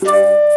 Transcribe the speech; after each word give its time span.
Hier 0.00 0.47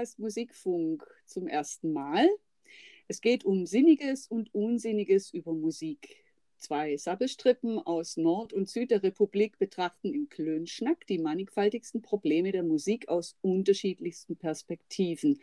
Podcast 0.00 0.18
Musikfunk 0.18 1.06
zum 1.26 1.46
ersten 1.46 1.92
Mal. 1.92 2.26
Es 3.06 3.20
geht 3.20 3.44
um 3.44 3.66
Sinniges 3.66 4.28
und 4.28 4.54
Unsinniges 4.54 5.30
über 5.30 5.52
Musik. 5.52 6.24
Zwei 6.60 6.98
Sabbelstrippen 6.98 7.78
aus 7.78 8.18
Nord- 8.18 8.52
und 8.52 8.68
Süd 8.68 8.90
der 8.90 9.02
Republik 9.02 9.58
betrachten 9.58 10.12
im 10.12 10.28
Klönschnack 10.28 11.06
die 11.06 11.16
mannigfaltigsten 11.16 12.02
Probleme 12.02 12.52
der 12.52 12.62
Musik 12.62 13.08
aus 13.08 13.34
unterschiedlichsten 13.40 14.36
Perspektiven. 14.36 15.40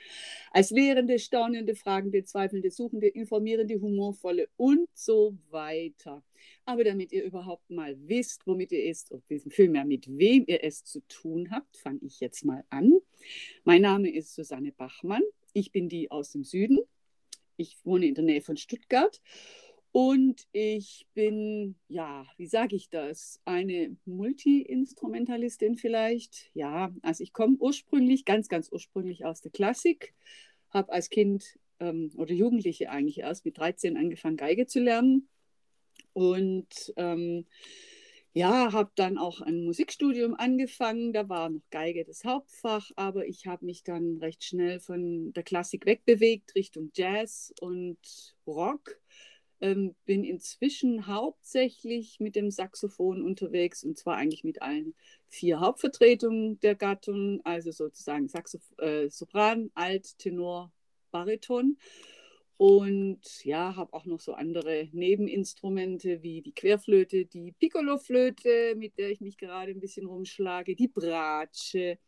Als 0.52 0.70
Lehrende, 0.70 1.18
Staunende, 1.18 1.74
Fragende, 1.74 2.24
Zweifelnde, 2.24 2.70
Suchende, 2.70 3.08
Informierende, 3.08 3.82
Humorvolle 3.82 4.48
und 4.58 4.88
so 4.94 5.36
weiter. 5.50 6.24
Aber 6.66 6.84
damit 6.84 7.12
ihr 7.12 7.24
überhaupt 7.24 7.68
mal 7.72 7.98
wisst, 8.08 8.46
womit 8.46 8.72
ihr 8.72 8.88
es, 8.88 9.12
oder 9.12 9.24
vielmehr 9.50 9.86
mit 9.86 10.08
wem 10.20 10.44
ihr 10.46 10.64
es 10.64 10.84
zu 10.84 11.02
tun 11.08 11.50
habt, 11.50 11.78
fange 11.78 12.02
ich 12.04 12.20
jetzt 12.20 12.46
mal 12.46 12.64
an. 12.70 12.94
Mein 13.64 13.82
Name 13.82 14.14
ist 14.14 14.36
Susanne 14.36 14.72
Bachmann. 14.72 15.24
Ich 15.54 15.72
bin 15.72 15.90
die 15.90 16.12
aus 16.12 16.34
dem 16.34 16.44
Süden. 16.44 16.78
Ich 17.56 17.76
wohne 17.84 18.06
in 18.06 18.14
der 18.14 18.24
Nähe 18.24 18.42
von 18.42 18.56
Stuttgart. 18.56 19.20
Und 19.92 20.48
ich 20.52 21.08
bin, 21.14 21.76
ja, 21.88 22.26
wie 22.38 22.48
sage 22.48 22.76
ich 22.76 22.90
das? 22.90 23.40
Eine 23.46 23.96
Multi-Instrumentalistin 24.06 25.76
vielleicht. 25.76 26.50
Ja, 26.54 26.94
also 27.02 27.24
ich 27.24 27.34
komme 27.34 27.58
ursprünglich, 27.60 28.26
ganz, 28.26 28.48
ganz 28.48 28.72
ursprünglich 28.72 29.26
aus 29.26 29.42
der 29.42 29.52
Klassik, 29.52 30.14
habe 30.70 30.92
als 30.92 31.10
Kind 31.10 31.58
ähm, 31.80 32.12
oder 32.16 32.34
Jugendliche 32.34 32.90
eigentlich 32.90 33.20
erst 33.20 33.46
mit 33.46 33.58
13 33.58 33.98
angefangen, 33.98 34.38
Geige 34.38 34.68
zu 34.68 34.80
lernen 34.80 35.28
und 36.14 36.94
ähm, 36.96 37.46
ja, 38.34 38.72
habe 38.72 38.92
dann 38.96 39.18
auch 39.18 39.42
ein 39.42 39.64
Musikstudium 39.64 40.36
angefangen. 40.36 41.12
Da 41.12 41.28
war 41.28 41.50
noch 41.50 41.68
Geige 41.72 42.06
das 42.06 42.24
Hauptfach, 42.24 42.92
aber 42.96 43.26
ich 43.26 43.48
habe 43.48 43.66
mich 43.66 43.84
dann 43.84 44.18
recht 44.18 44.44
schnell 44.44 44.80
von 44.80 45.34
der 45.34 45.44
Klassik 45.44 45.86
wegbewegt 45.88 46.54
Richtung 46.56 46.92
Jazz 46.96 47.54
und 47.62 47.98
Rock. 48.46 49.00
Ähm, 49.60 49.96
bin 50.06 50.24
inzwischen 50.24 51.08
hauptsächlich 51.08 52.20
mit 52.20 52.36
dem 52.36 52.52
Saxophon 52.52 53.24
unterwegs 53.24 53.84
und 53.84 53.98
zwar 53.98 54.18
eigentlich 54.18 54.44
mit 54.44 54.62
allen 54.62 54.94
vier 55.30 55.60
Hauptvertretungen 55.60 56.60
der 56.60 56.76
Gattung, 56.76 57.42
also 57.44 57.72
sozusagen 57.72 58.28
Saxoph 58.28 58.72
äh, 58.78 59.10
Sopran, 59.10 59.72
Alt, 59.74 60.18
Tenor, 60.20 60.72
Bariton. 61.12 61.78
Und 62.58 63.46
ja, 63.46 63.76
habe 63.76 63.94
auch 63.94 64.06
noch 64.06 64.20
so 64.20 64.34
andere 64.34 64.90
Nebeninstrumente 64.92 66.24
wie 66.24 66.42
die 66.42 66.54
Querflöte, 66.54 67.26
die 67.26 67.52
Piccoloflöte, 67.52 68.74
mit 68.76 68.98
der 68.98 69.12
ich 69.12 69.22
mich 69.22 69.38
gerade 69.38 69.72
ein 69.72 69.80
bisschen 69.80 70.08
rumschlage, 70.08 70.76
die 70.76 70.88
Bratsche 70.88 72.00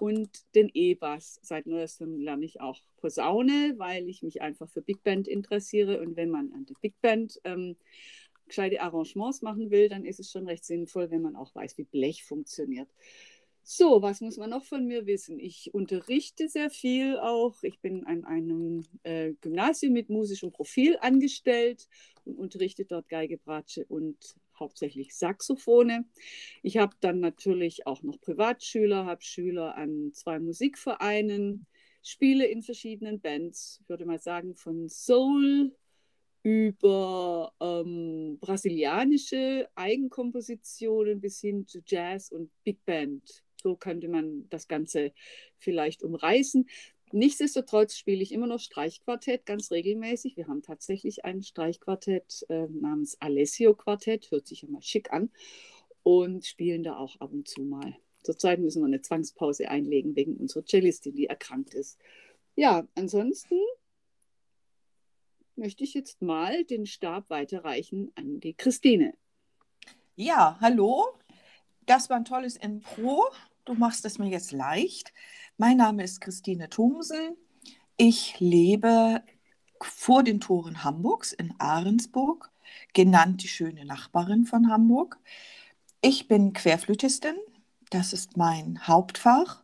und 0.00 0.28
den 0.56 0.70
E-Bass. 0.74 1.38
Seit 1.42 1.66
neuestem 1.66 2.20
lerne 2.20 2.44
ich 2.44 2.60
auch 2.60 2.80
Posaune, 2.96 3.74
weil 3.76 4.08
ich 4.08 4.24
mich 4.24 4.42
einfach 4.42 4.68
für 4.68 4.82
Big 4.82 5.04
Band 5.04 5.28
interessiere. 5.28 6.00
Und 6.00 6.16
wenn 6.16 6.30
man 6.30 6.52
an 6.52 6.66
der 6.66 6.74
Big 6.80 7.00
Band 7.00 7.40
ähm, 7.44 7.76
gescheite 8.48 8.80
Arrangements 8.80 9.40
machen 9.40 9.70
will, 9.70 9.88
dann 9.88 10.04
ist 10.04 10.18
es 10.18 10.32
schon 10.32 10.48
recht 10.48 10.64
sinnvoll, 10.64 11.12
wenn 11.12 11.22
man 11.22 11.36
auch 11.36 11.54
weiß, 11.54 11.78
wie 11.78 11.84
Blech 11.84 12.24
funktioniert. 12.24 12.88
So, 13.64 14.02
was 14.02 14.20
muss 14.20 14.38
man 14.38 14.50
noch 14.50 14.64
von 14.64 14.86
mir 14.86 15.06
wissen? 15.06 15.38
Ich 15.38 15.72
unterrichte 15.72 16.48
sehr 16.48 16.68
viel 16.68 17.16
auch. 17.18 17.62
Ich 17.62 17.80
bin 17.80 18.04
an 18.04 18.24
einem 18.24 18.84
äh, 19.04 19.34
Gymnasium 19.40 19.92
mit 19.92 20.10
musischem 20.10 20.50
Profil 20.50 20.98
angestellt 21.00 21.88
und 22.24 22.36
unterrichte 22.36 22.84
dort 22.84 23.08
Geige, 23.08 23.38
Bratsche 23.38 23.84
und 23.86 24.16
hauptsächlich 24.58 25.14
Saxophone. 25.14 26.10
Ich 26.62 26.76
habe 26.76 26.96
dann 27.00 27.20
natürlich 27.20 27.86
auch 27.86 28.02
noch 28.02 28.20
Privatschüler, 28.20 29.06
habe 29.06 29.22
Schüler 29.22 29.76
an 29.76 30.10
zwei 30.12 30.40
Musikvereinen, 30.40 31.66
spiele 32.02 32.46
in 32.46 32.62
verschiedenen 32.62 33.20
Bands, 33.20 33.78
ich 33.80 33.88
würde 33.88 34.06
mal 34.06 34.18
sagen 34.18 34.56
von 34.56 34.88
Soul 34.88 35.72
über 36.42 37.52
ähm, 37.60 38.38
brasilianische 38.40 39.68
Eigenkompositionen 39.76 41.20
bis 41.20 41.40
hin 41.40 41.68
zu 41.68 41.80
Jazz 41.86 42.32
und 42.32 42.50
Big 42.64 42.84
Band 42.84 43.44
so 43.62 43.76
könnte 43.76 44.08
man 44.08 44.48
das 44.50 44.68
Ganze 44.68 45.12
vielleicht 45.58 46.02
umreißen. 46.02 46.68
Nichtsdestotrotz 47.12 47.96
spiele 47.96 48.22
ich 48.22 48.32
immer 48.32 48.46
noch 48.46 48.58
Streichquartett 48.58 49.44
ganz 49.44 49.70
regelmäßig. 49.70 50.36
Wir 50.36 50.48
haben 50.48 50.62
tatsächlich 50.62 51.24
ein 51.24 51.42
Streichquartett 51.42 52.46
äh, 52.48 52.66
namens 52.68 53.20
Alessio 53.20 53.74
Quartett, 53.74 54.30
hört 54.30 54.46
sich 54.46 54.62
ja 54.62 54.68
mal 54.68 54.82
schick 54.82 55.12
an, 55.12 55.30
und 56.02 56.46
spielen 56.46 56.82
da 56.82 56.96
auch 56.96 57.20
ab 57.20 57.32
und 57.32 57.46
zu 57.46 57.62
mal. 57.62 57.96
Zurzeit 58.22 58.60
müssen 58.60 58.82
wir 58.82 58.86
eine 58.86 59.02
Zwangspause 59.02 59.68
einlegen 59.68 60.16
wegen 60.16 60.36
unserer 60.36 60.64
Cellistin, 60.64 61.14
die 61.14 61.26
erkrankt 61.26 61.74
ist. 61.74 61.98
Ja, 62.54 62.86
ansonsten 62.94 63.58
möchte 65.56 65.84
ich 65.84 65.94
jetzt 65.94 66.22
mal 66.22 66.64
den 66.64 66.86
Stab 66.86 67.28
weiterreichen 67.30 68.10
an 68.14 68.40
die 68.40 68.54
Christine. 68.54 69.14
Ja, 70.16 70.56
hallo. 70.60 71.06
Das 71.86 72.10
war 72.10 72.16
ein 72.16 72.24
tolles 72.24 72.56
Intro. 72.56 73.24
Du 73.64 73.74
machst 73.74 74.04
es 74.04 74.18
mir 74.18 74.28
jetzt 74.28 74.50
leicht. 74.50 75.12
Mein 75.56 75.76
Name 75.76 76.02
ist 76.02 76.20
Christine 76.20 76.68
Thomsen. 76.68 77.36
Ich 77.96 78.40
lebe 78.40 79.22
vor 79.80 80.24
den 80.24 80.40
Toren 80.40 80.82
Hamburgs 80.82 81.32
in 81.32 81.54
Ahrensburg, 81.58 82.50
genannt 82.92 83.44
die 83.44 83.48
schöne 83.48 83.84
Nachbarin 83.84 84.46
von 84.46 84.68
Hamburg. 84.68 85.20
Ich 86.00 86.26
bin 86.26 86.52
Querflötistin, 86.52 87.36
das 87.90 88.12
ist 88.12 88.36
mein 88.36 88.84
Hauptfach, 88.88 89.62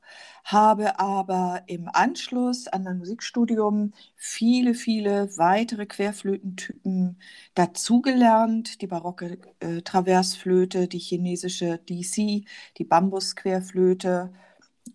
habe 0.50 0.98
aber 0.98 1.62
im 1.66 1.90
Anschluss 1.92 2.68
an 2.68 2.82
mein 2.82 2.98
Musikstudium 2.98 3.92
viele, 4.16 4.72
viele 4.72 5.36
weitere 5.36 5.84
Querflötentypen 5.84 7.20
dazugelernt. 7.54 8.80
Die 8.80 8.86
barocke 8.86 9.38
äh, 9.60 9.82
Traversflöte, 9.82 10.88
die 10.88 10.98
chinesische 10.98 11.78
DC, 11.78 12.46
die 12.78 12.84
Bambusquerflöte. 12.84 14.32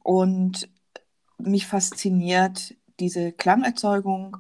Und 0.02 0.70
mich 1.38 1.68
fasziniert 1.68 2.76
diese 3.00 3.32
Klangerzeugung 3.32 4.38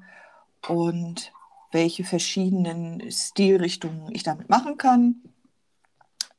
und 0.67 1.31
welche 1.71 2.03
verschiedenen 2.05 3.11
Stilrichtungen 3.11 4.09
ich 4.13 4.23
damit 4.23 4.49
machen 4.49 4.77
kann. 4.77 5.32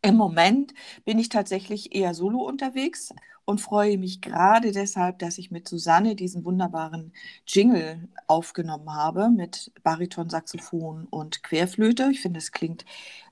Im 0.04 0.16
Moment 0.16 0.75
bin 1.06 1.19
ich 1.19 1.31
tatsächlich 1.31 1.94
eher 1.94 2.12
solo 2.12 2.41
unterwegs 2.41 3.15
und 3.47 3.60
freue 3.60 3.97
mich 3.97 4.20
gerade 4.20 4.70
deshalb, 4.70 5.19
dass 5.19 5.38
ich 5.38 5.50
mit 5.50 5.66
Susanne 5.66 6.15
diesen 6.15 6.44
wunderbaren 6.44 7.12
Jingle 7.47 8.09
aufgenommen 8.26 8.93
habe 8.93 9.31
mit 9.31 9.72
Bariton, 9.82 10.28
Saxophon 10.28 11.06
und 11.09 11.43
Querflöte. 11.43 12.10
Ich 12.10 12.20
finde, 12.20 12.38
es 12.38 12.53
klingt 12.53 12.84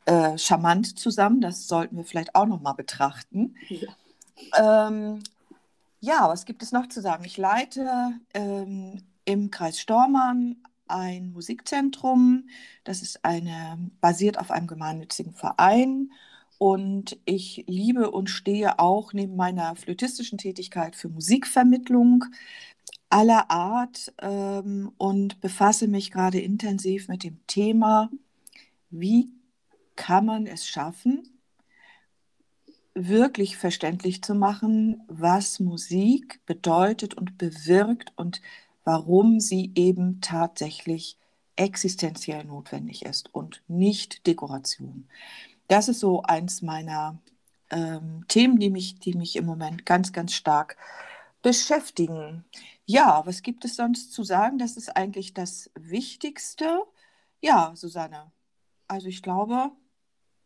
äh, 0.07 0.39
charmant 0.39 0.99
zusammen. 0.99 1.43
Das 1.43 1.69
sollten 1.69 1.99
wir 1.99 2.05
vielleicht 2.05 2.35
auch 2.35 2.47
noch 2.47 2.63
mal 2.63 2.73
betrachten. 2.73 3.55
Ja. 3.69 4.89
Ähm, 4.89 5.23
ja, 6.01 6.27
was 6.27 6.47
gibt 6.47 6.63
es 6.63 6.73
noch 6.73 6.89
zu 6.89 7.03
sagen? 7.03 7.25
Ich 7.25 7.37
leite 7.37 8.13
ähm, 8.33 9.03
im 9.27 9.51
Kreis 9.51 9.79
Stormann 9.79 10.57
ein 10.89 11.33
Musikzentrum. 11.33 12.49
Das 12.85 13.03
ist 13.03 13.25
eine 13.27 13.79
basiert 14.01 14.39
auf 14.39 14.51
einem 14.51 14.67
gemeinnützigen 14.67 15.35
Verein 15.35 16.11
und 16.63 17.19
ich 17.25 17.65
liebe 17.67 18.13
und 18.13 18.31
stehe 18.31 18.79
auch 18.79 19.13
neben 19.13 19.35
meiner 19.35 19.75
flötistischen 19.75 20.39
Tätigkeit 20.39 20.95
für 20.95 21.09
Musikvermittlung 21.09 22.25
aller 23.11 23.51
Art 23.51 24.15
ähm, 24.19 24.93
und 24.97 25.41
befasse 25.41 25.89
mich 25.89 26.13
gerade 26.13 26.39
intensiv 26.39 27.09
mit 27.09 27.25
dem 27.25 27.45
Thema, 27.49 28.11
wie 28.91 29.33
kann 29.97 30.25
man 30.25 30.47
es 30.47 30.65
schaffen, 30.65 31.25
wirklich 32.95 33.57
verständlich 33.57 34.23
zu 34.23 34.37
machen, 34.37 35.03
was 35.09 35.59
Musik 35.59 36.47
bedeutet 36.47 37.15
und 37.15 37.39
bewirkt 37.39 38.13
und 38.15 38.41
warum 38.85 39.41
sie 39.41 39.73
eben 39.75 40.21
tatsächlich 40.21 41.19
existenziell 41.57 42.45
notwendig 42.45 43.05
ist 43.05 43.35
und 43.35 43.65
nicht 43.67 44.29
Dekoration 44.29 45.09
das 45.73 45.89
ist 45.89 46.01
so 46.01 46.21
eins 46.21 46.61
meiner 46.61 47.19
ähm, 47.71 48.27
Themen, 48.29 48.59
die 48.59 48.69
mich, 48.69 48.99
die 48.99 49.15
mich 49.15 49.37
im 49.37 49.47
Moment 49.47 49.87
ganz, 49.87 50.13
ganz 50.13 50.35
stark 50.35 50.77
beschäftigen. 51.41 52.45
Ja, 52.85 53.23
was 53.25 53.41
gibt 53.41 53.65
es 53.65 53.77
sonst 53.77 54.13
zu 54.13 54.23
sagen? 54.23 54.59
Das 54.59 54.77
ist 54.77 54.95
eigentlich 54.95 55.33
das 55.33 55.71
Wichtigste. 55.75 56.83
Ja, 57.41 57.73
Susanne. 57.75 58.31
Also 58.87 59.09
ich 59.09 59.23
glaube, 59.23 59.71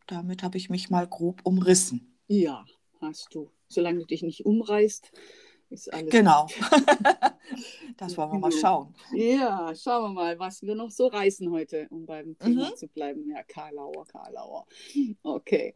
damit 0.05 0.43
habe 0.43 0.57
ich 0.57 0.69
mich 0.69 0.89
mal 0.89 1.05
grob 1.05 1.41
umrissen. 1.43 2.17
Ja, 2.27 2.63
hast 3.01 3.35
du. 3.35 3.51
Solange 3.67 3.99
du 3.99 4.05
dich 4.05 4.23
nicht 4.23 4.45
umreißt, 4.45 5.11
ist 5.69 5.93
alles. 5.93 6.09
Genau. 6.11 6.47
das 7.97 8.17
wollen 8.17 8.31
wir 8.33 8.39
mal 8.39 8.49
Genau. 8.49 8.61
schauen. 8.61 8.95
Ja, 9.13 9.73
schauen 9.75 10.03
wir 10.03 10.13
mal, 10.13 10.39
was 10.39 10.61
wir 10.61 10.75
noch 10.75 10.91
so 10.91 11.07
reißen 11.07 11.49
heute, 11.51 11.87
um 11.89 12.05
beim 12.05 12.37
Thema 12.39 12.69
Mhm. 12.69 12.75
zu 12.75 12.87
bleiben. 12.87 13.29
Ja, 13.29 13.43
Karlauer, 13.43 14.05
Karlauer. 14.07 14.65
Okay. 15.23 15.75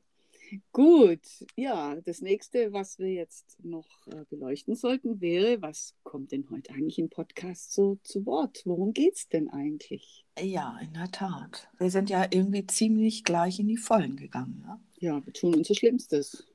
Gut, 0.73 1.21
ja, 1.55 1.95
das 2.01 2.19
nächste, 2.19 2.73
was 2.73 2.99
wir 2.99 3.07
jetzt 3.13 3.57
noch 3.63 3.87
äh, 4.07 4.25
beleuchten 4.29 4.75
sollten, 4.75 5.21
wäre, 5.21 5.61
was 5.61 5.95
kommt 6.03 6.33
denn 6.33 6.45
heute 6.51 6.73
eigentlich 6.73 6.99
im 6.99 7.09
Podcast 7.09 7.71
so 7.73 7.99
zu 8.03 8.25
Wort? 8.25 8.61
Worum 8.65 8.91
geht 8.91 9.15
es 9.15 9.29
denn 9.29 9.49
eigentlich? 9.49 10.25
Ja, 10.37 10.77
in 10.81 10.91
der 10.93 11.09
Tat. 11.09 11.69
Wir 11.77 11.89
sind 11.89 12.09
ja 12.09 12.25
irgendwie 12.29 12.67
ziemlich 12.67 13.23
gleich 13.23 13.59
in 13.61 13.67
die 13.69 13.77
Vollen 13.77 14.17
gegangen. 14.17 14.61
Ne? 14.67 14.77
Ja, 14.99 15.25
wir 15.25 15.31
tun 15.31 15.55
unser 15.55 15.73
Schlimmstes. 15.73 16.45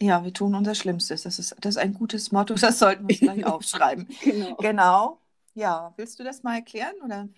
Ja, 0.00 0.24
wir 0.24 0.32
tun 0.32 0.54
unser 0.54 0.74
Schlimmstes. 0.74 1.22
Das 1.22 1.38
ist, 1.38 1.56
das 1.60 1.76
ist 1.76 1.78
ein 1.82 1.94
gutes 1.94 2.30
Motto, 2.30 2.54
das 2.54 2.78
sollten 2.78 3.04
wir 3.04 3.10
uns 3.10 3.20
gleich 3.22 3.44
aufschreiben. 3.46 4.06
Genau. 4.20 4.56
Genau. 4.56 5.20
Ja, 5.54 5.92
willst 5.96 6.18
du 6.20 6.24
das 6.24 6.42
mal 6.44 6.54
erklären? 6.56 6.94
Oder 7.04 7.28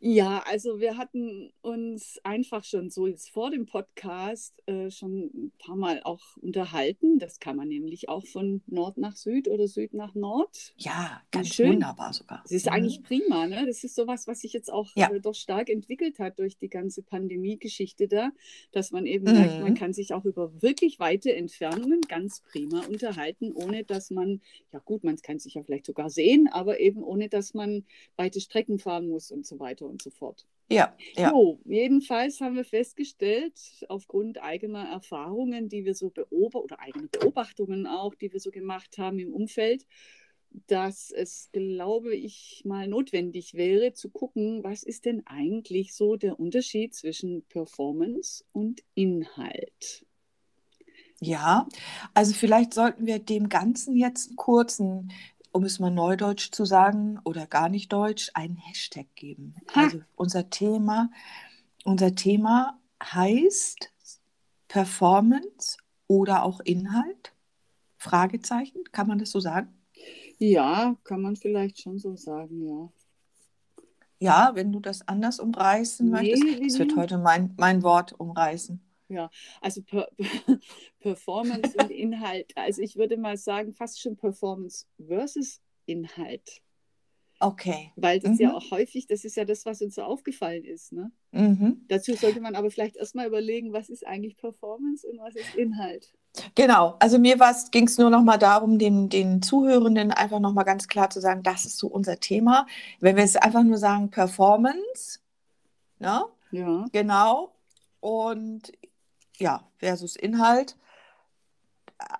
Ja, 0.00 0.44
also 0.46 0.78
wir 0.78 0.96
hatten 0.96 1.52
uns 1.60 2.20
einfach 2.22 2.62
schon 2.62 2.88
so 2.88 3.08
jetzt 3.08 3.30
vor 3.30 3.50
dem 3.50 3.66
Podcast 3.66 4.54
äh, 4.66 4.92
schon 4.92 5.24
ein 5.34 5.52
paar 5.58 5.74
Mal 5.74 6.00
auch 6.04 6.22
unterhalten. 6.36 7.18
Das 7.18 7.40
kann 7.40 7.56
man 7.56 7.66
nämlich 7.66 8.08
auch 8.08 8.24
von 8.24 8.62
Nord 8.68 8.96
nach 8.96 9.16
Süd 9.16 9.48
oder 9.48 9.66
Süd 9.66 9.94
nach 9.94 10.14
Nord. 10.14 10.72
ja, 10.76 11.20
ganz 11.32 11.48
schön. 11.48 11.72
wunderbar 11.72 12.12
sogar. 12.12 12.42
Das 12.44 12.52
ist 12.52 12.66
Mhm. 12.66 12.72
eigentlich 12.72 13.02
prima, 13.02 13.48
ne? 13.48 13.66
Das 13.66 13.82
ist 13.82 13.96
sowas, 13.96 14.28
was 14.28 14.42
sich 14.42 14.52
jetzt 14.52 14.72
auch 14.72 14.88
Ja. 14.94 15.10
äh, 15.10 15.20
doch 15.20 15.34
stark 15.34 15.68
entwickelt 15.68 16.20
hat 16.20 16.38
durch 16.38 16.56
die 16.58 16.68
ganze 16.68 17.02
Pandemie-Geschichte 17.02 18.06
da, 18.06 18.30
dass 18.70 18.92
man 18.92 19.04
eben 19.04 19.24
merkt, 19.24 19.58
man 19.60 19.72
Mhm. 19.72 19.76
kann 19.76 19.92
sich 19.92 20.14
auch 20.14 20.24
über 20.24 20.62
wirklich 20.62 21.00
weite 21.00 21.34
Entfernungen 21.34 22.02
ganz 22.02 22.40
prima 22.52 22.84
unterhalten, 22.86 23.50
ohne 23.52 23.82
dass 23.82 24.10
man, 24.12 24.42
ja 24.72 24.78
gut, 24.78 25.02
man 25.02 25.16
kann 25.16 25.40
sich 25.40 25.54
ja 25.54 25.64
vielleicht 25.64 25.86
sogar 25.86 26.08
sehen, 26.08 26.48
aber 26.52 26.78
eben 26.78 27.02
ohne, 27.02 27.28
dass 27.28 27.52
man 27.52 27.84
weite 28.16 28.40
Strecken 28.40 28.78
fahren 28.78 29.08
muss 29.08 29.32
und 29.32 29.44
so 29.44 29.58
weiter 29.58 29.87
und 29.88 30.02
so 30.02 30.10
fort. 30.10 30.46
Ja, 30.70 30.94
ja. 31.16 31.30
So, 31.30 31.60
jedenfalls 31.64 32.40
haben 32.40 32.56
wir 32.56 32.64
festgestellt, 32.64 33.54
aufgrund 33.88 34.42
eigener 34.42 34.84
Erfahrungen, 34.90 35.68
die 35.68 35.84
wir 35.84 35.94
so 35.94 36.10
beobachten, 36.10 36.64
oder 36.64 36.80
eigener 36.80 37.08
Beobachtungen 37.08 37.86
auch, 37.86 38.14
die 38.14 38.32
wir 38.32 38.40
so 38.40 38.50
gemacht 38.50 38.98
haben 38.98 39.18
im 39.18 39.32
Umfeld, 39.32 39.86
dass 40.66 41.10
es, 41.10 41.50
glaube 41.52 42.14
ich, 42.14 42.62
mal 42.64 42.88
notwendig 42.88 43.54
wäre 43.54 43.92
zu 43.92 44.10
gucken, 44.10 44.62
was 44.62 44.82
ist 44.82 45.04
denn 45.04 45.22
eigentlich 45.26 45.94
so 45.94 46.16
der 46.16 46.38
Unterschied 46.38 46.94
zwischen 46.94 47.42
Performance 47.44 48.44
und 48.52 48.82
Inhalt? 48.94 50.06
Ja, 51.20 51.66
also 52.14 52.32
vielleicht 52.32 52.74
sollten 52.74 53.06
wir 53.06 53.18
dem 53.18 53.48
Ganzen 53.48 53.96
jetzt 53.96 54.28
einen 54.28 54.36
kurzen, 54.36 55.10
um 55.52 55.64
es 55.64 55.78
mal 55.78 55.90
neudeutsch 55.90 56.50
zu 56.52 56.64
sagen 56.64 57.18
oder 57.24 57.46
gar 57.46 57.68
nicht 57.68 57.92
deutsch, 57.92 58.30
einen 58.34 58.56
Hashtag 58.56 59.06
geben. 59.14 59.54
Ha. 59.74 59.82
Also 59.84 60.00
unser 60.16 60.50
Thema, 60.50 61.10
unser 61.84 62.14
Thema 62.14 62.78
heißt 63.02 63.90
Performance 64.68 65.78
oder 66.06 66.42
auch 66.42 66.60
Inhalt? 66.60 67.32
Fragezeichen, 67.96 68.84
kann 68.92 69.08
man 69.08 69.18
das 69.18 69.30
so 69.30 69.40
sagen? 69.40 69.74
Ja, 70.38 70.96
kann 71.04 71.20
man 71.22 71.36
vielleicht 71.36 71.80
schon 71.80 71.98
so 71.98 72.14
sagen, 72.16 72.62
ja. 72.66 72.88
Ja, 74.20 74.50
wenn 74.54 74.72
du 74.72 74.80
das 74.80 75.06
anders 75.06 75.38
umreißen 75.38 76.06
Nee, 76.06 76.12
möchtest. 76.12 76.44
nee, 76.44 76.60
Das 76.66 76.78
wird 76.78 76.92
nee. 76.92 76.96
heute 76.96 77.18
mein, 77.18 77.54
mein 77.56 77.82
Wort 77.82 78.12
umreißen. 78.18 78.80
Also 79.60 79.82
per 79.82 80.08
Performance 81.00 81.74
und 81.78 81.90
Inhalt. 81.90 82.52
Also 82.56 82.82
ich 82.82 82.96
würde 82.96 83.16
mal 83.16 83.36
sagen, 83.36 83.72
fast 83.72 84.00
schon 84.00 84.16
Performance 84.16 84.86
versus 85.06 85.60
Inhalt. 85.86 86.62
Okay. 87.40 87.92
Weil 87.96 88.18
das 88.18 88.38
ja 88.38 88.50
Mhm. 88.50 88.54
auch 88.56 88.70
häufig, 88.72 89.06
das 89.06 89.24
ist 89.24 89.36
ja 89.36 89.44
das, 89.44 89.64
was 89.64 89.80
uns 89.80 89.94
so 89.94 90.02
aufgefallen 90.02 90.64
ist. 90.64 90.92
Ne? 90.92 91.12
Mhm. 91.30 91.84
Dazu 91.88 92.14
sollte 92.14 92.40
man 92.40 92.56
aber 92.56 92.70
vielleicht 92.70 92.96
erstmal 92.96 93.28
überlegen, 93.28 93.72
was 93.72 93.88
ist 93.88 94.04
eigentlich 94.06 94.36
Performance 94.36 95.06
und 95.06 95.18
was 95.20 95.36
ist 95.36 95.54
Inhalt. 95.54 96.12
Genau, 96.54 96.96
also 96.98 97.18
mir 97.18 97.36
ging 97.70 97.86
es 97.86 97.96
nur 97.98 98.10
noch 98.10 98.22
mal 98.22 98.38
darum, 98.38 98.78
den, 98.78 99.08
den 99.08 99.40
Zuhörenden 99.40 100.10
einfach 100.10 100.40
noch 100.40 100.52
mal 100.52 100.64
ganz 100.64 100.88
klar 100.88 101.10
zu 101.10 101.20
sagen, 101.20 101.42
das 101.42 101.64
ist 101.64 101.78
so 101.78 101.86
unser 101.88 102.18
Thema. 102.20 102.66
Wenn 103.00 103.16
wir 103.16 103.22
jetzt 103.22 103.40
einfach 103.42 103.62
nur 103.62 103.78
sagen 103.78 104.10
Performance, 104.10 105.20
ne? 105.98 106.24
Ja, 106.50 106.86
genau, 106.92 107.52
und 108.00 108.72
ja, 109.38 109.68
versus 109.78 110.16
Inhalt, 110.16 110.76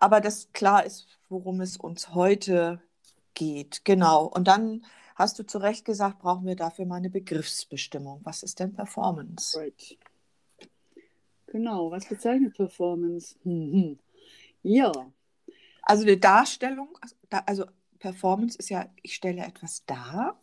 aber 0.00 0.20
das 0.20 0.52
klar 0.52 0.84
ist, 0.84 1.06
worum 1.28 1.60
es 1.60 1.76
uns 1.76 2.14
heute 2.14 2.80
geht, 3.34 3.84
genau. 3.84 4.24
Und 4.26 4.48
dann 4.48 4.84
hast 5.14 5.38
du 5.38 5.44
zu 5.46 5.58
Recht 5.58 5.84
gesagt, 5.84 6.20
brauchen 6.20 6.46
wir 6.46 6.56
dafür 6.56 6.86
mal 6.86 6.96
eine 6.96 7.10
Begriffsbestimmung. 7.10 8.20
Was 8.24 8.42
ist 8.42 8.60
denn 8.60 8.72
Performance? 8.72 9.58
right. 9.58 9.98
Genau, 11.46 11.90
was 11.90 12.06
bezeichnet 12.06 12.54
Performance? 12.54 13.36
Mhm. 13.44 13.98
Ja, 14.62 14.92
Also 15.82 16.02
eine 16.02 16.18
Darstellung, 16.18 16.98
also 17.46 17.64
Performance 17.98 18.58
ist 18.58 18.68
ja, 18.68 18.86
ich 19.02 19.14
stelle 19.14 19.42
etwas 19.42 19.84
dar. 19.86 20.38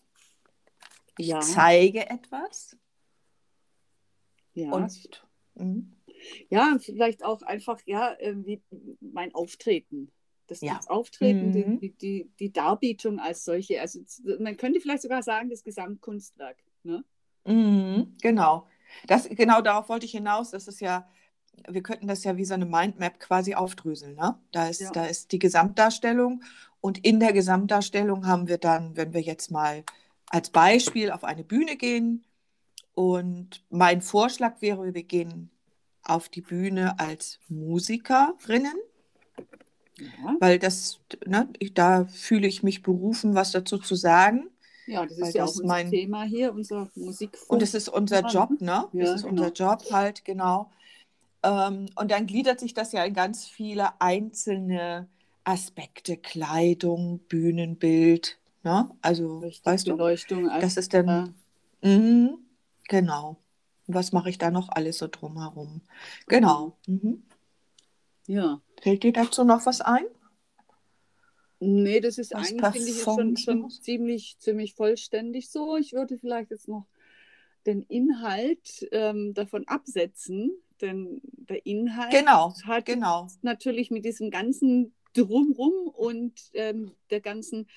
Ich 1.18 1.28
Ja. 1.28 1.40
zeige 1.40 2.10
etwas 2.10 2.76
ja. 4.54 4.72
und 4.72 5.22
mhm. 5.56 5.95
Ja, 6.50 6.78
vielleicht 6.80 7.24
auch 7.24 7.42
einfach, 7.42 7.80
ja, 7.86 8.16
wie 8.22 8.62
mein 9.02 9.34
Auftreten. 9.34 10.12
Das, 10.48 10.62
Ja. 10.62 10.76
das 10.76 10.88
Auftreten, 10.88 11.50
Mhm. 11.52 11.80
die, 11.80 11.92
die, 11.92 12.30
die 12.40 12.54
Darbietung 12.54 13.20
als 13.20 13.44
solche. 13.46 13.82
Also 13.82 14.00
man 14.40 14.58
könnte 14.58 14.80
vielleicht 14.80 15.02
sogar 15.02 15.24
sagen, 15.24 15.50
das 15.50 15.64
Gesamtkunstwerk. 15.64 16.58
Ne? 16.84 17.04
Mhm, 17.46 18.16
genau. 18.22 18.68
Das, 19.08 19.28
genau 19.28 19.62
darauf 19.62 19.90
wollte 19.90 20.06
ich 20.06 20.12
hinaus. 20.12 20.52
Das 20.52 20.68
ist 20.68 20.82
ja, 20.82 21.10
wir 21.68 21.82
könnten 21.82 22.08
das 22.08 22.24
ja 22.24 22.38
wie 22.38 22.46
so 22.46 22.54
eine 22.54 22.66
Mindmap 22.66 23.20
quasi 23.20 23.56
aufdröseln. 23.56 24.16
Ne? 24.16 24.38
Da, 24.52 24.68
ist, 24.68 24.82
Ja. 24.82 24.92
da 24.92 25.06
ist 25.06 25.32
die 25.32 25.40
Gesamtdarstellung 25.40 26.44
und 26.80 27.04
in 27.04 27.20
der 27.20 27.34
Gesamtdarstellung 27.34 28.28
haben 28.28 28.48
wir 28.48 28.60
dann, 28.60 28.96
wenn 28.98 29.14
wir 29.14 29.22
jetzt 29.22 29.50
mal 29.50 29.84
als 30.28 30.52
Beispiel 30.52 31.10
auf 31.12 31.24
eine 31.24 31.44
Bühne 31.44 31.76
gehen 31.76 32.24
und 32.94 33.64
mein 33.70 34.02
Vorschlag 34.02 34.62
wäre, 34.62 34.94
wir 34.94 35.04
gehen 35.04 35.50
auf 36.06 36.30
die 36.30 36.42
Bühne 36.42 37.00
als 37.00 37.40
Musikerinnen. 37.50 38.76
Ja. 39.98 40.36
weil 40.42 40.60
das, 40.60 41.00
ne, 41.26 41.48
da 41.74 42.04
fühle 42.06 42.48
ich 42.48 42.64
mich 42.64 42.82
berufen, 42.84 43.34
was 43.34 43.52
dazu 43.54 43.78
zu 43.78 43.96
sagen. 43.96 44.50
ja, 44.88 45.06
das 45.06 45.18
ist 45.18 45.34
ja 45.36 45.46
das 45.46 45.52
auch 45.52 45.62
unser 45.62 45.68
mein- 45.68 45.90
Thema 45.90 46.24
hier, 46.24 46.52
unser 46.54 46.90
Musikfunk. 46.96 47.50
Und 47.50 47.62
das 47.62 47.74
ist 47.74 47.88
unser 47.88 48.22
Ja, 48.24 48.28
Job, 48.28 48.60
ne? 48.60 48.90
Ja, 48.92 49.06
Das 49.06 49.16
ist 49.16 49.24
unser 49.24 49.52
genau. 49.52 49.72
Job 49.72 49.86
halt, 49.92 50.26
genau. 50.26 50.70
Ähm, 51.44 51.86
und 51.96 52.12
dann 52.12 52.28
gliedert 52.28 52.60
sich 52.60 52.74
das 52.74 52.92
ja 52.92 53.06
in 53.06 53.14
ganz 53.14 53.46
viele 53.48 54.02
einzelne 54.02 55.08
Aspekte, 55.46 56.18
Kleidung, 56.18 57.20
Bühnenbild, 57.30 58.38
ne? 58.64 58.90
Also, 59.02 59.38
Richtig, 59.40 59.66
weißt 59.66 59.88
du, 59.88 59.92
Beleuchtung. 59.96 60.50
das 60.60 60.76
ist 60.76 60.94
dann, 60.94 61.34
äh, 61.82 61.88
mhm, 61.88 62.38
genau. 62.90 63.38
Was 63.88 64.12
mache 64.12 64.30
ich 64.30 64.38
da 64.38 64.52
noch 64.52 64.70
alles 64.70 64.98
so 64.98 65.08
drumherum? 65.08 65.82
Genau. 66.28 66.78
Mhm. 66.88 67.24
ja. 68.28 68.62
Fällt 68.82 69.04
dir 69.04 69.14
dazu 69.14 69.44
noch 69.44 69.66
was 69.66 69.82
ein? 69.82 70.06
Nee, 71.60 72.02
das 72.02 72.18
ist 72.18 72.34
Was 72.34 72.50
eigentlich, 72.50 72.74
finde 72.74 72.92
ich, 72.92 73.02
schon, 73.02 73.38
schon 73.38 73.70
ziemlich, 73.70 74.38
ziemlich 74.40 74.74
vollständig 74.74 75.50
so. 75.50 75.78
Ich 75.78 75.94
würde 75.94 76.18
vielleicht 76.18 76.52
jetzt 76.52 76.68
noch 76.68 76.86
den 77.66 77.82
Inhalt 77.84 78.88
ähm, 78.92 79.34
davon 79.34 79.68
absetzen, 79.68 80.52
denn 80.82 81.22
der 81.24 81.66
Inhalt 81.66 82.12
Genau, 82.12 82.54
hat 82.66 82.86
genau. 82.86 83.28
natürlich 83.42 83.90
mit 83.90 84.06
diesem 84.06 84.30
ganzen 84.30 84.94
Drumrum 85.14 85.88
und 85.88 86.34
ähm, 86.54 86.92
der 87.10 87.22
ganzen, 87.22 87.68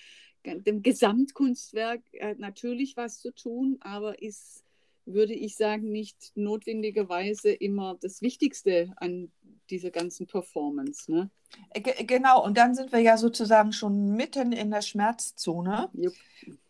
dem 0.44 0.82
Gesamtkunstwerk 0.82 2.02
äh, 2.12 2.34
natürlich 2.36 2.96
was 2.96 3.20
zu 3.20 3.32
tun, 3.32 3.78
aber 3.80 4.20
ist, 4.20 4.64
würde 5.12 5.34
ich 5.34 5.56
sagen, 5.56 5.90
nicht 5.90 6.32
notwendigerweise 6.34 7.50
immer 7.50 7.96
das 8.00 8.22
Wichtigste 8.22 8.92
an 8.96 9.30
dieser 9.70 9.90
ganzen 9.90 10.26
Performance. 10.26 11.10
Ne? 11.10 11.30
Äh, 11.70 11.80
ge- 11.80 12.04
Genau, 12.04 12.44
und 12.44 12.56
dann 12.56 12.74
sind 12.74 12.92
wir 12.92 13.00
ja 13.00 13.16
sozusagen 13.16 13.72
schon 13.72 14.12
mitten 14.14 14.52
in 14.52 14.70
der 14.70 14.82
Schmerzzone. 14.82 15.90
Jupp. 15.94 16.14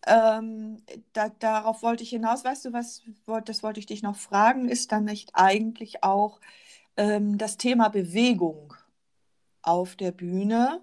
Ähm, 0.06 0.82
da, 1.12 1.28
darauf 1.28 1.82
wollte 1.82 2.02
ich 2.02 2.10
hinaus. 2.10 2.44
Weißt 2.44 2.64
du, 2.64 2.72
was, 2.72 3.02
das 3.44 3.62
wollte 3.62 3.80
ich 3.80 3.86
dich 3.86 4.02
noch 4.02 4.16
fragen, 4.16 4.68
ist 4.68 4.92
dann 4.92 5.04
nicht 5.04 5.30
eigentlich 5.34 6.02
auch 6.04 6.40
ähm, 6.96 7.38
das 7.38 7.56
Thema 7.56 7.88
Bewegung? 7.88 8.74
auf 9.62 9.96
der 9.96 10.12
Bühne 10.12 10.82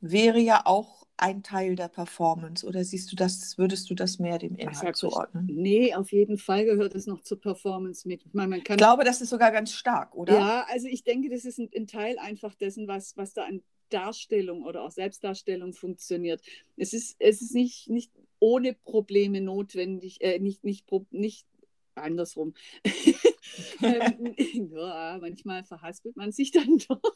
wäre 0.00 0.38
ja 0.40 0.62
auch 0.66 1.03
ein 1.16 1.42
Teil 1.42 1.76
der 1.76 1.88
Performance. 1.88 2.66
Oder 2.66 2.84
siehst 2.84 3.10
du 3.12 3.16
das, 3.16 3.56
würdest 3.58 3.88
du 3.90 3.94
das 3.94 4.18
mehr 4.18 4.38
dem 4.38 4.56
Inhalt 4.56 4.96
zuordnen? 4.96 5.46
Nee, 5.50 5.94
auf 5.94 6.12
jeden 6.12 6.38
Fall 6.38 6.64
gehört 6.64 6.94
es 6.94 7.06
noch 7.06 7.20
zur 7.22 7.40
Performance 7.40 8.06
mit. 8.06 8.24
Ich, 8.24 8.34
meine, 8.34 8.48
man 8.48 8.64
kann, 8.64 8.74
ich 8.74 8.78
glaube, 8.78 9.04
das 9.04 9.20
ist 9.20 9.30
sogar 9.30 9.50
ganz 9.52 9.72
stark, 9.72 10.14
oder? 10.14 10.34
Ja, 10.34 10.66
also 10.68 10.88
ich 10.88 11.04
denke, 11.04 11.30
das 11.30 11.44
ist 11.44 11.58
ein, 11.58 11.70
ein 11.74 11.86
Teil 11.86 12.18
einfach 12.18 12.54
dessen, 12.54 12.88
was, 12.88 13.16
was 13.16 13.32
da 13.32 13.44
an 13.44 13.62
Darstellung 13.90 14.64
oder 14.64 14.82
auch 14.82 14.90
Selbstdarstellung 14.90 15.72
funktioniert. 15.72 16.42
Es 16.76 16.92
ist, 16.92 17.16
es 17.18 17.42
ist 17.42 17.54
nicht, 17.54 17.88
nicht 17.88 18.10
ohne 18.40 18.74
Probleme 18.74 19.40
notwendig, 19.40 20.20
äh, 20.20 20.38
nicht, 20.40 20.64
nicht, 20.64 20.86
nicht 21.12 21.46
andersrum. 21.94 22.54
ähm, 23.82 24.34
ja, 24.72 25.18
manchmal 25.20 25.64
verhaspelt 25.64 26.16
man 26.16 26.32
sich 26.32 26.50
dann 26.50 26.78
doch. 26.88 27.14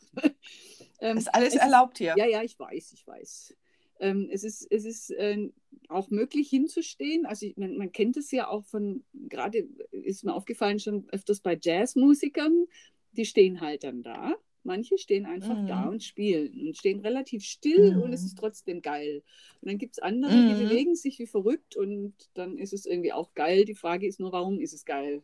Ähm, 1.01 1.17
ist 1.17 1.35
alles 1.35 1.55
erlaubt 1.55 1.99
hier. 1.99 2.15
Ja, 2.17 2.27
ja, 2.27 2.43
ich 2.43 2.59
weiß, 2.59 2.93
ich 2.93 3.07
weiß. 3.07 3.55
Ähm, 4.01 4.29
es 4.31 4.45
ist, 4.45 4.67
es 4.71 4.85
ist 4.85 5.11
äh, 5.11 5.51
auch 5.89 6.11
möglich 6.11 6.49
hinzustehen. 6.49 7.27
Also 7.27 7.47
ich, 7.47 7.57
man, 7.57 7.77
man, 7.77 7.93
kennt 7.93 8.17
es 8.17 8.31
ja 8.31 8.49
auch 8.49 8.65
von, 8.65 9.05
gerade 9.29 9.69
ist 9.91 10.25
mir 10.25 10.35
aufgefallen 10.35 10.79
schon 10.79 11.09
öfters 11.11 11.41
bei 11.41 11.59
Jazzmusikern, 11.61 12.67
die 13.13 13.25
stehen 13.25 13.61
halt 13.61 13.85
dann 13.85 14.03
da 14.03 14.37
Manche 14.69 14.99
stehen 14.99 15.25
einfach 15.25 15.57
mhm. 15.57 15.67
da 15.67 15.89
und 15.89 16.03
spielen 16.03 16.69
und 16.69 16.77
stehen 16.77 17.01
relativ 17.01 17.43
still 17.43 17.97
mhm. 17.97 18.03
und 18.03 18.13
es 18.13 18.23
ist 18.23 18.37
trotzdem 18.39 18.83
geil. 18.83 19.23
Und 19.61 19.71
dann 19.71 19.79
gibt 19.79 19.95
es 19.95 19.99
andere, 19.99 20.33
mhm. 20.33 20.49
die 20.49 20.65
bewegen 20.65 20.95
sich 20.95 21.19
wie 21.19 21.27
verrückt 21.27 21.75
und 21.75 22.13
dann 22.35 22.59
ist 22.59 22.73
es 22.73 22.85
irgendwie 22.85 23.13
auch 23.13 23.35
geil. 23.35 23.65
Die 23.65 23.75
Frage 23.75 24.07
ist 24.07 24.21
nur, 24.21 24.31
warum 24.31 24.61
ist 24.61 24.75
es 24.75 24.85
geil? 24.85 25.23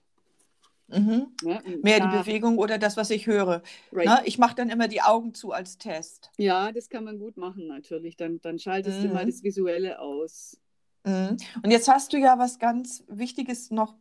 Mhm. 0.89 1.29
Ja, 1.43 1.63
Mehr 1.83 1.99
da, 1.99 2.11
die 2.11 2.19
Bewegung 2.19 2.59
oder 2.59 2.79
das, 2.79 2.97
was 2.97 3.11
ich 3.11 3.27
höre. 3.27 3.63
Right. 3.93 4.05
Na, 4.05 4.27
ich 4.27 4.39
mache 4.39 4.55
dann 4.55 4.69
immer 4.69 4.89
die 4.89 5.03
Augen 5.03 5.35
zu 5.35 5.53
als 5.53 5.79
Test. 5.79 6.31
Ja, 6.37 6.73
das 6.73 6.89
kann 6.89 7.05
man 7.05 7.19
gut 7.19 7.37
machen 7.37 7.67
natürlich. 7.67 8.17
Dann, 8.17 8.41
dann 8.43 8.59
schaltest 8.59 9.03
du 9.03 9.09
mal 9.09 9.25
mhm. 9.25 9.31
das 9.31 9.43
Visuelle 9.43 9.99
aus. 10.01 10.59
Mhm. 11.05 11.37
Und 11.63 11.71
jetzt 11.71 11.89
hast 11.89 12.13
du 12.13 12.19
ja 12.19 12.39
was 12.39 12.59
ganz 12.59 13.05
Wichtiges 13.09 13.71
noch 13.71 13.95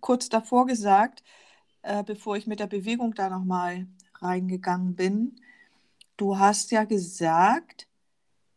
kurz 0.00 0.28
davor 0.28 0.66
gesagt, 0.66 1.22
äh, 1.82 2.02
bevor 2.04 2.36
ich 2.36 2.46
mit 2.46 2.60
der 2.60 2.66
Bewegung 2.66 3.14
da 3.14 3.30
nochmal 3.30 3.86
reingegangen 4.16 4.94
bin. 4.94 5.36
Du 6.16 6.38
hast 6.38 6.70
ja 6.70 6.84
gesagt, 6.84 7.86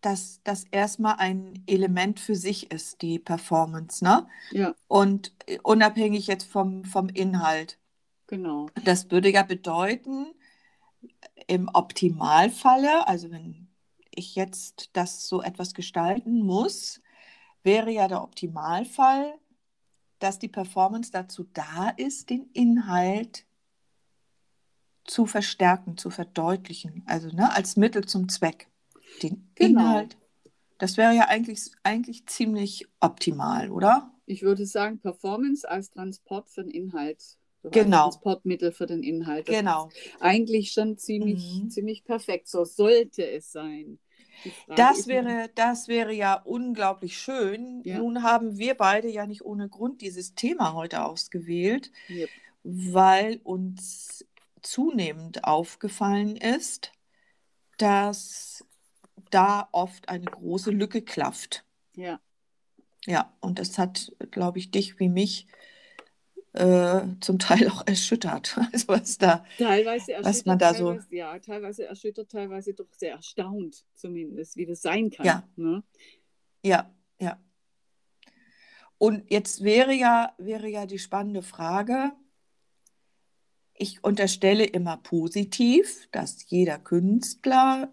dass 0.04 0.42
das 0.44 0.66
erstmal 0.72 1.16
ein 1.18 1.64
Element 1.66 2.20
für 2.20 2.36
sich 2.36 2.72
ist, 2.72 3.02
die 3.02 3.20
Performance, 3.20 4.04
ne? 4.04 4.28
Ja. 4.52 4.76
Und 4.88 5.34
unabhängig 5.64 6.28
jetzt 6.28 6.44
vom, 6.44 6.84
vom 6.84 7.10
Inhalt. 7.10 7.80
Genau. 8.28 8.68
Das 8.84 9.10
würde 9.12 9.32
ja 9.32 9.44
bedeuten, 9.44 10.28
im 11.48 11.70
Optimalfalle, 11.74 13.08
also 13.08 13.32
wenn 13.32 13.68
ich 14.12 14.36
jetzt 14.36 14.90
das 14.94 15.28
so 15.28 15.42
etwas 15.42 15.74
gestalten 15.74 16.40
muss, 16.40 17.02
wäre 17.64 17.92
ja 17.92 18.08
der 18.08 18.24
Optimalfall, 18.24 19.34
dass 20.20 20.40
die 20.40 20.48
Performance 20.48 21.12
dazu 21.12 21.46
da 21.54 21.90
ist, 21.90 22.30
den 22.30 22.50
Inhalt 22.54 23.46
zu 25.06 25.26
verstärken, 25.26 25.98
zu 25.98 26.10
verdeutlichen, 26.10 27.04
also 27.08 27.30
ne, 27.30 27.54
als 27.54 27.76
Mittel 27.76 28.06
zum 28.06 28.30
Zweck. 28.30 28.70
Den 29.22 29.50
genau. 29.55 29.82
Inhalt. 29.82 30.17
Das 30.77 30.98
wäre 30.98 31.15
ja 31.15 31.27
eigentlich, 31.27 31.72
eigentlich 31.84 32.25
ziemlich 32.25 32.88
optimal, 33.00 33.72
oder? 33.72 34.12
Ich 34.25 34.41
würde 34.41 34.65
sagen, 34.65 35.00
Performance 35.00 35.70
als 35.70 35.91
Transport 35.91 36.50
für 36.50 36.63
den 36.63 36.72
Inhalt. 36.72 37.38
Genau. 37.63 38.10
Transportmittel 38.10 38.72
für 38.72 38.86
den 38.86 39.03
Inhalt. 39.03 39.48
Das 39.48 39.55
genau. 39.55 39.89
Eigentlich 40.20 40.72
schon 40.72 40.98
ziemlich, 40.98 41.62
mhm. 41.62 41.70
ziemlich 41.70 42.03
perfekt. 42.03 42.50
So 42.50 42.65
sollte 42.65 43.25
es 43.25 43.51
sein. 43.51 44.00
Das 44.75 45.08
wäre, 45.08 45.50
das 45.55 45.88
wäre 45.88 46.13
ja 46.13 46.34
unglaublich 46.34 47.17
schön. 47.17 47.82
Ja. 47.86 47.98
Nun 48.00 48.24
haben 48.24 48.58
wir 48.58 48.75
beide 48.75 49.10
ja 49.10 49.25
nicht 49.25 49.46
ohne 49.46 49.70
Grund 49.70 50.01
dieses 50.01 50.36
Thema 50.36 50.74
heute 50.74 51.05
ausgewählt, 51.05 51.91
yep. 52.10 52.29
weil 52.63 53.39
uns 53.43 54.25
zunehmend 54.62 55.46
aufgefallen 55.46 56.36
ist, 56.36 56.91
dass 57.77 58.65
da 59.34 59.70
oft 59.72 60.10
eine 60.10 60.25
große 60.25 60.72
Lücke 60.72 61.02
klafft. 61.02 61.66
Ja. 61.96 62.20
Ja, 63.06 63.36
und 63.42 63.60
das 63.60 63.78
hat, 63.78 64.13
glaube 64.32 64.60
ich, 64.60 64.72
dich 64.72 65.00
wie 65.00 65.10
mich 65.10 65.48
äh, 66.54 67.02
zum 67.20 67.40
Teil 67.40 67.68
auch 67.70 67.86
erschüttert. 67.86 68.58
Also 68.72 68.88
was 68.88 69.18
da, 69.18 69.44
teilweise 69.58 70.13
erschüttert, 70.13 70.25
was 70.25 70.46
man 70.46 70.60
da 70.60 70.74
so, 70.74 70.98
ja, 71.10 71.38
teilweise 71.40 71.86
erschüttert, 71.86 72.32
teilweise 72.32 72.74
doch 72.74 72.94
sehr 72.96 73.13
erstaunt, 73.13 73.84
zumindest, 73.94 74.56
wie 74.56 74.66
das 74.66 74.82
sein 74.82 75.10
kann. 75.10 75.25
Ja, 75.25 75.48
ne? 75.56 75.84
ja, 76.63 76.94
ja. 77.20 77.40
Und 78.98 79.30
jetzt 79.30 79.63
wäre 79.63 79.94
ja, 79.94 80.34
wäre 80.38 80.70
ja 80.70 80.86
die 80.86 81.00
spannende 81.00 81.42
Frage, 81.42 82.13
ich 83.74 84.04
unterstelle 84.04 84.66
immer 84.66 84.98
positiv, 84.98 86.08
dass 86.12 86.50
jeder 86.50 86.78
Künstler 86.78 87.92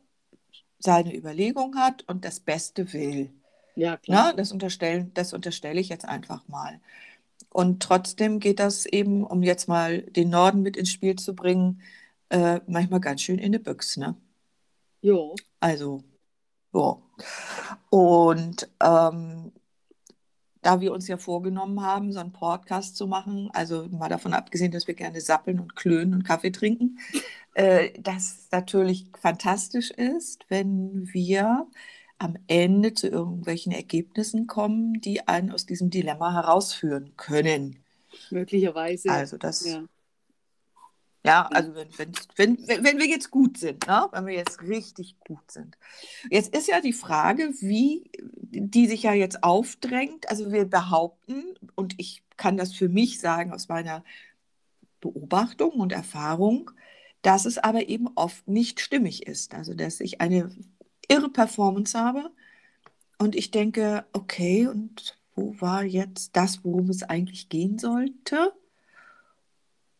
seine 0.81 1.15
Überlegung 1.15 1.77
hat 1.77 2.03
und 2.09 2.25
das 2.25 2.41
Beste 2.41 2.93
will. 2.93 3.31
Ja, 3.77 3.97
klar. 3.97 4.31
Na, 4.31 4.33
das, 4.33 4.53
unterstellen, 4.53 5.13
das 5.15 5.33
unterstelle 5.33 5.81
ich 5.81 5.89
jetzt 5.89 6.05
einfach 6.05 6.47
mal. 6.49 6.81
Und 7.51 7.83
trotzdem 7.83 8.41
geht 8.41 8.61
das 8.61 8.87
eben, 8.87 9.25
um 9.25 9.43
jetzt 9.43 9.69
mal 9.69 10.03
den 10.03 10.31
Norden 10.31 10.63
mit 10.63 10.77
ins 10.77 10.91
Spiel 10.91 11.17
zu 11.17 11.35
bringen, 11.35 11.81
äh, 12.29 12.61
manchmal 12.67 13.01
ganz 13.01 13.23
schön 13.23 13.39
in 13.39 13.47
eine 13.47 13.61
Büchse. 13.61 14.01
Ne? 14.01 14.17
Jo. 15.03 15.35
Also, 15.59 16.03
ja. 16.73 16.99
Und 17.91 18.69
ähm, 18.81 19.53
da 20.63 20.81
wir 20.81 20.93
uns 20.93 21.09
ja 21.09 21.17
vorgenommen 21.17 21.83
haben, 21.83 22.13
so 22.13 22.21
einen 22.21 22.33
Podcast 22.33 22.97
zu 22.97 23.07
machen, 23.07 23.51
also 23.53 23.89
mal 23.91 24.09
davon 24.09 24.35
abgesehen, 24.35 24.73
dass 24.73 24.87
wir 24.87 24.95
gerne 24.95 25.21
sappeln 25.21 25.61
und 25.61 25.77
klönen 25.77 26.15
und 26.15 26.25
Kaffee 26.25 26.51
trinken, 26.51 26.99
äh, 27.55 27.91
das 28.01 28.49
natürlich 28.51 29.07
fantastisch 29.19 29.91
ist, 29.91 30.45
wenn 30.49 31.09
wir 31.13 31.67
am 32.19 32.37
Ende 32.49 32.93
zu 32.93 33.09
irgendwelchen 33.09 33.73
Ergebnissen 33.73 34.47
kommen, 34.47 35.01
die 35.01 35.27
einen 35.27 35.51
aus 35.51 35.65
diesem 35.65 35.89
Dilemma 35.89 36.35
herausführen 36.35 37.13
können. 37.17 37.83
Möglicherweise. 38.31 39.11
Also 39.11 39.39
das, 39.39 39.65
ja. 39.65 39.83
Ja, 41.23 41.47
also 41.53 41.75
wenn, 41.75 41.89
wenn, 41.99 42.59
wenn, 42.67 42.85
wenn 42.85 42.99
wir 42.99 43.07
jetzt 43.07 43.31
gut 43.31 43.59
sind, 43.59 43.87
ne? 43.87 44.09
wenn 44.13 44.27
wir 44.27 44.35
jetzt 44.35 44.63
richtig 44.63 45.17
gut 45.21 45.51
sind. 45.51 45.77
Jetzt 46.31 46.55
ist 46.57 46.69
ja 46.69 46.81
die 46.81 46.95
Frage, 46.95 47.53
wie 47.61 48.11
die 48.15 48.87
sich 48.87 49.03
ja 49.03 49.13
jetzt 49.13 49.45
aufdrängt. 49.45 50.31
Also 50.31 50.51
wir 50.51 50.65
behaupten, 50.65 51.45
und 51.75 51.95
ich 51.99 52.23
kann 52.39 52.57
das 52.57 52.73
für 52.73 52.89
mich 52.89 53.21
sagen 53.21 53.53
aus 53.53 53.69
meiner 53.69 54.03
Beobachtung 55.01 55.73
und 55.73 55.93
Erfahrung, 55.93 56.71
dass 57.21 57.45
es 57.45 57.59
aber 57.59 57.89
eben 57.89 58.09
oft 58.15 58.49
nicht 58.49 58.81
stimmig 58.81 59.27
ist. 59.27 59.55
Also 59.55 59.75
dass 59.75 60.01
ich 60.01 60.23
eine 60.23 60.51
irre 61.07 61.29
Performance 61.29 61.99
habe 61.99 62.31
und 63.19 63.37
ich 63.37 63.51
denke, 63.51 64.07
okay, 64.15 64.69
und 64.69 65.19
wo 65.35 65.55
war 65.61 65.85
jetzt 65.85 66.35
das, 66.35 66.65
worum 66.65 66.89
es 66.89 67.03
eigentlich 67.03 67.51
gehen 67.51 67.79
sollte? 67.79 68.55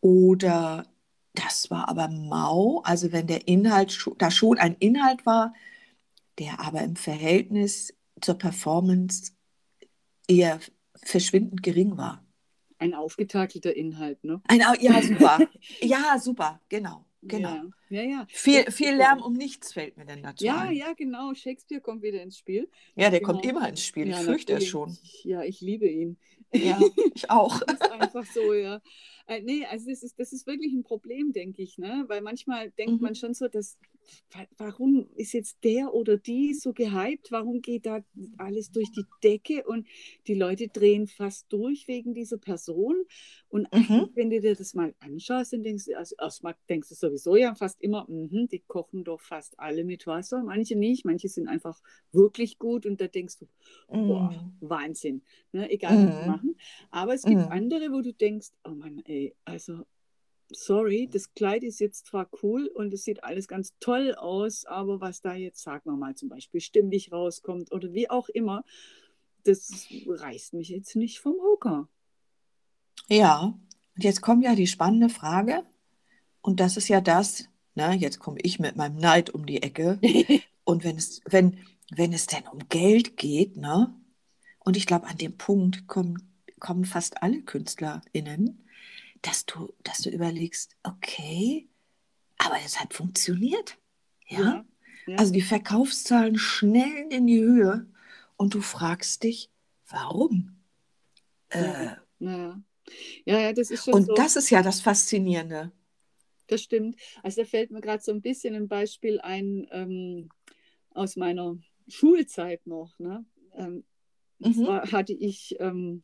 Oder 0.01 0.87
das 1.33 1.69
war 1.71 1.87
aber 1.89 2.07
mau. 2.09 2.81
Also 2.83 3.11
wenn 3.11 3.27
der 3.27 3.47
Inhalt 3.47 4.05
da 4.17 4.31
schon 4.31 4.57
ein 4.57 4.75
Inhalt 4.79 5.25
war, 5.25 5.53
der 6.39 6.59
aber 6.59 6.81
im 6.81 6.95
Verhältnis 6.95 7.93
zur 8.19 8.35
Performance 8.35 9.31
eher 10.27 10.59
verschwindend 11.03 11.63
gering 11.63 11.97
war. 11.97 12.23
Ein 12.77 12.93
aufgetakelter 12.93 13.75
Inhalt, 13.75 14.23
ne? 14.23 14.41
Ein, 14.47 14.63
ja, 14.79 15.01
super. 15.01 15.39
ja, 15.81 16.17
super, 16.19 16.59
genau. 16.69 17.05
Genau. 17.23 17.49
Ja, 17.89 18.01
ja. 18.01 18.03
ja. 18.03 18.25
Viel, 18.29 18.71
viel 18.71 18.95
Lärm 18.95 19.21
um 19.21 19.33
nichts 19.33 19.73
fällt 19.73 19.97
mir 19.97 20.05
denn 20.05 20.23
dazu 20.23 20.43
Ja, 20.43 20.61
ein. 20.61 20.73
ja, 20.75 20.93
genau. 20.93 21.33
Shakespeare 21.35 21.81
kommt 21.81 22.01
wieder 22.01 22.21
ins 22.23 22.37
Spiel. 22.37 22.69
Ja, 22.95 23.09
der 23.09 23.19
genau. 23.19 23.33
kommt 23.33 23.45
immer 23.45 23.69
ins 23.69 23.85
Spiel. 23.85 24.09
Ich 24.09 24.15
fürchte 24.17 24.53
es 24.53 24.65
schon. 24.65 24.97
Ja, 25.23 25.43
ich 25.43 25.61
liebe 25.61 25.87
ihn. 25.87 26.17
Ja, 26.53 26.79
ich 27.13 27.29
auch. 27.29 27.59
das 27.59 27.75
ist 27.75 27.91
einfach 27.91 28.25
so, 28.25 28.53
ja. 28.53 28.81
Äh, 29.31 29.41
nee, 29.43 29.65
also 29.65 29.89
das 29.89 30.03
ist, 30.03 30.19
das 30.19 30.33
ist 30.33 30.45
wirklich 30.45 30.73
ein 30.73 30.83
Problem, 30.83 31.31
denke 31.31 31.61
ich, 31.61 31.77
ne? 31.77 32.03
Weil 32.07 32.21
manchmal 32.21 32.71
denkt 32.71 32.95
mhm. 32.95 33.01
man 33.01 33.15
schon 33.15 33.33
so, 33.33 33.47
dass 33.47 33.77
warum 34.57 35.07
ist 35.15 35.33
jetzt 35.33 35.63
der 35.63 35.93
oder 35.93 36.17
die 36.17 36.53
so 36.53 36.73
gehypt? 36.73 37.31
Warum 37.31 37.61
geht 37.61 37.85
da 37.85 38.03
alles 38.37 38.71
durch 38.71 38.91
die 38.91 39.05
Decke 39.23 39.63
und 39.65 39.87
die 40.27 40.33
Leute 40.33 40.67
drehen 40.67 41.07
fast 41.07 41.51
durch 41.51 41.87
wegen 41.87 42.13
dieser 42.13 42.37
Person? 42.37 43.03
Und 43.49 43.71
mhm. 43.73 44.09
wenn 44.15 44.29
du 44.29 44.39
dir 44.39 44.55
das 44.55 44.73
mal 44.73 44.93
anschaust, 44.99 45.53
dann 45.53 45.63
denkst 45.63 45.85
du, 45.85 45.97
also 45.97 46.15
erstmal 46.19 46.55
denkst 46.69 46.89
du 46.89 46.95
sowieso 46.95 47.35
ja 47.35 47.53
fast 47.55 47.81
immer, 47.81 48.05
mh, 48.07 48.47
die 48.51 48.59
kochen 48.59 49.03
doch 49.03 49.19
fast 49.19 49.59
alle 49.59 49.83
mit 49.83 50.07
Wasser. 50.07 50.43
Manche 50.43 50.75
nicht, 50.75 51.05
manche 51.05 51.27
sind 51.27 51.47
einfach 51.47 51.81
wirklich 52.11 52.57
gut 52.57 52.85
und 52.85 53.01
da 53.01 53.07
denkst 53.07 53.37
du, 53.39 53.45
mhm. 53.89 54.07
boah, 54.07 54.53
Wahnsinn. 54.61 55.21
Ne? 55.51 55.69
Egal, 55.69 56.07
was 56.07 56.15
sie 56.15 56.21
mhm. 56.21 56.27
machen. 56.27 56.55
Aber 56.91 57.13
es 57.13 57.23
gibt 57.23 57.37
mhm. 57.37 57.51
andere, 57.51 57.91
wo 57.91 58.01
du 58.01 58.13
denkst, 58.13 58.49
oh 58.63 58.71
Mann, 58.71 59.01
ey, 59.05 59.20
also 59.45 59.85
sorry, 60.51 61.09
das 61.11 61.33
Kleid 61.33 61.63
ist 61.63 61.79
jetzt 61.79 62.07
zwar 62.07 62.29
cool 62.43 62.67
und 62.67 62.93
es 62.93 63.03
sieht 63.03 63.23
alles 63.23 63.47
ganz 63.47 63.73
toll 63.79 64.15
aus, 64.15 64.65
aber 64.65 65.01
was 65.01 65.21
da 65.21 65.33
jetzt, 65.33 65.61
sagen 65.61 65.89
wir 65.89 65.97
mal, 65.97 66.15
zum 66.15 66.29
Beispiel 66.29 66.61
stimmlich 66.61 67.11
rauskommt 67.11 67.71
oder 67.71 67.93
wie 67.93 68.09
auch 68.09 68.29
immer, 68.29 68.63
das 69.43 69.87
reißt 70.05 70.53
mich 70.53 70.69
jetzt 70.69 70.95
nicht 70.95 71.19
vom 71.19 71.35
Hocker. 71.41 71.87
Ja, 73.07 73.57
und 73.95 74.03
jetzt 74.03 74.21
kommt 74.21 74.43
ja 74.43 74.55
die 74.55 74.67
spannende 74.67 75.09
Frage, 75.09 75.63
und 76.41 76.59
das 76.59 76.77
ist 76.77 76.87
ja 76.87 77.01
das, 77.01 77.45
na, 77.75 77.93
jetzt 77.93 78.19
komme 78.19 78.39
ich 78.41 78.59
mit 78.59 78.75
meinem 78.75 78.97
Neid 78.97 79.29
um 79.29 79.45
die 79.45 79.61
Ecke. 79.61 79.99
und 80.63 80.83
wenn 80.83 80.97
es, 80.97 81.21
wenn, 81.25 81.59
wenn 81.91 82.13
es 82.13 82.27
denn 82.27 82.47
um 82.47 82.67
Geld 82.69 83.17
geht, 83.17 83.57
ne? 83.57 83.95
Und 84.59 84.77
ich 84.77 84.85
glaube, 84.85 85.07
an 85.07 85.17
dem 85.17 85.37
Punkt 85.37 85.87
kommen, 85.87 86.35
kommen 86.59 86.85
fast 86.85 87.23
alle 87.23 87.41
KünstlerInnen, 87.41 88.67
dass 89.21 89.45
du, 89.45 89.73
dass 89.83 89.99
du 89.99 90.09
überlegst, 90.09 90.75
okay, 90.83 91.67
aber 92.37 92.55
es 92.65 92.79
hat 92.79 92.93
funktioniert. 92.93 93.77
Ja? 94.27 94.39
ja, 94.39 94.65
ja. 95.07 95.15
Also 95.17 95.33
die 95.33 95.41
Verkaufszahlen 95.41 96.37
schnellen 96.37 97.11
in 97.11 97.27
die 97.27 97.41
Höhe 97.41 97.85
und 98.37 98.53
du 98.53 98.61
fragst 98.61 99.23
dich, 99.23 99.49
warum? 99.87 100.55
Ja, 101.53 101.59
äh, 101.59 101.95
ja. 102.19 102.61
ja, 103.25 103.53
das 103.53 103.71
ist 103.71 103.85
schon 103.85 103.93
Und 103.93 104.05
so. 104.07 104.13
das 104.13 104.35
ist 104.35 104.49
ja 104.49 104.61
das 104.63 104.81
Faszinierende. 104.81 105.71
Das 106.47 106.61
stimmt. 106.61 106.97
Also 107.23 107.41
da 107.41 107.47
fällt 107.47 107.71
mir 107.71 107.81
gerade 107.81 108.03
so 108.03 108.11
ein 108.11 108.21
bisschen 108.21 108.55
ein 108.55 108.67
Beispiel 108.67 109.21
ein 109.21 109.67
ähm, 109.71 110.29
aus 110.93 111.15
meiner 111.15 111.57
Schulzeit 111.87 112.65
noch. 112.67 112.97
Ne? 112.99 113.25
Ähm, 113.55 113.83
mhm. 114.39 114.53
zwar 114.53 114.91
hatte 114.91 115.13
ich 115.13 115.55
ähm, 115.59 116.03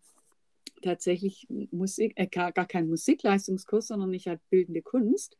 tatsächlich 0.82 1.48
Musik, 1.72 2.14
äh, 2.16 2.28
gar, 2.28 2.52
gar 2.52 2.68
keinen 2.68 2.90
Musikleistungskurs, 2.90 3.88
sondern 3.88 4.14
ich 4.14 4.28
hatte 4.28 4.42
bildende 4.50 4.82
Kunst. 4.82 5.38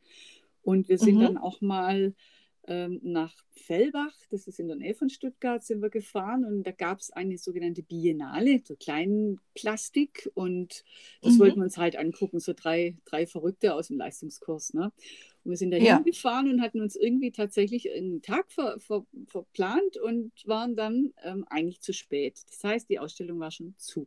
Und 0.62 0.88
wir 0.88 0.98
sind 0.98 1.16
mhm. 1.16 1.20
dann 1.20 1.38
auch 1.38 1.60
mal 1.60 2.14
ähm, 2.68 3.00
nach 3.02 3.34
Fellbach, 3.52 4.14
das 4.30 4.46
ist 4.46 4.60
in 4.60 4.68
der 4.68 4.76
Nähe 4.76 4.94
von 4.94 5.08
Stuttgart, 5.08 5.64
sind 5.64 5.80
wir 5.80 5.88
gefahren 5.88 6.44
und 6.44 6.64
da 6.64 6.70
gab 6.70 7.00
es 7.00 7.10
eine 7.10 7.38
sogenannte 7.38 7.82
Biennale, 7.82 8.60
so 8.64 8.76
kleinen 8.76 9.40
Plastik 9.54 10.30
und 10.34 10.84
das 11.22 11.34
mhm. 11.34 11.38
wollten 11.38 11.56
wir 11.56 11.64
uns 11.64 11.78
halt 11.78 11.96
angucken, 11.96 12.40
so 12.40 12.52
drei, 12.52 12.96
drei 13.06 13.26
Verrückte 13.26 13.74
aus 13.74 13.88
dem 13.88 13.96
Leistungskurs. 13.96 14.74
Ne? 14.74 14.92
Und 15.44 15.50
wir 15.50 15.56
sind 15.56 15.70
da 15.70 15.78
ja. 15.78 15.96
hingefahren 15.96 16.50
und 16.50 16.60
hatten 16.60 16.82
uns 16.82 16.94
irgendwie 16.94 17.32
tatsächlich 17.32 17.90
einen 17.90 18.20
Tag 18.20 18.52
ver, 18.52 18.78
ver, 18.78 19.06
verplant 19.26 19.96
und 19.96 20.32
waren 20.44 20.76
dann 20.76 21.14
ähm, 21.24 21.46
eigentlich 21.48 21.80
zu 21.80 21.94
spät. 21.94 22.38
Das 22.48 22.62
heißt, 22.62 22.90
die 22.90 22.98
Ausstellung 22.98 23.40
war 23.40 23.50
schon 23.50 23.74
zu. 23.78 24.06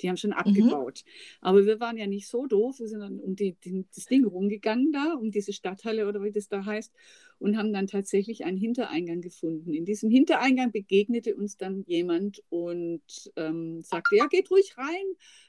Die 0.00 0.08
haben 0.08 0.16
schon 0.16 0.30
mhm. 0.30 0.36
abgebaut. 0.36 1.02
Mhm. 1.04 1.38
Aber 1.40 1.66
wir 1.66 1.80
waren 1.80 1.96
ja 1.96 2.06
nicht 2.06 2.28
so 2.28 2.46
doof. 2.46 2.78
Wir 2.78 2.88
sind 2.88 3.00
dann 3.00 3.18
um 3.20 3.36
die, 3.36 3.56
die, 3.64 3.84
das 3.94 4.06
Ding 4.06 4.24
rumgegangen 4.24 4.92
da, 4.92 5.14
um 5.14 5.30
diese 5.30 5.52
Stadthalle 5.52 6.08
oder 6.08 6.22
wie 6.22 6.32
das 6.32 6.48
da 6.48 6.64
heißt, 6.64 6.92
und 7.38 7.56
haben 7.56 7.72
dann 7.72 7.86
tatsächlich 7.86 8.44
einen 8.44 8.56
Hintereingang 8.56 9.20
gefunden. 9.20 9.74
In 9.74 9.84
diesem 9.84 10.10
Hintereingang 10.10 10.72
begegnete 10.72 11.34
uns 11.36 11.56
dann 11.56 11.84
jemand 11.86 12.42
und 12.48 13.02
ähm, 13.36 13.82
sagte, 13.82 14.16
ja, 14.16 14.26
geht 14.26 14.50
ruhig 14.50 14.76
rein. 14.78 15.04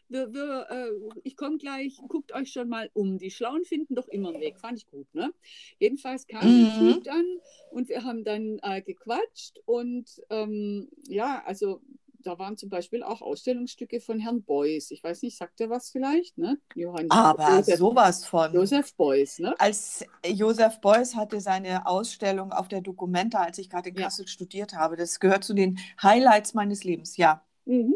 Wir, 0.10 0.34
wir, 0.34 0.68
äh, 0.70 1.20
ich 1.24 1.36
komme 1.36 1.58
gleich, 1.58 1.98
guckt 2.08 2.34
euch 2.34 2.52
schon 2.52 2.70
mal 2.70 2.90
um. 2.94 3.18
Die 3.18 3.32
Schlauen 3.32 3.66
finden 3.66 3.96
doch 3.96 4.08
immer 4.08 4.30
einen 4.30 4.42
Weg. 4.42 4.58
Fand 4.60 4.78
ich 4.78 4.88
gut. 4.88 5.14
Ne? 5.14 5.34
Jedenfalls 5.80 6.28
kam 6.28 6.48
mhm. 6.48 6.66
der 6.66 6.94
Typ 6.94 7.04
dann 7.04 7.26
und 7.72 7.90
wir 7.90 8.04
haben 8.04 8.24
dann 8.24 8.60
äh, 8.64 8.82
gequatscht 8.82 9.60
und 9.66 10.22
ähm, 10.30 10.90
ja, 11.08 11.44
also 11.46 11.82
da 12.28 12.38
waren 12.38 12.58
zum 12.58 12.70
Beispiel 12.70 13.04
auch 13.04 13.22
Ausstellungsstücke 13.22 14.02
von 14.02 14.20
Herrn 14.20 14.44
Beuys. 14.44 14.92
Ich 14.92 15.02
weiß 15.02 15.22
nicht, 15.22 15.38
sagt 15.38 15.62
er 15.62 15.70
was 15.70 15.90
vielleicht? 15.90 16.38
Ne? 16.38 16.60
Johann 16.76 17.10
Aber 17.10 17.56
Josef, 17.56 17.78
sowas 17.78 18.26
von. 18.26 18.54
Josef 18.54 18.94
Beuys, 18.96 19.40
ne? 19.40 19.56
Als 19.60 20.06
Josef 20.26 20.82
Beuys 20.82 21.16
hatte 21.16 21.40
seine 21.40 21.88
Ausstellung 21.88 22.52
auf 22.52 22.68
der 22.68 22.82
Documenta, 22.82 23.40
als 23.40 23.60
ich 23.60 23.70
gerade 23.70 23.90
in 23.90 23.96
Kassel 23.96 24.26
ja. 24.26 24.28
studiert 24.28 24.74
habe. 24.74 24.98
Das 24.98 25.22
gehört 25.22 25.46
zu 25.46 25.54
den 25.54 25.80
Highlights 26.04 26.54
meines 26.54 26.84
Lebens, 26.84 27.16
ja. 27.16 27.46
Mhm. 27.64 27.96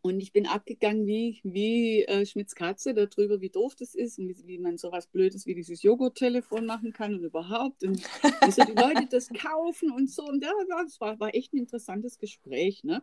Und 0.00 0.20
ich 0.20 0.32
bin 0.32 0.46
abgegangen 0.46 1.06
wie, 1.06 1.40
wie 1.44 2.04
äh, 2.04 2.24
Schmitz 2.24 2.54
Katze 2.54 2.94
darüber, 2.94 3.40
wie 3.40 3.50
doof 3.50 3.74
das 3.74 3.94
ist 3.94 4.18
und 4.18 4.28
wie, 4.28 4.46
wie 4.46 4.58
man 4.58 4.78
sowas 4.78 5.06
Blödes 5.06 5.46
wie 5.46 5.54
dieses 5.54 5.82
Joghurt-Telefon 5.82 6.64
machen 6.64 6.92
kann 6.92 7.14
und 7.14 7.24
überhaupt. 7.24 7.84
Und 7.84 7.98
wie 8.00 8.50
so 8.50 8.64
die 8.64 8.72
Leute 8.72 9.06
das 9.10 9.28
kaufen 9.34 9.92
und 9.92 10.10
so. 10.10 10.24
Und 10.24 10.42
ja, 10.42 10.50
das 10.82 11.00
war, 11.00 11.20
war 11.20 11.34
echt 11.34 11.52
ein 11.52 11.58
interessantes 11.58 12.18
Gespräch. 12.18 12.84
Ne? 12.84 13.02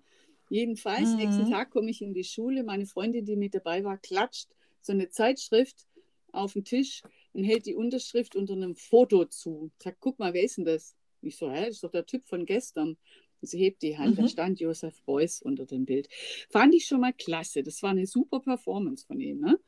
Jedenfalls, 0.49 1.11
mhm. 1.11 1.17
nächsten 1.17 1.49
Tag 1.49 1.69
komme 1.69 1.91
ich 1.91 2.01
in 2.01 2.13
die 2.13 2.23
Schule. 2.23 2.63
Meine 2.63 2.85
Freundin, 2.85 3.25
die 3.25 3.35
mit 3.35 3.53
dabei 3.53 3.83
war, 3.83 3.97
klatscht 3.97 4.49
so 4.81 4.93
eine 4.93 5.09
Zeitschrift 5.09 5.87
auf 6.31 6.53
den 6.53 6.63
Tisch 6.63 7.03
und 7.33 7.43
hält 7.43 7.65
die 7.65 7.75
Unterschrift 7.75 8.35
unter 8.35 8.53
einem 8.53 8.75
Foto 8.75 9.25
zu. 9.25 9.71
Sagt, 9.81 9.97
guck 9.99 10.19
mal, 10.19 10.33
wer 10.33 10.43
ist 10.43 10.57
denn 10.57 10.65
das? 10.65 10.95
Ich 11.21 11.37
so, 11.37 11.51
hä, 11.51 11.65
das 11.65 11.75
ist 11.75 11.83
doch 11.83 11.91
der 11.91 12.05
Typ 12.05 12.27
von 12.27 12.45
gestern. 12.45 12.97
Sie 13.41 13.59
hebt 13.59 13.81
die 13.81 13.97
Hand, 13.97 14.17
mhm. 14.17 14.23
da 14.23 14.27
stand 14.27 14.59
Josef 14.59 15.01
Beuys 15.03 15.41
unter 15.41 15.65
dem 15.65 15.85
Bild. 15.85 16.09
Fand 16.49 16.73
ich 16.75 16.85
schon 16.85 17.01
mal 17.01 17.13
klasse. 17.13 17.63
Das 17.63 17.81
war 17.83 17.91
eine 17.91 18.05
super 18.05 18.39
Performance 18.39 19.05
von 19.05 19.19
ihm. 19.19 19.39
Ne? 19.39 19.59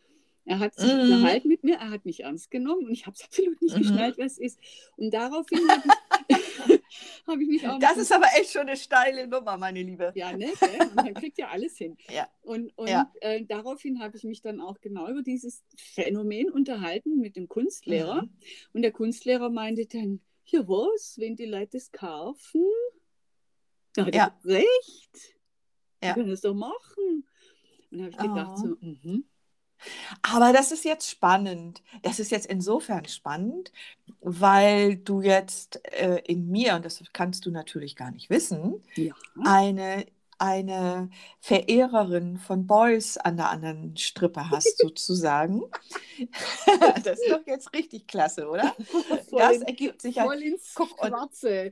Er 0.46 0.60
hat 0.60 0.76
sich 0.76 0.92
mhm. 0.92 1.02
unterhalten 1.02 1.48
mit 1.48 1.64
mir, 1.64 1.76
er 1.76 1.92
hat 1.92 2.06
mich 2.06 2.22
ernst 2.22 2.50
genommen 2.50 2.86
und 2.88 2.92
ich 2.92 3.06
habe 3.06 3.16
es 3.16 3.24
absolut 3.26 3.62
nicht 3.62 3.76
mhm. 3.76 3.80
geschnallt, 3.80 4.18
was 4.18 4.34
es 4.34 4.38
ist. 4.40 4.60
Und 4.98 5.14
daraufhin 5.14 5.60
habe 5.70 5.84
ich, 6.28 6.38
hab 7.28 7.40
ich, 7.40 7.48
mich 7.48 7.68
auch. 7.68 7.80
Das 7.80 7.98
ist 7.98 8.12
aber 8.12 8.26
echt 8.38 8.52
schon 8.52 8.64
eine 8.64 8.76
steile 8.76 9.28
Nummer, 9.28 9.58
meine 9.58 9.84
Liebe. 9.84 10.12
Ja, 10.16 10.36
ne? 10.36 10.50
Und 10.80 10.96
man 10.96 11.14
kriegt 11.14 11.38
ja 11.38 11.50
alles 11.50 11.78
hin. 11.78 11.98
Ja. 12.12 12.28
Und, 12.42 12.78
und 12.78 12.90
ja. 12.90 13.12
Äh, 13.22 13.46
daraufhin 13.46 14.02
habe 14.02 14.18
ich 14.18 14.24
mich 14.24 14.42
dann 14.42 14.60
auch 14.60 14.82
genau 14.82 15.08
über 15.08 15.22
dieses 15.22 15.64
Phänomen 15.78 16.52
unterhalten 16.52 17.20
mit 17.20 17.36
dem 17.36 17.48
Kunstlehrer. 17.48 18.24
Mhm. 18.24 18.30
Und 18.74 18.82
der 18.82 18.92
Kunstlehrer 18.92 19.50
meinte 19.50 19.86
dann: 19.86 20.20
Ja, 20.46 20.68
was, 20.68 21.18
wenn 21.18 21.36
die 21.36 21.46
Leute 21.46 21.78
das 21.78 21.92
kaufen? 21.92 22.66
Da 23.96 24.06
hat 24.06 24.16
ja. 24.16 24.36
er 24.44 24.50
recht. 24.50 25.36
Ja. 26.04 26.10
Wir 26.10 26.14
können 26.16 26.30
das 26.30 26.42
doch 26.42 26.54
machen. 26.54 27.26
Und 27.92 27.98
da 28.00 28.04
habe 28.04 28.10
ich 28.12 28.18
gedacht, 28.18 28.52
oh. 28.54 28.58
so, 28.58 28.78
mhm. 28.80 29.26
Aber 30.22 30.54
das 30.54 30.72
ist 30.72 30.86
jetzt 30.86 31.10
spannend. 31.10 31.82
Das 32.04 32.20
ist 32.20 32.32
jetzt 32.32 32.46
insofern 32.46 33.06
spannend, 33.06 33.72
weil 34.20 34.98
du 34.98 35.22
jetzt 35.22 35.82
äh, 35.94 36.22
in 36.26 36.50
mir, 36.50 36.76
und 36.76 36.86
das 36.86 37.04
kannst 37.14 37.46
du 37.46 37.52
natürlich 37.52 37.96
gar 37.96 38.12
nicht 38.12 38.30
wissen, 38.30 38.84
ja. 38.96 39.14
eine 39.44 40.06
eine 40.42 41.10
Verehrerin 41.40 42.38
von 42.38 42.66
Boys 42.66 43.18
an 43.18 43.38
der 43.38 43.50
anderen 43.50 43.96
Strippe 43.96 44.50
hast, 44.50 44.78
sozusagen. 44.80 45.62
das 47.04 47.20
ist 47.20 47.32
doch 47.32 47.46
jetzt 47.46 47.72
richtig 47.74 48.08
klasse, 48.08 48.50
oder? 48.50 48.76
Voll 49.30 49.40
das 49.40 49.58
in, 49.58 49.62
ergibt 49.62 50.02
sich 50.02 50.16
voll 50.16 50.42
ins 50.42 50.74
Guck, 50.74 50.90
Schwarze. 50.98 51.72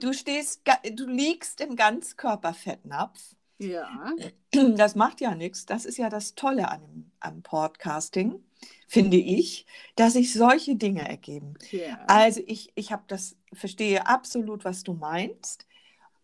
du 0.00 0.12
stehst, 0.14 0.62
du 0.92 1.06
liegst 1.06 1.60
im 1.60 1.76
Ganzkörperfettnapf. 1.76 3.20
Ja. 3.58 4.12
Das 4.76 4.94
macht 4.94 5.20
ja 5.20 5.34
nichts. 5.34 5.66
Das 5.66 5.84
ist 5.84 5.98
ja 5.98 6.08
das 6.08 6.34
Tolle 6.34 6.70
an 6.70 7.10
am 7.20 7.42
Podcasting, 7.42 8.42
finde 8.88 9.18
ich, 9.18 9.66
dass 9.96 10.14
sich 10.14 10.32
solche 10.32 10.76
Dinge 10.76 11.06
ergeben. 11.06 11.54
Ja. 11.70 11.98
Also 12.06 12.40
ich, 12.46 12.72
ich 12.74 12.90
habe 12.90 13.02
das, 13.06 13.36
verstehe 13.52 14.06
absolut, 14.06 14.64
was 14.64 14.82
du 14.82 14.94
meinst. 14.94 15.66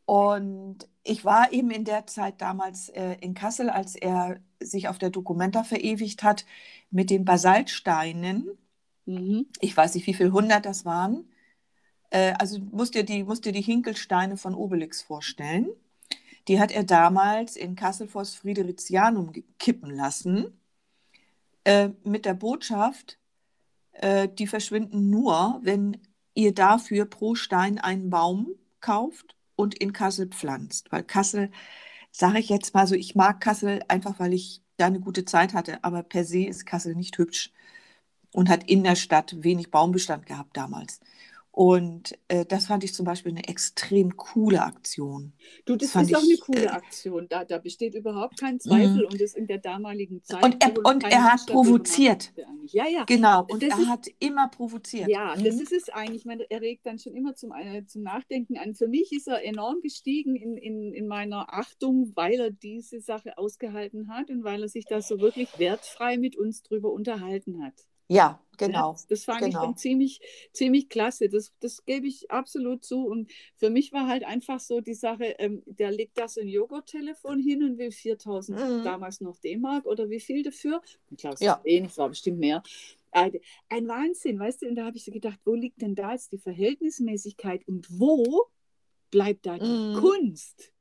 Und 0.05 0.89
ich 1.05 1.25
war 1.25 1.53
eben 1.53 1.71
in 1.71 1.85
der 1.85 2.07
Zeit 2.07 2.41
damals 2.41 2.89
äh, 2.91 3.17
in 3.21 3.35
Kassel, 3.35 3.71
als 3.71 3.97
er 3.97 4.41
sich 4.61 4.89
auf 4.89 4.99
der 4.99 5.11
Documenta 5.11 5.65
verewigt 5.65 6.23
hat 6.23 6.45
mit 6.91 7.11
den 7.11 7.25
Basaltsteinen. 7.25 8.51
Mhm. 9.07 9.47
Ich 9.61 9.77
weiß 9.77 9.95
nicht, 9.95 10.07
wie 10.07 10.15
viele 10.15 10.33
hundert 10.33 10.67
das 10.67 10.85
waren. 10.85 11.29
Äh, 12.11 12.35
also 12.39 12.59
musst 12.61 12.95
dir, 12.95 13.05
die, 13.05 13.25
musst 13.25 13.45
dir 13.45 13.53
die 13.53 13.63
Hinkelsteine 13.63 14.37
von 14.37 14.55
Obelix 14.55 15.03
vorstellen. 15.03 15.71
Die 16.49 16.61
hat 16.61 16.73
er 16.73 16.85
damals 16.85 17.57
in 17.57 17.77
Kassel 17.77 18.09
vors 18.09 18.35
Fridericianum 18.35 19.33
kippen 19.59 19.91
lassen 19.91 20.61
äh, 21.65 21.91
mit 22.05 22.25
der 22.27 22.35
Botschaft, 22.35 23.19
äh, 23.93 24.29
die 24.29 24.47
verschwinden 24.47 25.11
nur, 25.11 25.61
wenn 25.63 25.99
ihr 26.35 26.53
dafür 26.55 27.05
pro 27.05 27.35
Stein 27.35 27.79
einen 27.79 28.11
Baum 28.11 28.49
kauft 28.81 29.37
und 29.57 29.75
in 29.75 29.93
Kassel 29.93 30.29
pflanzt. 30.29 30.93
Weil 30.93 31.05
Kassel, 31.05 31.51
sage 32.13 32.39
ich 32.41 32.49
jetzt 32.49 32.75
mal 32.75 32.87
so, 32.87 32.95
ich 32.95 33.15
mag 33.15 33.41
Kassel 33.41 33.83
einfach, 33.89 34.19
weil 34.21 34.33
ich 34.35 34.63
da 34.79 34.87
eine 34.87 35.01
gute 35.01 35.25
Zeit 35.25 35.55
hatte, 35.55 35.85
aber 35.85 36.03
per 36.03 36.25
se 36.25 36.45
ist 36.45 36.67
Kassel 36.67 36.95
nicht 36.97 37.19
hübsch 37.19 37.53
und 38.33 38.49
hat 38.49 38.69
in 38.71 38.85
der 38.85 38.97
Stadt 38.97 39.37
wenig 39.43 39.71
Baumbestand 39.71 40.27
gehabt 40.27 40.57
damals. 40.57 41.01
Und 41.55 42.19
äh, 42.29 42.47
das 42.47 42.67
fand 42.67 42.83
ich 42.83 42.95
zum 42.95 43.05
Beispiel 43.05 43.33
eine 43.33 43.47
extrem 43.47 44.17
coole 44.17 44.63
Aktion. 44.63 45.35
Du, 45.67 45.77
das, 45.77 45.93
das 45.93 46.05
ist 46.05 46.17
auch 46.17 46.23
eine 46.23 46.39
coole 46.39 46.65
äh, 46.65 46.69
Aktion. 46.69 47.27
Da, 47.29 47.45
da 47.45 47.59
besteht 47.59 47.95
überhaupt 47.95 48.41
kein 48.41 48.59
Zweifel 48.59 49.03
mhm. 49.03 49.09
und 49.11 49.21
das 49.21 49.35
in 49.35 49.47
der 49.47 49.59
damaligen 49.59 50.25
Zeit. 50.25 50.43
Und 50.43 50.65
er, 50.65 50.73
und 50.83 51.05
er 51.05 51.25
hat 51.25 51.47
provoziert. 51.47 52.33
Ja, 52.65 52.89
ja. 52.89 53.05
Genau, 53.05 53.45
und 53.51 53.63
das 53.63 53.69
er 53.69 53.81
ist, 53.81 53.89
hat 53.89 54.07
immer 54.19 54.49
provoziert. 54.49 55.09
Ja, 55.11 55.35
mhm. 55.37 55.45
das 55.45 55.57
ist 55.57 55.73
es 55.73 55.91
eigentlich. 55.91 56.23
Ich 56.23 56.25
meine, 56.25 56.51
er 56.51 56.63
regt 56.63 56.87
dann 56.87 56.99
schon 56.99 57.15
immer 57.15 57.35
zum, 57.35 57.53
äh, 57.53 57.85
zum 57.85 58.03
Nachdenken 58.03 58.57
an. 58.57 58.75
Für 58.75 58.89
mich 58.89 59.13
ist 59.13 59.29
er 59.29 59.45
enorm 59.45 59.83
gestiegen 59.83 60.37
in, 60.37 60.57
in, 60.57 60.95
in 60.95 61.07
meiner 61.07 61.53
Achtung, 61.53 62.13
weil 62.15 62.41
er 62.41 62.51
diese 62.51 63.03
Sache 63.03 63.37
ausgehalten 63.37 64.09
hat 64.09 64.31
und 64.31 64.43
weil 64.43 64.63
er 64.63 64.69
sich 64.69 64.87
da 64.87 65.03
so 65.03 65.21
wirklich 65.21 65.59
wertfrei 65.59 66.17
mit 66.17 66.35
uns 66.35 66.63
drüber 66.63 66.91
unterhalten 66.91 67.63
hat. 67.63 67.75
Ja, 68.09 68.41
genau. 68.67 68.93
Das, 68.93 69.07
das 69.07 69.25
fand 69.25 69.41
genau. 69.41 69.49
ich 69.49 69.65
schon 69.65 69.77
ziemlich, 69.77 70.21
ziemlich 70.53 70.89
klasse. 70.89 71.29
Das, 71.29 71.53
das 71.61 71.85
gebe 71.85 72.07
ich 72.07 72.31
absolut 72.31 72.85
zu. 72.85 73.07
Und 73.07 73.31
für 73.57 73.71
mich 73.71 73.93
war 73.93 74.07
halt 74.09 74.25
einfach 74.25 74.61
so 74.61 74.81
die 74.81 74.95
Sache, 74.95 75.35
ähm, 75.39 75.63
der 75.67 75.91
legt 75.91 76.19
da 76.19 76.29
so 76.29 76.41
ein 76.41 76.49
Joghurt-Telefon 76.49 77.39
hin 77.41 77.63
und 77.63 77.79
will 77.79 77.91
4000 77.91 78.59
Mhm. 78.59 78.83
damals 78.83 79.21
noch 79.21 79.37
D-Mark 79.39 79.87
oder 79.87 80.09
wie 80.11 80.21
viel 80.21 80.43
dafür? 80.43 80.81
Ich 81.11 81.19
glaube, 81.19 81.35
es 81.35 81.41
Ja. 81.41 81.55
ist 81.55 81.65
wenig, 81.65 81.97
war 81.99 82.09
bestimmt 82.09 82.39
mehr. 82.39 82.63
Ein, 83.11 83.33
Wahnsinn, 83.89 84.39
weißt 84.39 84.63
du? 84.63 84.69
Und 84.69 84.77
da 84.77 84.87
habe 84.87 84.97
ich 84.97 85.05
so 85.05 85.13
gedacht, 85.13 85.39
wo 85.45 85.55
liegt 85.55 85.83
denn 85.83 85.95
da 85.95 86.13
jetzt 86.13 86.33
die 86.33 86.39
Verhältnismäßigkeit 86.39 87.67
und 87.69 87.87
wo 88.01 88.47
bleibt 89.11 89.45
da 89.45 89.59
die 89.59 89.67
Mhm. 89.67 89.93
Kunst? 89.95 90.73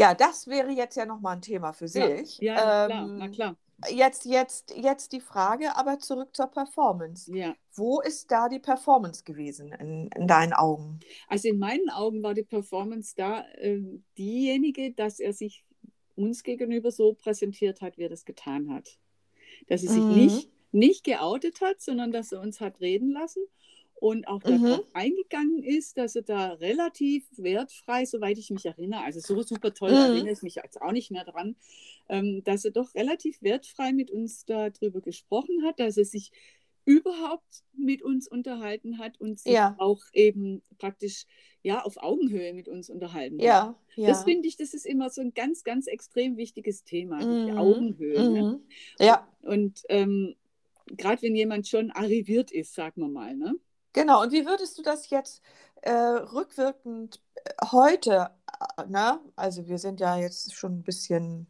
Ja, 0.00 0.14
das 0.14 0.46
wäre 0.46 0.70
jetzt 0.70 0.96
ja 0.96 1.04
nochmal 1.04 1.36
ein 1.36 1.42
Thema 1.42 1.74
für 1.74 1.84
Ja, 1.84 2.16
sich. 2.16 2.38
ja, 2.38 2.54
klar, 2.54 2.90
Ähm, 3.06 3.18
na 3.18 3.28
klar. 3.28 3.56
Jetzt, 3.88 4.24
jetzt, 4.24 4.74
jetzt 4.76 5.12
die 5.12 5.20
Frage, 5.20 5.76
aber 5.76 5.98
zurück 5.98 6.34
zur 6.36 6.48
Performance. 6.48 7.34
Ja. 7.34 7.54
Wo 7.74 8.00
ist 8.00 8.30
da 8.30 8.48
die 8.48 8.58
Performance 8.58 9.24
gewesen 9.24 9.72
in, 9.72 10.10
in 10.14 10.26
deinen 10.26 10.52
Augen? 10.52 11.00
Also 11.28 11.48
in 11.48 11.58
meinen 11.58 11.88
Augen 11.90 12.22
war 12.22 12.34
die 12.34 12.42
Performance 12.42 13.14
da 13.16 13.44
ähm, 13.58 14.04
diejenige, 14.18 14.92
dass 14.92 15.20
er 15.20 15.32
sich 15.32 15.64
uns 16.16 16.42
gegenüber 16.42 16.90
so 16.90 17.14
präsentiert 17.14 17.80
hat, 17.80 17.96
wie 17.96 18.02
er 18.02 18.08
das 18.10 18.24
getan 18.24 18.72
hat. 18.72 18.98
Dass 19.68 19.82
er 19.82 19.90
sich 19.90 20.04
Mhm. 20.04 20.14
nicht, 20.14 20.50
nicht 20.72 21.04
geoutet 21.04 21.60
hat, 21.60 21.80
sondern 21.80 22.12
dass 22.12 22.32
er 22.32 22.40
uns 22.40 22.60
hat 22.60 22.80
reden 22.80 23.12
lassen 23.12 23.42
und 24.00 24.26
auch 24.26 24.42
Mhm. 24.44 24.62
darauf 24.62 24.86
eingegangen 24.94 25.62
ist, 25.62 25.98
dass 25.98 26.16
er 26.16 26.22
da 26.22 26.52
relativ 26.54 27.26
wertfrei, 27.36 28.04
soweit 28.06 28.38
ich 28.38 28.50
mich 28.50 28.64
erinnere, 28.64 29.02
also 29.02 29.20
so 29.20 29.42
super 29.42 29.74
toll 29.74 29.90
Mhm. 29.92 29.96
erinnere 30.00 30.32
ich 30.32 30.42
mich 30.42 30.54
jetzt 30.56 30.80
auch 30.80 30.92
nicht 30.92 31.10
mehr 31.10 31.24
dran, 31.24 31.56
ähm, 32.08 32.42
dass 32.44 32.64
er 32.64 32.70
doch 32.70 32.94
relativ 32.94 33.42
wertfrei 33.42 33.92
mit 33.92 34.10
uns 34.10 34.44
darüber 34.46 35.00
gesprochen 35.00 35.64
hat, 35.64 35.78
dass 35.80 35.96
er 35.98 36.04
sich 36.06 36.32
überhaupt 36.86 37.62
mit 37.74 38.02
uns 38.02 38.26
unterhalten 38.26 38.98
hat 38.98 39.20
und 39.20 39.38
sich 39.38 39.52
Ja. 39.52 39.74
auch 39.78 40.00
eben 40.14 40.62
praktisch 40.78 41.26
ja 41.62 41.82
auf 41.82 41.98
Augenhöhe 41.98 42.54
mit 42.54 42.68
uns 42.68 42.88
unterhalten 42.88 43.38
hat. 43.38 43.44
Ja, 43.44 43.78
ja. 43.96 44.06
Das 44.08 44.24
finde 44.24 44.48
ich, 44.48 44.56
das 44.56 44.72
ist 44.72 44.86
immer 44.86 45.10
so 45.10 45.20
ein 45.20 45.34
ganz, 45.34 45.62
ganz 45.62 45.86
extrem 45.86 46.38
wichtiges 46.38 46.84
Thema, 46.84 47.20
die 47.20 47.52
Mhm. 47.52 47.58
Augenhöhe. 47.58 48.30
Ne? 48.30 48.42
Mhm. 48.42 48.60
Ja, 48.98 49.28
Und 49.42 49.82
ähm, 49.90 50.36
gerade 50.86 51.20
wenn 51.22 51.36
jemand 51.36 51.68
schon 51.68 51.90
arriviert 51.90 52.50
ist, 52.50 52.74
sagen 52.74 53.02
wir 53.02 53.08
mal, 53.08 53.36
ne? 53.36 53.54
Genau. 53.92 54.22
Und 54.22 54.32
wie 54.32 54.46
würdest 54.46 54.78
du 54.78 54.82
das 54.82 55.10
jetzt 55.10 55.42
äh, 55.82 55.92
rückwirkend 55.92 57.20
äh, 57.34 57.50
heute, 57.70 58.30
äh, 58.76 58.86
ne? 58.86 59.20
Also 59.36 59.66
wir 59.68 59.78
sind 59.78 60.00
ja 60.00 60.16
jetzt 60.16 60.54
schon 60.54 60.78
ein 60.78 60.82
bisschen, 60.82 61.46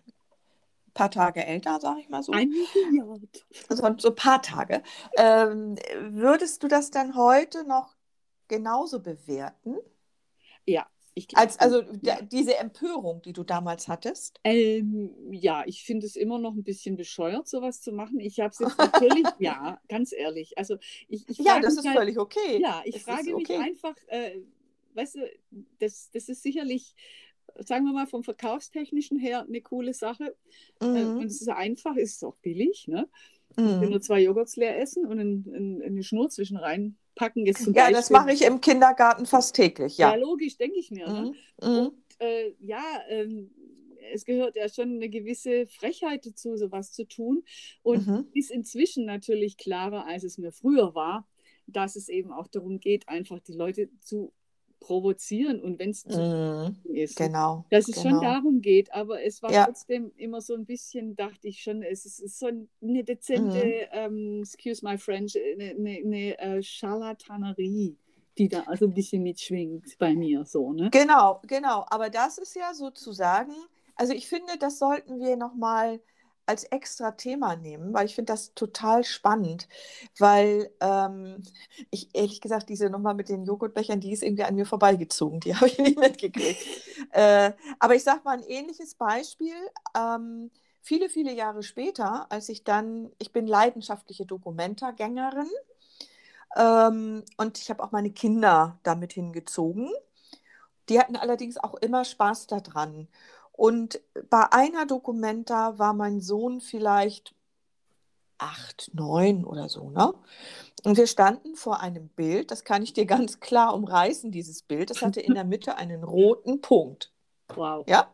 ein 0.86 0.92
paar 0.94 1.10
Tage 1.10 1.44
älter, 1.44 1.80
sage 1.80 2.00
ich 2.00 2.08
mal 2.08 2.22
so. 2.22 2.32
Ein 2.32 2.50
Milliard. 2.50 3.44
so, 3.68 3.98
so 3.98 4.08
ein 4.08 4.14
paar 4.14 4.42
Tage. 4.42 4.82
Ähm, 5.16 5.76
würdest 6.10 6.62
du 6.62 6.68
das 6.68 6.90
dann 6.90 7.16
heute 7.16 7.64
noch 7.64 7.96
genauso 8.48 9.00
bewerten? 9.00 9.76
Ja. 10.66 10.86
Als, 11.34 11.58
also 11.58 11.82
ja. 12.02 12.20
diese 12.22 12.56
Empörung, 12.58 13.22
die 13.22 13.32
du 13.32 13.44
damals 13.44 13.88
hattest? 13.88 14.40
Ähm, 14.44 15.10
ja, 15.32 15.64
ich 15.66 15.84
finde 15.84 16.06
es 16.06 16.16
immer 16.16 16.38
noch 16.38 16.54
ein 16.54 16.64
bisschen 16.64 16.96
bescheuert, 16.96 17.46
sowas 17.48 17.82
zu 17.82 17.92
machen. 17.92 18.20
Ich 18.20 18.40
habe 18.40 18.50
es 18.50 18.58
jetzt 18.58 18.78
natürlich, 18.78 19.34
ja, 19.38 19.80
ganz 19.88 20.12
ehrlich. 20.12 20.56
Also 20.56 20.78
ich, 21.08 21.28
ich 21.28 21.42
Ja, 21.44 21.58
frage 21.58 21.60
das 21.60 21.72
mich 21.72 21.84
ist 21.84 21.88
halt, 21.88 21.98
völlig 21.98 22.18
okay. 22.18 22.64
Ja, 22.64 22.82
ich 22.84 23.02
ist 23.04 23.04
frage 23.04 23.34
mich 23.34 23.54
okay. 23.54 23.56
einfach, 23.56 23.96
äh, 24.08 24.40
weißt 24.94 25.16
du, 25.16 25.30
das, 25.80 26.10
das 26.12 26.28
ist 26.30 26.42
sicherlich, 26.42 26.94
sagen 27.58 27.84
wir 27.86 27.92
mal, 27.92 28.06
vom 28.06 28.24
Verkaufstechnischen 28.24 29.18
her 29.18 29.42
eine 29.48 29.60
coole 29.62 29.94
Sache. 29.94 30.36
Äh, 30.92 31.06
und 31.18 31.26
Mhm. 31.26 31.26
es 31.26 31.40
ist 31.42 31.48
einfach, 31.50 31.96
es 31.96 32.14
ist 32.14 32.24
auch 32.24 32.36
billig, 32.38 32.88
ne? 32.88 33.08
Wenn 33.62 33.90
Mhm. 33.90 33.90
nur 33.90 34.00
zwei 34.00 34.22
Joghurts 34.22 34.56
leer 34.56 34.78
essen 34.80 35.06
und 35.06 35.18
in, 35.20 35.44
in, 35.54 35.80
in 35.80 35.92
eine 35.92 36.02
Schnur 36.02 36.30
zwischen 36.30 36.56
jetzt 37.46 37.64
zum 37.64 37.74
Ja, 37.74 37.82
Beispiel. 37.84 37.96
das 37.96 38.10
mache 38.10 38.32
ich 38.32 38.42
im 38.42 38.60
Kindergarten 38.60 39.26
fast 39.26 39.54
täglich, 39.56 39.98
Ja, 39.98 40.10
ja. 40.10 40.16
logisch, 40.16 40.56
denke 40.56 40.78
ich 40.78 40.90
mir. 40.90 41.08
Ne? 41.08 41.32
Mhm. 41.62 41.68
Mhm. 41.68 41.86
Und 41.86 41.94
äh, 42.20 42.54
ja, 42.60 42.82
ähm, 43.08 43.50
es 44.12 44.24
gehört 44.24 44.56
ja 44.56 44.68
schon 44.68 44.94
eine 44.96 45.08
gewisse 45.08 45.66
Frechheit 45.68 46.26
dazu, 46.26 46.56
sowas 46.56 46.92
zu 46.92 47.06
tun. 47.06 47.44
Und 47.82 48.06
Mhm. 48.06 48.26
ist 48.34 48.50
inzwischen 48.50 49.04
natürlich 49.04 49.56
klarer, 49.56 50.06
als 50.06 50.24
es 50.24 50.38
mir 50.38 50.52
früher 50.52 50.94
war, 50.94 51.28
dass 51.66 51.96
es 51.96 52.08
eben 52.08 52.32
auch 52.32 52.48
darum 52.48 52.80
geht, 52.80 53.08
einfach 53.08 53.38
die 53.40 53.52
Leute 53.52 53.88
zu 54.00 54.32
provozieren 54.80 55.60
und 55.60 55.78
wenn 55.78 55.90
es 55.90 56.02
zu 56.02 56.18
Mhm. 56.20 56.76
ist. 56.94 57.16
Genau. 57.16 57.64
Dass 57.70 57.88
es 57.88 57.96
schon 58.02 58.12
genau. 58.12 58.20
darum 58.22 58.60
geht, 58.60 58.92
aber 58.92 59.22
es 59.22 59.42
war 59.42 59.52
Ja. 59.52 59.66
trotzdem 59.66 60.10
immer 60.16 60.40
so 60.40 60.54
ein 60.54 60.64
bisschen, 60.64 61.14
dachte 61.14 61.48
ich 61.48 61.62
schon, 61.62 61.82
es 61.82 62.04
ist, 62.06 62.18
es 62.18 62.32
ist 62.32 62.38
so 62.40 62.46
eine 62.82 63.04
dezente, 63.04 63.64
Mhm. 63.64 63.72
ähm, 63.92 64.40
excuse 64.42 64.84
my 64.84 64.98
French, 64.98 65.36
eine, 65.36 65.70
eine, 65.70 65.98
eine 66.04 66.38
äh, 66.38 66.62
Scharlatanerie, 66.62 67.96
die 68.38 68.48
da 68.48 68.62
also 68.62 68.86
ein 68.86 68.94
bisschen 68.94 69.22
mitschwingt 69.22 69.98
bei 69.98 70.14
mir 70.14 70.44
so, 70.44 70.72
ne? 70.72 70.88
Genau, 70.92 71.40
genau. 71.46 71.84
Aber 71.90 72.10
das 72.10 72.38
ist 72.38 72.56
ja 72.56 72.72
sozusagen, 72.74 73.52
also 73.94 74.14
ich 74.14 74.28
finde, 74.28 74.56
das 74.58 74.78
sollten 74.78 75.20
wir 75.20 75.36
nochmal 75.36 76.00
als 76.46 76.64
extra 76.64 77.12
Thema 77.12 77.56
nehmen, 77.56 77.92
weil 77.94 78.06
ich 78.06 78.14
finde 78.14 78.32
das 78.32 78.54
total 78.54 79.04
spannend, 79.04 79.68
weil 80.18 80.70
ähm, 80.80 81.42
ich 81.90 82.08
ehrlich 82.14 82.40
gesagt, 82.40 82.68
diese 82.68 82.90
Nummer 82.90 83.14
mit 83.14 83.28
den 83.28 83.44
Joghurtbechern, 83.44 84.00
die 84.00 84.12
ist 84.12 84.22
irgendwie 84.22 84.44
an 84.44 84.54
mir 84.54 84.66
vorbeigezogen, 84.66 85.40
die 85.40 85.54
habe 85.56 85.68
ich 85.68 85.78
nicht 85.78 85.98
mitgekriegt. 85.98 86.60
äh, 87.12 87.52
aber 87.78 87.94
ich 87.94 88.04
sage 88.04 88.22
mal 88.24 88.38
ein 88.38 88.44
ähnliches 88.44 88.94
Beispiel. 88.94 89.54
Ähm, 89.96 90.50
viele, 90.82 91.08
viele 91.08 91.32
Jahre 91.32 91.62
später, 91.62 92.30
als 92.30 92.48
ich 92.48 92.64
dann, 92.64 93.10
ich 93.18 93.32
bin 93.32 93.46
leidenschaftliche 93.46 94.26
Dokumentargängerin 94.26 95.48
ähm, 96.56 97.24
und 97.36 97.58
ich 97.58 97.70
habe 97.70 97.82
auch 97.82 97.92
meine 97.92 98.10
Kinder 98.10 98.78
damit 98.82 99.12
hingezogen. 99.12 99.90
Die 100.88 100.98
hatten 100.98 101.16
allerdings 101.16 101.56
auch 101.56 101.74
immer 101.76 102.04
Spaß 102.04 102.48
daran. 102.48 103.08
Und 103.60 104.00
bei 104.30 104.50
einer 104.52 104.86
Dokumenta 104.86 105.78
war 105.78 105.92
mein 105.92 106.22
Sohn 106.22 106.62
vielleicht 106.62 107.34
acht, 108.38 108.90
neun 108.94 109.44
oder 109.44 109.68
so, 109.68 109.90
ne? 109.90 110.14
Und 110.82 110.96
wir 110.96 111.06
standen 111.06 111.56
vor 111.56 111.80
einem 111.80 112.08
Bild, 112.08 112.50
das 112.50 112.64
kann 112.64 112.82
ich 112.82 112.94
dir 112.94 113.04
ganz 113.04 113.38
klar 113.38 113.74
umreißen, 113.74 114.32
dieses 114.32 114.62
Bild. 114.62 114.88
Das 114.88 115.02
hatte 115.02 115.20
in 115.20 115.34
der 115.34 115.44
Mitte 115.52 115.76
einen 115.76 116.04
roten 116.04 116.62
Punkt. 116.62 117.12
Wow. 117.54 117.84
Ja, 117.86 118.10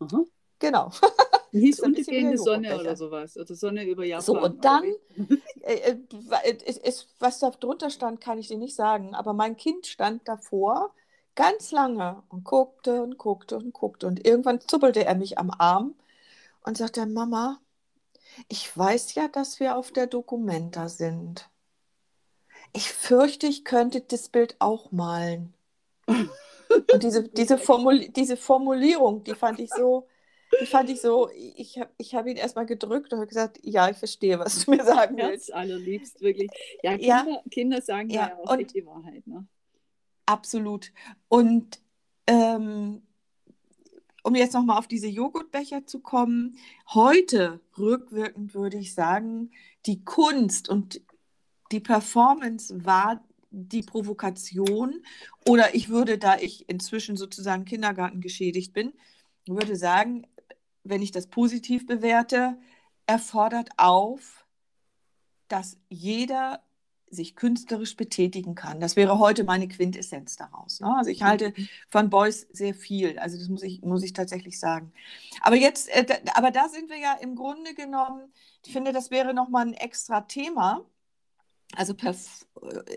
Aha. 0.00 0.24
genau. 0.58 0.90
Wie 1.52 1.60
hieß 1.60 1.78
untergehende 1.84 2.36
Sonne 2.36 2.76
oder 2.76 2.96
sowas? 2.96 3.36
Oder 3.36 3.54
Sonne 3.54 3.84
über 3.84 4.04
Japan. 4.04 4.24
So, 4.24 4.40
und 4.40 4.64
dann, 4.64 4.82
äh, 5.60 5.92
äh, 5.92 6.80
ist, 6.82 7.06
was 7.20 7.38
da 7.38 7.50
drunter 7.50 7.90
stand, 7.90 8.20
kann 8.20 8.38
ich 8.38 8.48
dir 8.48 8.58
nicht 8.58 8.74
sagen, 8.74 9.14
aber 9.14 9.34
mein 9.34 9.56
Kind 9.56 9.86
stand 9.86 10.26
davor 10.26 10.92
ganz 11.34 11.70
lange 11.72 12.22
und 12.28 12.44
guckte 12.44 13.02
und 13.02 13.18
guckte 13.18 13.56
und 13.56 13.72
guckte. 13.72 14.06
Und 14.06 14.26
irgendwann 14.26 14.60
zuppelte 14.60 15.04
er 15.04 15.14
mich 15.14 15.38
am 15.38 15.50
Arm 15.50 15.94
und 16.62 16.76
sagte, 16.76 17.06
Mama, 17.06 17.60
ich 18.48 18.76
weiß 18.76 19.14
ja, 19.14 19.28
dass 19.28 19.60
wir 19.60 19.76
auf 19.76 19.92
der 19.92 20.06
Documenta 20.06 20.88
sind. 20.88 21.48
Ich 22.72 22.92
fürchte, 22.92 23.46
ich 23.46 23.64
könnte 23.64 24.00
das 24.02 24.28
Bild 24.28 24.56
auch 24.60 24.92
malen. 24.92 25.54
Und 26.92 27.02
diese, 27.02 27.28
diese, 27.28 27.58
Formul 27.58 28.08
diese 28.10 28.36
Formulierung, 28.36 29.24
die 29.24 29.34
fand 29.34 29.58
ich 29.58 29.70
so, 29.70 30.06
die 30.60 30.66
fand 30.66 30.88
ich 30.88 31.00
so, 31.00 31.28
ich 31.30 31.78
habe 31.80 31.90
ich 31.96 32.14
hab 32.14 32.26
ihn 32.28 32.36
erstmal 32.36 32.66
gedrückt 32.66 33.12
und 33.12 33.18
habe 33.18 33.26
gesagt, 33.26 33.58
ja, 33.62 33.88
ich 33.88 33.96
verstehe, 33.96 34.38
was 34.38 34.64
du 34.64 34.70
mir 34.70 34.84
sagen 34.84 35.16
willst. 35.16 35.48
Herz 35.48 35.50
allerliebst, 35.50 36.20
wirklich. 36.20 36.48
Ja, 36.82 36.92
Ja. 36.94 37.22
Kinder, 37.24 37.42
Kinder 37.50 37.82
sagen 37.82 38.08
ja, 38.10 38.28
Ja, 38.28 38.38
auch 38.44 38.56
und- 38.56 38.72
die 38.72 38.86
Wahrheit. 38.86 39.26
Ne? 39.26 39.46
Absolut. 40.30 40.92
Und 41.26 41.80
ähm, 42.28 43.02
um 44.22 44.34
jetzt 44.36 44.54
nochmal 44.54 44.78
auf 44.78 44.86
diese 44.86 45.08
Joghurtbecher 45.08 45.86
zu 45.86 45.98
kommen, 45.98 46.56
heute 46.94 47.60
rückwirkend 47.76 48.54
würde 48.54 48.76
ich 48.76 48.94
sagen, 48.94 49.50
die 49.86 50.04
Kunst 50.04 50.68
und 50.68 51.00
die 51.72 51.80
Performance 51.80 52.84
war 52.84 53.24
die 53.50 53.82
Provokation 53.82 55.02
oder 55.48 55.74
ich 55.74 55.88
würde, 55.88 56.16
da 56.16 56.38
ich 56.38 56.68
inzwischen 56.68 57.16
sozusagen 57.16 57.64
Kindergarten 57.64 58.20
geschädigt 58.20 58.72
bin, 58.72 58.92
würde 59.48 59.74
sagen, 59.74 60.28
wenn 60.84 61.02
ich 61.02 61.10
das 61.10 61.26
positiv 61.26 61.86
bewerte, 61.86 62.56
erfordert 63.06 63.70
auf, 63.78 64.46
dass 65.48 65.76
jeder 65.88 66.62
sich 67.10 67.36
künstlerisch 67.36 67.96
betätigen 67.96 68.54
kann. 68.54 68.80
Das 68.80 68.96
wäre 68.96 69.18
heute 69.18 69.44
meine 69.44 69.68
Quintessenz 69.68 70.36
daraus. 70.36 70.80
Ne? 70.80 70.94
Also 70.96 71.10
ich 71.10 71.22
halte 71.22 71.52
von 71.88 72.08
Beuys 72.10 72.46
sehr 72.52 72.74
viel. 72.74 73.18
Also 73.18 73.36
das 73.38 73.48
muss 73.48 73.62
ich, 73.62 73.82
muss 73.82 74.02
ich 74.04 74.12
tatsächlich 74.12 74.58
sagen. 74.60 74.92
Aber 75.42 75.56
jetzt, 75.56 75.88
äh, 75.90 76.04
da, 76.04 76.14
aber 76.34 76.50
da 76.50 76.68
sind 76.68 76.88
wir 76.90 76.98
ja 76.98 77.14
im 77.20 77.34
Grunde 77.36 77.74
genommen, 77.74 78.32
ich 78.64 78.72
finde, 78.72 78.92
das 78.92 79.10
wäre 79.10 79.34
nochmal 79.34 79.66
ein 79.66 79.74
extra 79.74 80.22
Thema. 80.22 80.84
Also 81.76 81.94
perf 81.94 82.46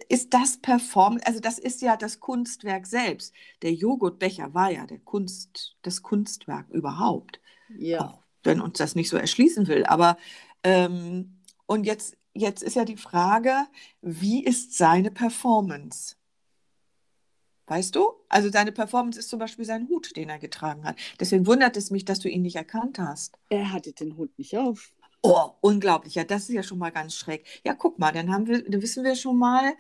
ist 0.10 0.34
das 0.34 0.58
Performance, 0.58 1.26
also 1.28 1.40
das 1.40 1.60
ist 1.60 1.82
ja 1.82 1.96
das 1.96 2.20
Kunstwerk 2.20 2.88
selbst. 2.88 3.34
Der 3.62 3.74
Joghurtbecher 3.74 4.54
war 4.54 4.72
ja 4.72 4.86
der 4.88 5.00
Kunst, 5.00 5.76
das 5.84 6.02
Kunstwerk 6.02 6.70
überhaupt 6.70 7.40
Ja. 7.68 8.00
auch 8.02 8.24
wenn 8.44 8.60
uns 8.62 8.78
das 8.78 8.96
nicht 8.96 9.10
so 9.10 9.18
erschließen 9.18 9.68
will. 9.68 9.86
Aber 9.86 10.18
ähm, 10.64 11.40
Und 11.66 11.86
jetzt, 11.86 12.18
jetzt 12.34 12.64
ist 12.64 12.76
ja 12.76 12.86
die 12.86 12.98
Frage, 12.98 13.66
wie 14.02 14.44
ist 14.44 14.78
seine 14.78 15.12
Performance? 15.12 16.16
Weißt 17.68 17.96
du? 17.96 18.14
Also 18.28 18.50
seine 18.52 18.72
Performance 18.72 19.18
ist 19.20 19.30
zum 19.30 19.40
Beispiel 19.40 19.66
sein 19.66 19.88
Hut, 19.88 20.16
den 20.16 20.30
er 20.30 20.40
getragen 20.40 20.84
hat. 20.84 20.98
Deswegen 21.20 21.48
wundert 21.48 21.78
es 21.78 21.92
mich, 21.92 22.04
dass 22.04 22.20
du 22.20 22.30
ihn 22.30 22.42
nicht 22.42 22.58
erkannt 22.58 23.00
hast. 23.00 23.38
Er 23.50 23.72
hatte 23.72 23.94
den 23.94 24.18
Hut 24.18 24.38
nicht 24.38 24.58
auf. 24.58 24.92
Oh, 25.22 25.52
unglaublich. 25.62 26.16
Ja, 26.16 26.26
das 26.26 26.50
ist 26.50 26.56
ja 26.56 26.64
schon 26.64 26.80
mal 26.80 26.92
ganz 26.92 27.16
schräg. 27.16 27.46
Ja, 27.64 27.74
guck 27.74 27.98
mal, 27.98 28.12
dann 28.12 28.34
haben 28.34 28.48
wir, 28.48 28.62
dann 28.70 28.82
wissen 28.82 29.06
wir 29.06 29.16
schon 29.16 29.38
mal, 29.38 29.74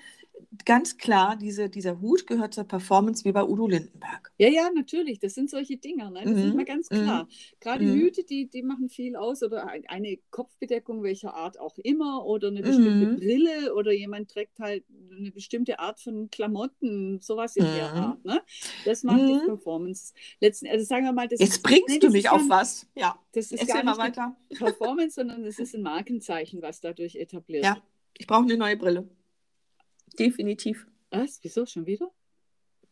ganz 0.65 0.97
klar, 0.97 1.35
diese, 1.35 1.69
dieser 1.69 1.99
Hut 1.99 2.27
gehört 2.27 2.53
zur 2.53 2.63
Performance 2.63 3.25
wie 3.25 3.31
bei 3.31 3.43
Udo 3.43 3.67
Lindenberg. 3.67 4.31
Ja, 4.37 4.47
ja, 4.49 4.69
natürlich. 4.73 5.19
Das 5.19 5.33
sind 5.35 5.49
solche 5.49 5.77
Dinger. 5.77 6.09
Ne? 6.09 6.21
Das 6.23 6.31
Mhm, 6.31 6.49
ist 6.49 6.55
mal 6.55 6.65
ganz 6.65 6.89
klar. 6.89 7.27
Gerade 7.59 7.85
mhm. 7.85 7.93
Hüte, 7.93 8.23
die, 8.23 8.47
die 8.49 8.63
machen 8.63 8.89
viel 8.89 9.15
aus 9.15 9.43
oder 9.43 9.67
ein- 9.67 9.85
eine 9.87 10.17
Kopfbedeckung 10.31 11.03
welcher 11.03 11.33
Art 11.33 11.59
auch 11.59 11.77
immer 11.77 12.25
oder 12.25 12.47
eine 12.49 12.61
bestimmte 12.61 13.07
Mhm. 13.07 13.15
Brille 13.15 13.73
oder 13.75 13.91
jemand 13.91 14.31
trägt 14.31 14.59
halt 14.59 14.83
eine 15.15 15.31
bestimmte 15.31 15.79
Art 15.79 15.99
von 15.99 16.29
Klamotten, 16.29 17.19
sowas 17.21 17.55
in 17.55 17.71
der 17.71 17.93
Mhm. 17.93 17.97
Art. 17.97 18.25
Ne? 18.25 18.41
Das 18.83 19.03
macht 19.03 19.27
die 19.27 19.33
Mhm. 19.33 19.45
Performance. 19.45 20.13
Letzten, 20.41 20.67
also 20.67 20.83
sagen 20.85 21.05
wir 21.05 21.13
mal, 21.13 21.27
das 21.27 21.39
Jetzt 21.39 21.57
ist, 21.57 21.63
bringst 21.63 21.89
nee, 21.89 21.99
du 21.99 22.07
das 22.07 22.13
mich 22.13 22.25
ist 22.25 22.31
auf 22.31 22.41
was. 22.49 22.87
Ja, 22.95 23.19
das 23.33 23.51
ist 23.51 23.59
erzähl 23.61 23.75
gar 23.75 23.83
nicht 23.83 23.97
weiter. 23.97 24.35
Performance, 24.49 25.15
sondern 25.15 25.45
es 25.45 25.59
ist 25.59 25.75
ein 25.75 25.81
Markenzeichen, 25.83 26.61
was 26.61 26.81
dadurch 26.81 27.15
etabliert 27.15 27.63
Ja, 27.63 27.75
wird. 27.75 27.83
ich 28.17 28.27
brauche 28.27 28.43
eine 28.43 28.57
neue 28.57 28.77
Brille. 28.77 29.07
Definitiv. 30.19 30.87
Was? 31.11 31.39
Wieso 31.43 31.65
schon 31.65 31.85
wieder? 31.85 32.09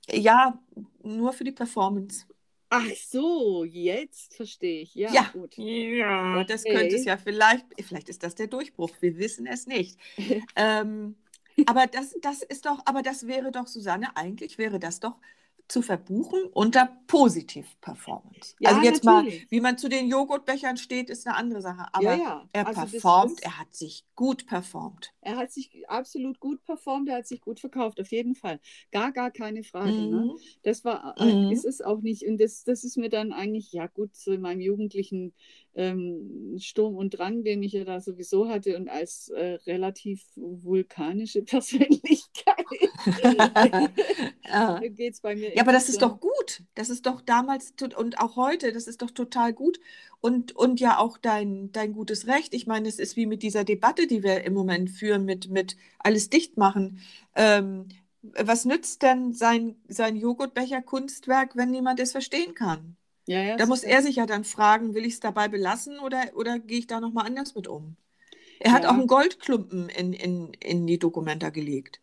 Ja, 0.09 0.59
nur 1.03 1.33
für 1.33 1.43
die 1.43 1.51
Performance. 1.51 2.25
Ach 2.69 2.85
so, 2.95 3.65
jetzt 3.65 4.33
verstehe 4.35 4.81
ich. 4.81 4.95
Ja, 4.95 5.11
Ja, 5.11 5.29
gut. 5.33 5.57
ja, 5.57 6.43
das 6.45 6.63
könnte 6.63 6.95
es 6.95 7.01
Okay. 7.01 7.09
ja 7.09 7.17
vielleicht, 7.17 7.65
vielleicht 7.81 8.07
ist 8.09 8.23
das 8.23 8.35
der 8.35 8.47
Durchbruch, 8.47 8.91
wir 9.01 9.17
wissen 9.17 9.45
es 9.45 9.67
nicht. 9.67 9.97
Ähm, 10.55 11.15
aber 11.65 11.85
das, 11.85 12.15
das 12.21 12.41
ist 12.43 12.65
doch, 12.65 12.79
aber 12.85 13.01
das 13.03 13.27
wäre 13.27 13.51
doch, 13.51 13.67
Susanne, 13.67 14.15
eigentlich 14.15 14.57
wäre 14.57 14.79
das 14.79 15.01
doch 15.01 15.15
zu 15.67 15.81
verbuchen 15.81 16.43
unter 16.53 16.97
Positiv-Performance. 17.07 18.55
Ja, 18.59 18.69
also 18.69 18.81
jetzt 18.81 19.03
natürlich. 19.03 19.41
mal, 19.43 19.47
wie 19.49 19.59
man 19.61 19.77
zu 19.77 19.89
den 19.89 20.07
Joghurtbechern 20.07 20.77
steht, 20.77 21.09
ist 21.09 21.27
eine 21.27 21.35
andere 21.35 21.61
Sache. 21.61 21.87
Aber 21.93 22.03
Ja, 22.03 22.15
ja. 22.17 22.49
er 22.53 22.67
Also 22.67 22.81
das, 22.81 22.91
performt, 22.91 23.31
das, 23.33 23.39
er 23.43 23.59
hat 23.59 23.73
sich 23.75 24.05
gut 24.15 24.47
performt. 24.47 25.13
Er 25.21 25.37
hat 25.37 25.51
sich 25.51 25.83
absolut 25.87 26.39
gut 26.39 26.63
performt, 26.63 27.09
er 27.09 27.17
hat 27.17 27.27
sich 27.27 27.41
gut 27.41 27.59
verkauft, 27.59 27.99
auf 28.01 28.11
jeden 28.11 28.35
Fall. 28.35 28.59
Gar, 28.91 29.11
gar 29.11 29.31
keine 29.31 29.63
Frage. 29.63 30.07
Ne? 30.07 30.27
Mhm. 30.27 30.37
Das 30.63 30.83
war, 30.85 31.15
äh, 31.21 31.33
Mhm. 31.33 31.53
ist 31.53 31.65
es 31.65 31.81
auch 31.81 32.01
nicht. 32.01 32.25
Und 32.27 32.39
das, 32.39 32.63
das 32.63 32.83
ist 32.83 32.97
mir 32.97 33.09
dann 33.09 33.31
eigentlich, 33.31 33.71
ja 33.71 33.87
gut, 33.87 34.15
so 34.15 34.31
in 34.31 34.41
meinem 34.41 34.61
jugendlichen 34.61 35.33
ähm, 35.75 36.55
Sturm 36.59 36.95
und 36.95 37.11
Drang, 37.11 37.43
den 37.43 37.63
ich 37.63 37.73
ja 37.73 37.83
da 37.85 38.01
sowieso 38.01 38.49
hatte 38.49 38.77
und 38.77 38.89
als 38.89 39.29
äh, 39.29 39.53
relativ 39.67 40.23
vulkanische 40.35 41.41
Persönlichkeit, 41.43 42.65
Ja. 44.47 44.79
geht 44.95 45.13
es 45.13 45.21
bei 45.21 45.35
mir 45.35 45.55
Ja, 45.55 45.63
aber 45.63 45.71
das 45.71 45.89
ist 45.89 46.01
so. 46.01 46.01
doch 46.01 46.19
gut. 46.19 46.63
Das 46.75 46.89
ist 46.89 47.05
doch 47.05 47.21
damals 47.21 47.73
und 47.97 48.19
auch 48.19 48.35
heute, 48.35 48.71
das 48.71 48.87
ist 48.87 49.01
doch 49.01 49.11
total 49.11 49.53
gut. 49.53 49.79
Und, 50.21 50.55
und 50.55 50.79
ja 50.79 50.99
auch 50.99 51.17
dein, 51.17 51.71
dein 51.71 51.93
gutes 51.93 52.27
Recht. 52.27 52.53
Ich 52.53 52.67
meine, 52.67 52.87
es 52.87 52.99
ist 52.99 53.15
wie 53.15 53.25
mit 53.25 53.41
dieser 53.41 53.63
Debatte, 53.63 54.05
die 54.05 54.21
wir 54.21 54.43
im 54.43 54.53
Moment 54.53 54.91
führen, 54.91 55.25
mit, 55.25 55.49
mit 55.49 55.77
alles 55.99 56.29
dicht 56.29 56.57
machen. 56.57 56.99
Ähm, 57.35 57.87
was 58.21 58.65
nützt 58.65 59.01
denn 59.01 59.33
sein, 59.33 59.75
sein 59.87 60.15
Joghurtbecher-Kunstwerk, 60.15 61.55
wenn 61.55 61.71
niemand 61.71 61.99
es 61.99 62.11
verstehen 62.11 62.53
kann? 62.53 62.95
Ja, 63.27 63.41
ja, 63.41 63.55
Da 63.55 63.65
muss 63.65 63.83
er 63.83 64.01
sich 64.01 64.17
ja 64.17 64.25
dann 64.25 64.43
fragen, 64.43 64.93
will 64.93 65.05
ich 65.05 65.13
es 65.13 65.19
dabei 65.19 65.47
belassen 65.47 65.99
oder, 65.99 66.31
oder 66.35 66.59
gehe 66.59 66.79
ich 66.79 66.87
da 66.87 66.99
nochmal 66.99 67.25
anders 67.25 67.55
mit 67.55 67.67
um? 67.67 67.95
Er 68.59 68.73
hat 68.73 68.85
auch 68.85 68.93
einen 68.93 69.07
Goldklumpen 69.07 69.89
in, 69.89 70.13
in, 70.13 70.53
in 70.59 70.85
die 70.85 70.99
Dokumenta 70.99 71.49
gelegt. 71.49 71.99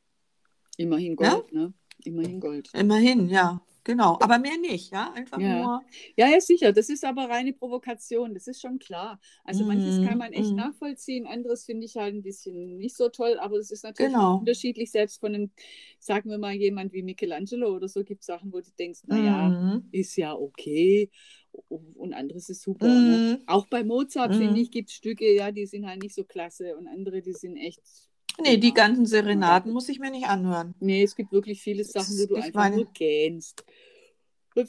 immerhin 0.77 1.13
Ne? 1.13 1.17
Gold, 1.17 1.53
ne? 1.53 1.73
Immerhin 2.05 2.41
Gold. 2.41 2.71
Immerhin, 2.73 3.29
ja, 3.29 3.61
genau. 3.89 4.19
Aber 4.23 4.39
mehr 4.39 4.57
nicht, 4.59 4.93
ja. 4.93 5.13
Einfach 5.15 5.41
Ja. 5.41 5.45
nur. 5.45 5.85
Ja, 6.17 6.29
ja, 6.29 6.41
sicher. 6.41 6.73
Das 6.73 6.89
ist 6.89 7.05
aber 7.05 7.29
reine 7.31 7.53
Provokation. 7.53 8.35
Das 8.35 8.47
ist 8.47 8.61
schon 8.61 8.79
klar. 8.79 9.21
Also 9.45 9.65
manches 9.65 10.01
kann 10.01 10.19
Mhm, 10.19 10.19
man 10.19 10.33
echt 10.33 10.51
mhm. 10.51 10.57
nachvollziehen, 10.57 11.27
anderes 11.27 11.65
finde 11.65 11.87
ich 11.87 11.97
halt 11.97 12.15
ein 12.15 12.23
bisschen 12.23 12.79
nicht 12.79 12.97
so 12.97 13.09
toll. 13.09 13.39
Aber 13.41 13.57
es 13.59 13.71
ist 13.71 13.85
natürlich 13.85 14.13
Genau. 14.13 14.39
unterschiedlich. 14.41 14.91
Selbst 14.91 15.21
von 15.21 15.35
einem, 15.35 15.51
sagen 15.99 16.31
wir 16.31 16.39
mal, 16.39 16.55
jemand 16.55 16.93
wie 16.93 17.03
Michelangelo 17.03 17.75
oder 17.75 17.89
so 17.89 18.05
gibt 18.05 18.21
es 18.23 18.27
Sachen, 18.27 18.53
wo 18.53 18.61
du 18.61 18.71
denkst, 18.79 19.01
naja, 19.07 19.49
Mhm. 19.51 19.91
ist 19.93 20.17
ja 20.17 20.35
okay. 20.35 21.11
Und 21.69 22.15
anderes 22.15 22.49
ist 22.51 22.63
super. 22.63 23.03
Ne? 23.03 23.23
Mhm. 23.33 23.43
Auch 23.47 23.67
bei 23.67 23.85
Mozart, 23.85 24.37
finde 24.37 24.55
Mhm. 24.55 24.63
ich, 24.63 24.71
gibt 24.71 24.91
es 24.91 24.97
Stücke, 24.97 25.33
ja, 25.35 25.51
die 25.53 25.67
sind 25.67 25.87
halt 25.87 26.01
nicht 26.03 26.15
so 26.15 26.25
klasse. 26.25 26.77
Und 26.77 26.87
andere, 26.89 27.23
die 27.23 27.33
sind 27.35 27.57
echt. 27.57 28.08
Nee, 28.41 28.57
die 28.57 28.69
Ja, 28.69 28.75
ganzen 28.75 29.07
Serenaden 29.07 29.73
muss 29.73 29.89
ich 29.89 29.99
mir 29.99 30.11
nicht 30.11 30.27
anhören. 30.29 30.75
nee, 30.81 31.03
es 31.03 31.17
gibt 31.17 31.33
wirklich 31.33 31.61
viele 31.61 31.85
Sachen, 31.85 32.17
wo 32.19 32.27
du 32.27 32.37
ich 32.37 32.45
einfach 32.45 32.61
meine- 32.61 32.77
nur 32.77 32.87
gähnst. 32.93 33.65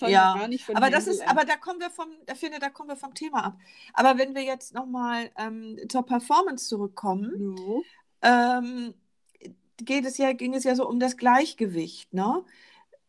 Ja, 0.02 0.36
gar 0.38 0.48
nicht 0.48 0.66
von 0.66 0.76
aber 0.76 0.92
das 0.92 1.06
Händel 1.06 1.14
ist, 1.16 1.22
an. 1.22 1.30
aber 1.38 1.46
da 1.46 1.56
kommen 1.56 1.80
wir 1.80 1.90
vom, 1.90 2.10
da 2.28 2.36
finde, 2.36 2.60
da 2.60 2.70
kommen 2.70 2.90
wir 2.90 2.96
vom 2.96 3.16
Thema 3.16 3.44
ab. 3.46 3.58
Aber 3.94 4.20
wenn 4.20 4.36
wir 4.36 4.44
jetzt 4.44 4.74
nochmal 4.76 5.32
ähm, 5.36 5.78
zur 5.90 6.06
Performance 6.06 6.68
zurückkommen, 6.68 7.56
Jo. 7.58 7.84
ähm, 8.22 8.94
geht 9.78 10.06
es 10.06 10.18
ja, 10.20 10.34
ging 10.34 10.54
es 10.54 10.64
ja 10.64 10.76
so 10.76 10.88
um 10.88 11.00
das 11.00 11.18
Gleichgewicht, 11.18 12.14
ne? 12.14 12.44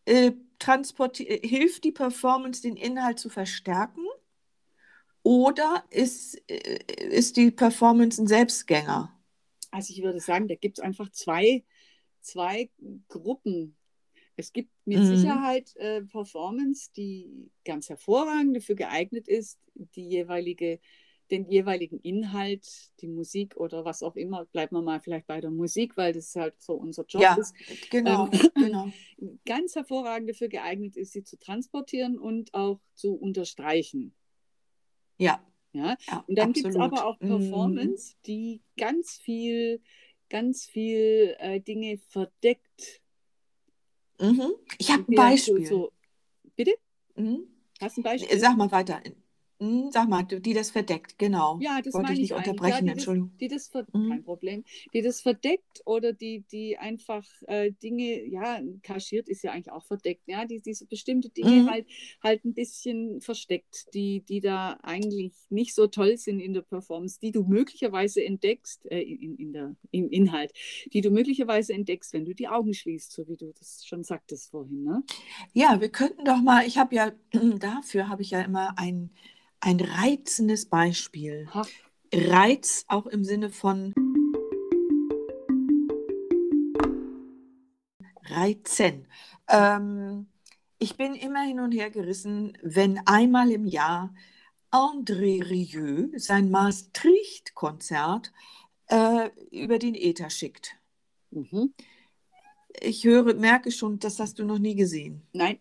Äh, 0.06 0.32
äh, 0.66 1.46
hilft 1.48 1.84
die 1.84 1.92
Performance, 1.92 2.62
den 2.62 2.76
Inhalt 2.76 3.18
zu 3.18 3.28
verstärken? 3.28 4.04
Oder 5.22 5.84
ist, 5.90 6.40
äh, 6.50 6.78
ist 7.10 7.36
die 7.36 7.50
Performance 7.50 8.22
ein 8.22 8.26
Selbstgänger? 8.26 9.12
Also 9.70 9.92
ich 9.92 10.02
würde 10.02 10.20
sagen, 10.20 10.48
da 10.48 10.54
gibt 10.54 10.78
es 10.78 10.84
einfach 10.84 11.10
zwei, 11.10 11.64
zwei 12.20 12.70
Gruppen. 13.08 13.76
Es 14.36 14.52
gibt 14.52 14.70
mit 14.86 14.98
Mhm. 14.98 15.06
Sicherheit 15.06 15.74
äh, 15.76 16.02
Performance, 16.02 16.90
die 16.96 17.50
ganz 17.64 17.88
hervorragend 17.88 18.56
dafür 18.56 18.74
geeignet 18.76 19.28
ist, 19.28 19.60
die 19.74 20.08
jeweilige, 20.08 20.80
den 21.30 21.48
jeweiligen 21.50 22.00
Inhalt, 22.00 22.66
die 23.00 23.08
Musik 23.08 23.56
oder 23.56 23.84
was 23.84 24.02
auch 24.02 24.16
immer, 24.16 24.46
bleiben 24.46 24.76
wir 24.76 24.82
mal 24.82 25.00
vielleicht 25.00 25.26
bei 25.26 25.40
der 25.40 25.50
Musik, 25.50 25.96
weil 25.96 26.12
das 26.12 26.34
halt 26.36 26.60
so 26.60 26.74
unser 26.74 27.04
Job 27.06 27.22
Ja, 27.22 27.36
ist, 27.36 27.54
genau, 27.90 28.26
ähm, 28.26 28.30
genau. 28.58 28.92
ganz 29.44 29.74
hervorragend 29.76 30.30
dafür 30.30 30.48
geeignet 30.48 30.96
ist, 30.96 31.12
sie 31.12 31.24
zu 31.24 31.38
transportieren 31.38 32.18
und 32.18 32.54
auch 32.54 32.80
zu 32.94 33.14
unterstreichen. 33.14 34.14
Ja, 35.18 35.40
Ja, 35.72 35.96
ja, 36.08 36.24
und 36.26 36.36
dann 36.36 36.52
gibt 36.52 36.68
es 36.68 36.76
aber 36.76 37.06
auch 37.06 37.20
Mhm. 37.20 37.28
Performance, 37.28 38.14
die 38.26 38.60
ganz 38.76 39.18
viel, 39.18 39.80
ganz 40.28 40.66
viel 40.66 41.36
äh, 41.38 41.60
Dinge 41.60 41.98
verdeckt. 41.98 43.00
Mhm. 44.18 44.52
Ich 44.78 44.90
habe 44.90 45.04
ein 45.08 45.14
Beispiel. 45.14 45.66
So, 45.66 45.92
bitte? 46.56 46.72
Mhm. 47.16 47.46
Hast 47.80 47.96
du 47.96 48.00
ein 48.00 48.04
Beispiel? 48.04 48.38
Sag 48.38 48.56
mal 48.56 48.70
weiter. 48.70 49.00
Mhm, 49.60 49.90
Sag 49.92 50.08
mal, 50.08 50.22
die 50.24 50.54
das 50.54 50.70
verdeckt, 50.70 51.18
genau. 51.18 51.62
Ja, 51.62 51.82
das 51.82 51.94
Wollte 51.94 52.00
meine 52.00 52.14
ich 52.14 52.20
nicht 52.20 52.32
ich 52.32 52.34
eigentlich. 52.34 52.64
Ja, 52.66 52.80
unterbrechen, 52.80 52.80
die 52.80 52.94
das, 52.94 53.04
Entschuldigung. 53.04 53.30
die 53.40 53.48
das 53.48 53.68
ver 53.68 53.86
Mhm. 53.92 54.08
kein 54.08 54.24
Problem, 54.24 54.64
die 54.94 55.02
das 55.02 55.20
verdeckt 55.20 55.82
oder 55.84 56.12
die, 56.14 56.40
die 56.50 56.78
einfach 56.78 57.24
äh, 57.48 57.70
Dinge, 57.72 58.24
ja, 58.26 58.60
kaschiert 58.82 59.28
ist 59.28 59.42
ja 59.44 59.52
eigentlich 59.52 59.70
auch 59.70 59.84
verdeckt, 59.84 60.22
ja, 60.26 60.46
die 60.46 60.60
diese 60.60 60.86
bestimmte 60.86 61.28
Dinge 61.28 61.64
Mhm. 61.64 61.66
halt, 61.66 61.86
halt 62.22 62.44
ein 62.44 62.54
bisschen 62.54 63.20
versteckt, 63.20 63.92
die, 63.94 64.20
die 64.22 64.40
da 64.40 64.78
eigentlich 64.82 65.34
nicht 65.50 65.74
so 65.74 65.86
toll 65.86 66.16
sind 66.16 66.40
in 66.40 66.54
der 66.54 66.62
Performance, 66.62 67.18
die 67.20 67.30
du 67.32 67.44
möglicherweise 67.44 68.24
entdeckst, 68.24 68.86
äh, 68.90 69.00
in, 69.02 69.36
in 69.36 69.52
der, 69.52 69.76
im 69.90 70.08
Inhalt, 70.10 70.52
die 70.92 71.02
du 71.02 71.10
möglicherweise 71.10 71.74
entdeckst, 71.74 72.12
wenn 72.14 72.24
du 72.24 72.34
die 72.34 72.48
Augen 72.48 72.72
schließt, 72.74 73.12
so 73.12 73.28
wie 73.28 73.36
du 73.36 73.52
das 73.52 73.84
schon 73.86 74.02
sagtest 74.04 74.50
vorhin, 74.50 74.82
ne? 74.84 75.02
Ja, 75.52 75.80
wir 75.80 75.88
könnten 75.90 76.24
doch 76.24 76.40
mal, 76.42 76.66
ich 76.66 76.78
habe 76.78 76.94
ja, 76.94 77.12
dafür 77.58 78.08
habe 78.08 78.22
ich 78.22 78.30
ja 78.30 78.40
immer 78.42 78.78
ein, 78.78 79.10
ein 79.60 79.80
reizendes 79.80 80.66
Beispiel. 80.66 81.48
Ha, 81.52 81.66
Reiz 82.12 82.84
auch 82.88 83.06
im 83.06 83.24
Sinne 83.24 83.50
von 83.50 83.94
Reizen. 88.24 89.06
Ähm, 89.48 90.26
ich 90.78 90.96
bin 90.96 91.14
immer 91.14 91.42
hin 91.42 91.60
und 91.60 91.72
her 91.72 91.90
gerissen, 91.90 92.56
wenn 92.62 93.06
einmal 93.06 93.50
im 93.52 93.66
Jahr 93.66 94.14
André 94.70 95.48
Rieu 95.48 96.08
sein 96.16 96.50
Maastricht-Konzert 96.50 98.32
äh, 98.86 99.30
über 99.50 99.78
den 99.78 99.94
Äther 99.94 100.30
schickt. 100.30 100.76
mhm. 101.30 101.74
Ich 102.80 103.04
höre, 103.04 103.34
merke 103.34 103.72
schon, 103.72 103.98
das 103.98 104.20
hast 104.20 104.38
du 104.38 104.44
noch 104.44 104.60
nie 104.60 104.76
gesehen. 104.76 105.26
Nein. 105.32 105.58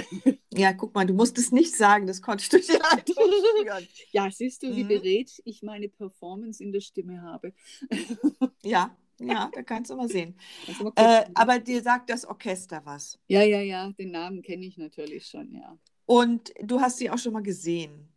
Ja, 0.54 0.72
guck 0.72 0.94
mal, 0.94 1.04
du 1.04 1.12
musst 1.12 1.36
es 1.38 1.52
nicht 1.52 1.76
sagen, 1.76 2.06
das 2.06 2.22
konntest 2.22 2.52
du 2.52 2.58
dir 2.58 2.64
spüren. 2.64 3.86
Ja, 4.12 4.30
siehst 4.30 4.62
du, 4.62 4.74
wie 4.74 4.84
Mhm. 4.84 4.88
beredt 4.88 5.42
ich 5.44 5.62
meine 5.62 5.88
Performance 5.88 6.62
in 6.62 6.72
der 6.72 6.80
Stimme 6.80 7.20
habe. 7.22 7.52
Ja, 8.62 8.96
ja, 9.18 9.50
da 9.54 9.62
kannst 9.62 9.90
du 9.90 9.96
mal 9.96 10.08
sehen. 10.08 10.34
Du 10.78 10.84
mal 10.84 10.92
Äh, 10.96 11.24
aber 11.34 11.58
dir 11.58 11.82
sagt 11.82 12.10
das 12.10 12.24
Orchester 12.24 12.82
was. 12.84 13.18
ja, 13.28 13.42
ja, 13.42 13.60
ja, 13.60 13.90
den 13.92 14.10
Namen 14.10 14.42
kenne 14.42 14.66
ich 14.66 14.76
natürlich 14.76 15.26
schon, 15.26 15.52
ja. 15.54 15.76
Und 16.06 16.52
du 16.62 16.80
hast 16.80 16.98
sie 16.98 17.10
auch 17.10 17.18
schon 17.18 17.32
mal 17.32 17.42
gesehen. 17.42 18.08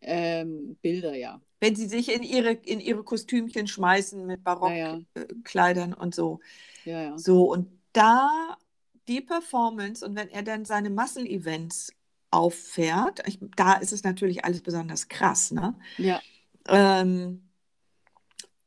Ähm, 0.00 0.76
Bilder, 0.80 1.14
ja. 1.14 1.40
Wenn 1.60 1.76
sie 1.76 1.86
sich 1.86 2.10
in 2.10 2.22
ihre, 2.22 2.52
in 2.52 2.80
ihre 2.80 3.04
Kostümchen 3.04 3.66
schmeißen 3.66 4.26
mit 4.26 4.42
Barockkleidern 4.42 5.90
Ja, 5.90 5.96
ja. 5.96 6.02
und 6.02 6.14
so. 6.14 6.40
Ja, 6.84 7.02
ja. 7.02 7.18
So, 7.18 7.44
und 7.52 7.68
da 7.92 8.56
die 9.08 9.20
Performance 9.20 10.04
und 10.06 10.16
wenn 10.16 10.28
er 10.30 10.42
dann 10.42 10.64
seine 10.64 10.90
Massenevents 10.90 11.92
auffährt, 12.30 13.26
ich, 13.26 13.38
da 13.56 13.74
ist 13.74 13.92
es 13.92 14.04
natürlich 14.04 14.44
alles 14.44 14.62
besonders 14.62 15.08
krass, 15.08 15.50
ne? 15.50 15.76
Ja, 15.96 16.24
Ähm, 16.68 17.50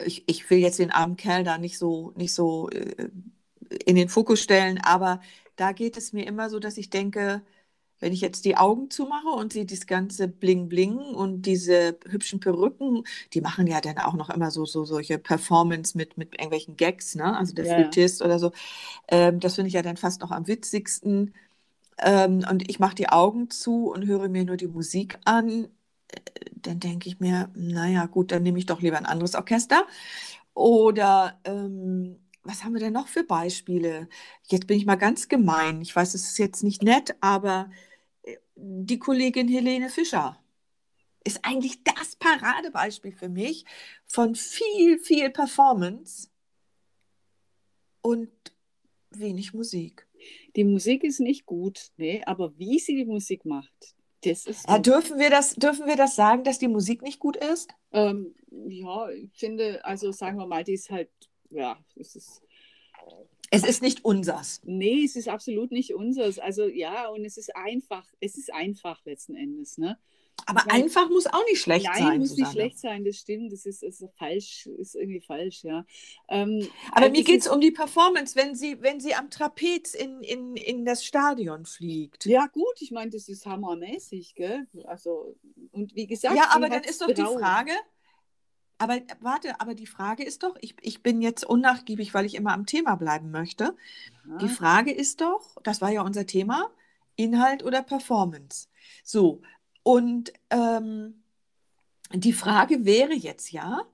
ich, 0.06 0.24
ich 0.28 0.50
will 0.50 0.60
jetzt 0.60 0.80
den 0.80 0.92
armen 0.92 1.16
Kerl 1.18 1.44
da 1.44 1.58
nicht 1.58 1.78
so, 1.78 2.12
nicht 2.16 2.34
so 2.34 2.70
äh, 2.70 3.10
in 3.86 3.96
den 3.96 4.10
Fokus 4.10 4.42
stellen, 4.42 4.80
aber 4.80 5.22
da 5.56 5.72
geht 5.72 5.98
es 5.98 6.14
mir 6.14 6.26
immer 6.28 6.50
so, 6.50 6.60
dass 6.60 6.78
ich 6.78 6.90
denke, 6.90 7.42
wenn 8.04 8.14
ich 8.14 8.22
jetzt 8.22 8.46
die 8.46 8.58
Augen 8.58 8.92
zumache 8.92 9.30
und 9.30 9.54
sehe 9.54 9.66
dieses 9.66 9.88
ganze 9.88 10.28
Bling 10.28 10.70
Bling 10.70 10.98
und 11.00 11.44
diese 11.44 11.98
hübschen 12.10 12.40
Perücken, 12.42 13.04
die 13.34 13.42
machen 13.42 13.68
ja 13.68 13.82
dann 13.82 13.98
auch 14.00 14.14
noch 14.16 14.30
immer 14.30 14.52
so, 14.52 14.66
so 14.66 14.86
solche 14.86 15.18
Performance 15.20 15.98
mit, 15.98 16.18
mit 16.18 16.34
irgendwelchen 16.36 16.78
Gags, 16.78 17.16
ne? 17.16 17.38
Also 17.38 17.56
der 17.56 17.66
ja. 17.66 17.76
Flötist 17.76 18.22
oder 18.22 18.40
so. 18.40 18.52
Ähm, 19.10 19.40
das 19.40 19.56
finde 19.56 19.70
ich 19.70 19.76
ja 19.76 19.82
dann 19.84 19.98
fast 19.98 20.22
noch 20.22 20.32
am 20.32 20.48
witzigsten. 20.48 21.34
Ähm, 22.00 22.46
und 22.50 22.70
ich 22.70 22.80
mache 22.80 22.96
die 22.96 23.10
Augen 23.10 23.50
zu 23.50 23.88
und 23.92 24.06
höre 24.08 24.30
mir 24.30 24.46
nur 24.46 24.58
die 24.58 24.68
Musik 24.68 25.20
an. 25.26 25.66
Äh, 25.66 25.70
Dann 26.56 26.80
denke 26.80 27.10
ich 27.10 27.20
mir, 27.20 27.52
naja, 27.56 28.06
gut, 28.08 28.32
dann 28.32 28.44
nehme 28.44 28.60
ich 28.60 28.66
doch 28.68 28.82
lieber 28.82 28.98
ein 28.98 29.06
anderes 29.06 29.36
Orchester. 29.36 29.86
Oder 30.54 31.40
ähm, 31.46 32.20
was 32.44 32.64
haben 32.64 32.74
wir 32.74 32.80
denn 32.82 32.94
noch 32.94 33.08
für 33.08 33.24
Beispiele? 33.24 34.08
Jetzt 34.50 34.68
bin 34.68 34.78
ich 34.78 34.86
mal 34.86 34.96
ganz 34.96 35.30
gemein. 35.30 35.82
Ich 35.82 35.96
weiß, 35.96 36.14
es 36.14 36.24
ist 36.30 36.38
jetzt 36.40 36.64
nicht 36.64 36.84
nett, 36.84 37.16
aber 37.22 37.70
die 38.56 39.00
Kollegin 39.00 39.48
Helene 39.48 39.90
Fischer 39.90 40.40
ist 41.24 41.40
eigentlich 41.44 41.84
das 41.84 42.16
Paradebeispiel 42.18 43.14
für 43.14 43.30
mich 43.30 43.66
von 44.06 44.36
viel, 44.36 45.00
viel 45.00 45.30
Performance 45.30 46.30
und 48.02 48.30
wenig 49.12 49.54
Musik. 49.54 50.08
Die 50.56 50.64
Musik 50.64 51.04
ist 51.04 51.20
nicht 51.20 51.46
gut, 51.46 51.92
nee, 51.98 52.22
aber 52.26 52.58
wie 52.58 52.80
sie 52.80 52.96
die 52.96 53.06
Musik 53.06 53.46
macht, 53.46 53.96
das 54.24 54.46
ist 54.46 54.68
Ja, 54.68 54.80
dürfen 54.80 55.20
wir 55.20 55.30
das, 55.30 55.56
dürfen 55.56 55.88
wir 55.88 55.96
das 55.96 56.16
sagen, 56.16 56.44
dass 56.44 56.60
die 56.60 56.68
Musik 56.68 57.02
nicht 57.02 57.20
gut 57.20 57.38
ist? 57.38 57.70
Ähm, 57.92 58.36
ja, 58.68 59.10
ich 59.10 59.32
finde, 59.34 59.84
also 59.84 60.12
sagen 60.12 60.38
wir 60.38 60.48
mal, 60.48 60.64
die 60.64 60.74
ist 60.74 60.90
halt, 60.90 61.10
ja, 61.50 61.78
es 61.96 62.16
ist, 62.16 62.42
Es 63.54 63.64
ist 63.64 63.82
nicht 63.82 64.04
unsers. 64.04 64.62
nee, 64.64 65.04
es 65.04 65.16
ist 65.16 65.28
absolut 65.30 65.72
nicht 65.72 65.94
unseres. 65.94 66.40
Also 66.40 66.68
ja, 66.68 67.08
und 67.10 67.24
es 67.26 67.38
ist 67.38 67.56
einfach, 67.56 68.06
es 68.20 68.38
ist 68.38 68.54
einfach 68.54 69.04
letzten 69.06 69.36
Endes, 69.36 69.78
ne? 69.78 69.98
Aber 70.46 70.64
meine, 70.68 70.84
einfach 70.84 71.10
muss 71.10 71.28
auch 71.28 71.44
nicht 71.46 71.62
schlecht 71.62 71.86
nein, 71.86 72.04
sein, 72.04 72.20
muss 72.20 72.32
nicht 72.32 72.40
Susanne. 72.40 72.54
schlecht 72.54 72.80
sein, 72.80 73.06
das 73.06 73.18
stimmt, 73.18 73.54
das 73.54 73.66
ist, 73.66 73.84
ist 73.84 74.04
falsch, 74.18 74.66
ist 74.66 74.96
irgendwie 74.96 75.22
falsch, 75.22 75.64
ja. 75.64 75.86
Ähm, 76.28 76.68
Aber 76.92 77.06
äh, 77.06 77.12
mir 77.12 77.24
geht 77.24 77.42
es 77.42 77.48
um 77.48 77.62
die 77.62 77.72
Performance, 77.72 78.36
wenn 78.36 78.56
sie, 78.56 78.82
wenn 78.82 79.00
sie 79.00 79.14
am 79.14 79.30
Trapez 79.30 79.94
in, 79.94 80.22
in, 80.22 80.56
in 80.56 80.86
das 80.86 81.06
Stadion 81.06 81.66
fliegt. 81.66 82.26
ja 82.26 82.48
gut, 82.48 82.82
ich 82.82 82.92
meine, 82.92 83.12
das 83.12 83.30
ist 83.30 83.46
hammermäßig, 83.46 84.36
gell? 84.36 84.68
Also, 84.86 85.36
und 85.72 85.96
wie 85.96 86.08
gesagt, 86.08 86.36
Ja, 86.36 86.50
aber 86.50 86.68
dann 86.70 86.84
ist 86.84 87.02
doch 87.02 87.12
die. 87.12 87.22
Frage, 87.22 87.72
aber 88.78 89.00
warte, 89.22 89.60
aber 89.62 89.76
die 89.76 89.88
Frage 89.88 90.24
ist 90.24 90.44
doch, 90.44 90.56
ich, 90.62 90.76
ich 90.82 91.04
bin 91.04 91.22
jetzt 91.22 91.46
unnachgiebig, 91.46 92.14
weil 92.14 92.26
ich 92.26 92.36
immer 92.36 92.54
am 92.54 92.66
Thema 92.66 92.96
bleiben 92.96 93.32
möchte. 93.32 93.76
Die 94.42 94.50
Ja, 94.50 94.50
Frage 94.50 94.92
ist 94.94 95.22
doch, 95.22 95.58
das 95.64 95.82
war 95.82 95.92
ja 95.92 96.04
unser 96.04 96.26
Thema, 96.28 96.70
Inhalt 97.18 97.64
oder 97.64 97.84
Performance. 97.84 98.70
So, 99.04 99.42
und 99.84 100.34
ähm, 100.52 101.24
die 102.14 102.34
Frage 102.34 102.86
wäre 102.86 103.14
jetzt 103.14 103.52
ja, 103.52 103.86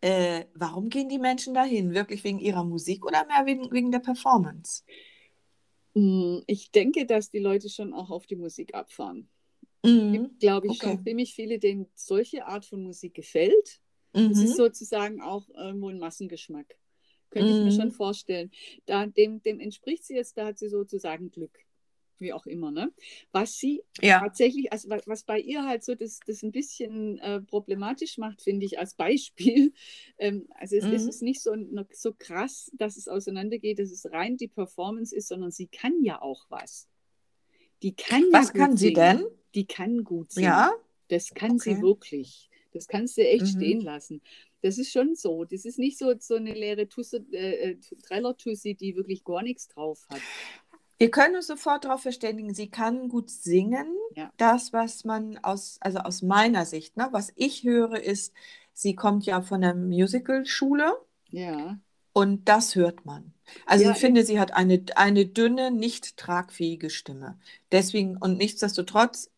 äh, 0.00 0.44
warum 0.54 0.88
gehen 0.90 1.08
die 1.08 1.18
Menschen 1.18 1.54
dahin? 1.54 1.94
Wirklich 1.94 2.24
wegen 2.24 2.38
ihrer 2.38 2.64
Musik 2.64 3.04
oder 3.06 3.26
mehr 3.26 3.46
wegen, 3.46 3.70
wegen 3.72 3.90
der 3.92 3.98
Performance? 4.00 4.82
Mm, 5.94 6.40
Ich 6.46 6.70
denke, 6.70 7.06
dass 7.06 7.30
die 7.30 7.38
Leute 7.40 7.68
schon 7.68 7.92
auch 7.92 8.10
auf 8.10 8.26
die 8.26 8.36
Musik 8.36 8.74
abfahren. 8.74 9.28
Mhm. 9.86 10.12
gibt, 10.12 10.40
glaube 10.40 10.66
ich, 10.66 10.72
Okay. 10.74 10.86
schon 10.96 11.04
ziemlich 11.04 11.34
viele, 11.34 11.58
denen 11.58 11.86
solche 11.94 12.46
Art 12.46 12.64
von 12.64 12.82
Musik 12.82 13.14
gefällt. 13.14 13.80
Das 14.12 14.38
ist 14.38 14.52
Mhm. 14.52 14.56
sozusagen 14.56 15.20
auch 15.20 15.48
irgendwo 15.50 15.88
ein 15.88 15.98
Massengeschmack. 15.98 16.76
Könnte 17.30 17.52
ich 17.52 17.60
mir 17.60 17.70
schon 17.72 17.88
Mhm. 17.88 17.92
vorstellen. 17.92 18.50
Da, 18.86 19.06
dem, 19.06 19.42
dem 19.42 19.60
entspricht 19.60 20.04
sie 20.04 20.14
jetzt, 20.14 20.36
da 20.38 20.46
hat 20.46 20.58
sie 20.58 20.68
sozusagen 20.68 21.30
Glück. 21.30 21.58
Wie 22.18 22.32
auch 22.32 22.46
immer, 22.46 22.70
ne? 22.70 22.94
Was 23.32 23.58
sie 23.58 23.82
Ja. 24.02 24.20
tatsächlich, 24.20 24.72
also 24.72 24.88
was, 24.88 25.06
was 25.06 25.22
bei 25.24 25.38
ihr 25.38 25.64
halt 25.66 25.84
so 25.84 25.94
das, 25.94 26.18
das 26.26 26.42
ein 26.42 26.50
bisschen 26.50 27.18
äh, 27.18 27.42
problematisch 27.42 28.16
macht, 28.16 28.40
finde 28.40 28.64
ich, 28.64 28.78
als 28.78 28.94
Beispiel. 28.94 29.72
Ähm, 30.18 30.46
also 30.54 30.76
es, 30.76 30.84
es 30.86 31.02
Mhm. 31.02 31.08
ist 31.08 31.22
nicht 31.22 31.42
so, 31.42 31.54
so 31.92 32.14
krass, 32.18 32.70
dass 32.74 32.96
es 32.96 33.06
auseinandergeht, 33.06 33.78
dass 33.78 33.90
es 33.90 34.10
rein 34.10 34.38
die 34.38 34.48
Performance 34.48 35.14
ist, 35.14 35.28
sondern 35.28 35.50
sie 35.50 35.66
kann 35.66 36.02
ja 36.02 36.22
auch 36.22 36.46
was. 36.48 36.88
Die 37.82 37.94
kann 37.94 38.22
ja 38.32 38.40
Was 38.40 38.54
kann 38.54 38.76
sie 38.78 38.86
singen. 38.88 38.94
denn? 38.94 39.26
Die 39.56 39.66
kann 39.66 40.04
gut 40.04 40.30
singen. 40.32 40.46
Ja. 40.46 40.72
Das 41.08 41.34
kann 41.34 41.58
sie 41.58 41.70
Okay. 41.72 41.82
wirklich. 41.82 42.50
Das 42.72 42.86
kannst 42.86 43.16
du 43.16 43.26
echt 43.26 43.42
Mhm. 43.44 43.48
stehen 43.48 43.80
lassen. 43.80 44.22
Das 44.62 44.78
ist 44.78 44.92
schon 44.92 45.14
so. 45.14 45.44
Das 45.44 45.64
ist 45.64 45.78
nicht 45.78 45.98
so, 45.98 46.14
so 46.18 46.34
eine 46.36 46.52
leere 46.52 46.88
Tusse, 46.88 47.24
äh, 47.32 47.70
äh, 47.72 47.76
Treller-Tussi, 48.06 48.74
die 48.74 48.96
wirklich 48.96 49.24
gar 49.24 49.42
nichts 49.42 49.68
drauf 49.68 50.06
hat. 50.10 50.20
Wir 50.98 51.10
können 51.10 51.36
uns 51.36 51.46
sofort 51.46 51.84
darauf 51.84 52.02
verständigen, 52.02 52.54
sie 52.54 52.68
kann 52.68 53.08
gut 53.08 53.30
singen. 53.30 53.86
Ja. 54.14 54.32
Das, 54.38 54.72
was 54.72 55.04
man 55.04 55.36
aus, 55.38 55.76
also 55.80 55.98
aus 55.98 56.22
meiner 56.22 56.64
Sicht, 56.64 56.96
ne, 56.96 57.08
was 57.12 57.32
ich 57.36 57.64
höre, 57.64 58.00
ist, 58.02 58.32
sie 58.72 58.94
kommt 58.94 59.26
ja 59.26 59.42
von 59.42 59.60
der 59.60 59.74
Musical-Schule 59.74 60.96
Ja. 61.30 61.78
Und 62.16 62.48
das 62.48 62.74
hört 62.74 63.04
man. 63.04 63.34
Also 63.66 63.84
Ja, 63.84 63.92
ich 63.92 63.98
finde, 63.98 64.24
sie 64.24 64.40
hat 64.40 64.52
eine, 64.54 64.82
eine 64.96 65.26
dünne, 65.26 65.70
nicht 65.70 66.16
tragfähige 66.16 66.90
Stimme. 66.90 67.38
Deswegen 67.70 68.16
und 68.16 68.38
nichtsdestotrotz, 68.38 69.30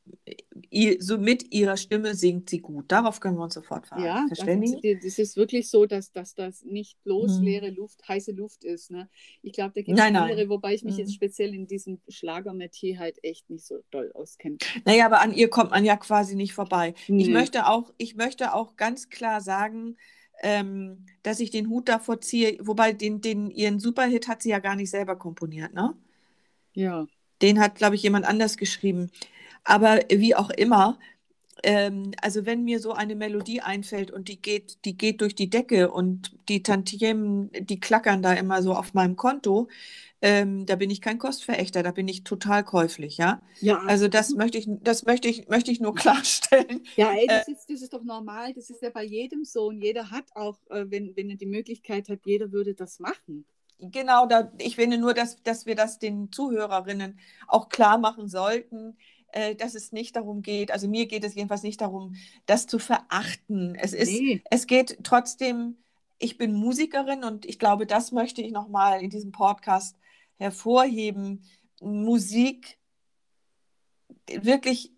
ihr, 0.70 0.96
so 1.02 1.18
mit 1.18 1.52
ihrer 1.52 1.76
Stimme 1.76 2.14
singt 2.14 2.48
sie 2.48 2.60
gut. 2.60 2.90
Darauf 2.90 3.20
können 3.20 3.36
wir 3.36 3.42
uns 3.44 3.54
sofort 3.54 3.86
ver 3.88 3.98
Ja, 3.98 4.24
verständigen. 4.28 4.80
das 5.02 5.18
ist 5.18 5.36
wirklich 5.36 5.68
so, 5.68 5.86
dass, 5.86 6.12
dass 6.12 6.34
das 6.34 6.62
nicht 6.64 7.02
bloß 7.04 7.40
Mhm. 7.40 7.44
leere 7.44 7.70
Luft, 7.70 8.06
heiße 8.08 8.32
Luft 8.32 8.64
ist. 8.64 8.90
Ne? 8.90 9.08
Ich 9.42 9.52
glaube, 9.52 9.72
da 9.74 9.82
gibt 9.82 9.98
es 9.98 10.04
andere, 10.04 10.48
wobei 10.48 10.74
ich 10.74 10.84
mich 10.84 10.94
Mhm. 10.94 11.00
jetzt 11.00 11.14
speziell 11.14 11.54
in 11.54 11.66
diesem 11.66 12.00
Schlagermetier 12.08 12.98
halt 12.98 13.18
echt 13.22 13.50
nicht 13.50 13.66
so 13.66 13.78
doll 13.90 14.10
auskenne. 14.14 14.56
Naja, 14.84 15.04
aber 15.06 15.20
an 15.20 15.34
ihr 15.34 15.50
kommt 15.50 15.70
man 15.70 15.84
ja 15.84 15.96
quasi 15.96 16.34
nicht 16.34 16.54
vorbei. 16.54 16.94
Ich 17.16 17.26
Nee. 17.26 17.32
möchte 17.32 17.66
auch, 17.66 17.92
ich 17.98 18.14
möchte 18.14 18.54
auch 18.54 18.76
ganz 18.76 19.08
klar 19.10 19.40
sagen, 19.40 19.96
ähm, 20.42 21.06
dass 21.22 21.40
ich 21.40 21.50
den 21.50 21.68
Hut 21.70 21.88
davor 21.88 22.20
ziehe, 22.20 22.58
wobei 22.60 22.92
den, 22.92 23.20
den, 23.20 23.50
ihren 23.50 23.80
Superhit 23.80 24.28
hat 24.28 24.42
sie 24.42 24.50
ja 24.50 24.58
gar 24.60 24.76
nicht 24.76 24.90
selber 24.90 25.16
komponiert, 25.16 25.74
ne? 25.74 25.94
Ja, 26.74 27.06
Den 27.42 27.60
hat, 27.60 27.76
glaube 27.76 27.94
ich, 27.96 28.02
jemand 28.02 28.26
anders 28.26 28.56
geschrieben. 28.56 29.10
Aber 29.64 30.00
wie 30.10 30.34
auch 30.34 30.50
immer, 30.50 30.98
ähm, 31.62 32.12
also 32.22 32.46
wenn 32.46 32.64
mir 32.64 32.80
so 32.80 32.92
eine 32.92 33.14
Melodie 33.16 33.60
einfällt 33.60 34.10
und 34.10 34.28
die 34.28 34.40
geht, 34.40 34.84
die 34.84 34.96
geht 34.96 35.20
durch 35.20 35.34
die 35.34 35.50
Decke 35.50 35.90
und 35.90 36.32
die 36.48 36.62
Tantiemen, 36.62 37.50
die 37.52 37.80
klackern 37.80 38.22
da 38.22 38.32
immer 38.34 38.62
so 38.62 38.74
auf 38.74 38.94
meinem 38.94 39.16
Konto, 39.16 39.68
ähm, 40.22 40.66
da 40.66 40.76
bin 40.76 40.90
ich 40.90 41.00
kein 41.00 41.18
Kostverächter, 41.18 41.82
da 41.82 41.92
bin 41.92 42.08
ich 42.08 42.24
total 42.24 42.64
käuflich, 42.64 43.18
ja. 43.18 43.42
ja, 43.60 43.82
Also 43.84 44.08
das 44.08 44.34
möchte 44.34 44.58
ich, 44.58 44.68
das 44.82 45.04
möchte 45.06 45.28
ich, 45.28 45.48
möchte 45.48 45.70
ich 45.70 45.80
nur 45.80 45.94
klarstellen. 45.96 46.84
Ja, 46.96 47.12
ey, 47.14 47.28
Äh, 47.28 47.30
das, 47.30 47.48
ist, 47.48 47.70
das 47.70 47.80
ist 47.82 47.92
doch 47.94 48.02
normal. 48.04 48.52
Das 48.54 48.68
ist 48.70 48.82
ja 48.82 48.90
bei 48.90 49.04
jedem 49.04 49.44
so. 49.44 49.68
Und 49.68 49.80
jeder 49.80 50.10
hat 50.10 50.34
auch, 50.36 50.58
äh, 50.70 50.84
wenn, 50.90 51.16
wenn 51.16 51.30
er 51.30 51.36
die 51.36 51.46
Möglichkeit 51.46 52.08
hat, 52.10 52.20
jeder 52.26 52.52
würde 52.52 52.74
das 52.74 52.98
machen. 52.98 53.46
Genau, 53.80 54.26
da, 54.26 54.50
ich 54.58 54.74
finde 54.74 54.98
nur, 54.98 55.14
dass, 55.14 55.40
dass 55.44 55.64
wir 55.66 55.76
das 55.76 56.00
den 56.00 56.32
Zuhörerinnen 56.32 57.18
auch 57.46 57.68
klar 57.68 57.96
machen 57.98 58.28
sollten, 58.28 58.96
äh, 59.32 59.54
dass 59.54 59.74
es 59.74 59.92
nicht 59.92 60.16
darum 60.16 60.42
geht, 60.42 60.70
also 60.70 60.88
mir 60.88 61.06
geht 61.06 61.24
es 61.24 61.34
jedenfalls 61.34 61.62
nicht 61.62 61.80
darum, 61.80 62.14
das 62.46 62.66
zu 62.66 62.78
verachten. 62.78 63.74
Es 63.74 63.92
ist, 63.92 64.10
Nee, 64.10 64.42
es 64.50 64.66
geht 64.66 64.98
trotzdem, 65.02 65.76
ich 66.18 66.38
bin 66.38 66.54
Musikerin 66.54 67.24
und 67.24 67.44
ich 67.46 67.58
glaube, 67.58 67.86
das 67.86 68.12
möchte 68.12 68.42
ich 68.42 68.52
nochmal 68.52 69.02
in 69.02 69.10
diesem 69.10 69.32
Podcast 69.32 69.96
hervorheben. 70.36 71.44
Musik 71.80 72.78
wirklich 74.30 74.92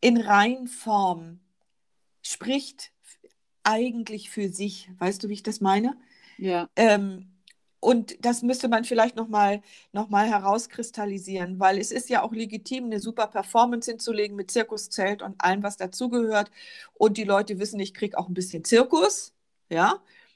in 0.00 0.16
Reinform 0.16 1.40
spricht 2.22 2.92
eigentlich 3.62 4.30
für 4.30 4.48
sich. 4.48 4.90
Weißt 4.98 5.22
du, 5.22 5.28
wie 5.28 5.34
ich 5.34 5.42
das 5.42 5.60
meine? 5.60 5.96
ja, 6.38 6.68
Ähm, 6.76 7.30
und 7.80 8.24
das 8.24 8.42
müsste 8.42 8.68
man 8.68 8.84
vielleicht 8.84 9.16
nochmal 9.16 9.62
noch 9.92 10.10
mal 10.10 10.28
herauskristallisieren, 10.28 11.58
weil 11.58 11.78
es 11.78 11.90
ist 11.90 12.10
ja 12.10 12.22
auch 12.22 12.32
legitim, 12.32 12.84
eine 12.84 13.00
super 13.00 13.26
Performance 13.26 13.90
hinzulegen 13.90 14.36
mit 14.36 14.50
Zirkuszelt 14.50 15.22
und 15.22 15.42
allem, 15.42 15.62
was 15.62 15.78
dazugehört. 15.78 16.50
Und 16.94 17.16
die 17.16 17.24
Leute 17.24 17.58
wissen, 17.58 17.80
ich 17.80 17.94
kriege 17.94 18.18
auch 18.18 18.28
ein 18.28 18.34
bisschen 18.34 18.64
Zirkus, 18.64 19.32
ja, 19.70 19.94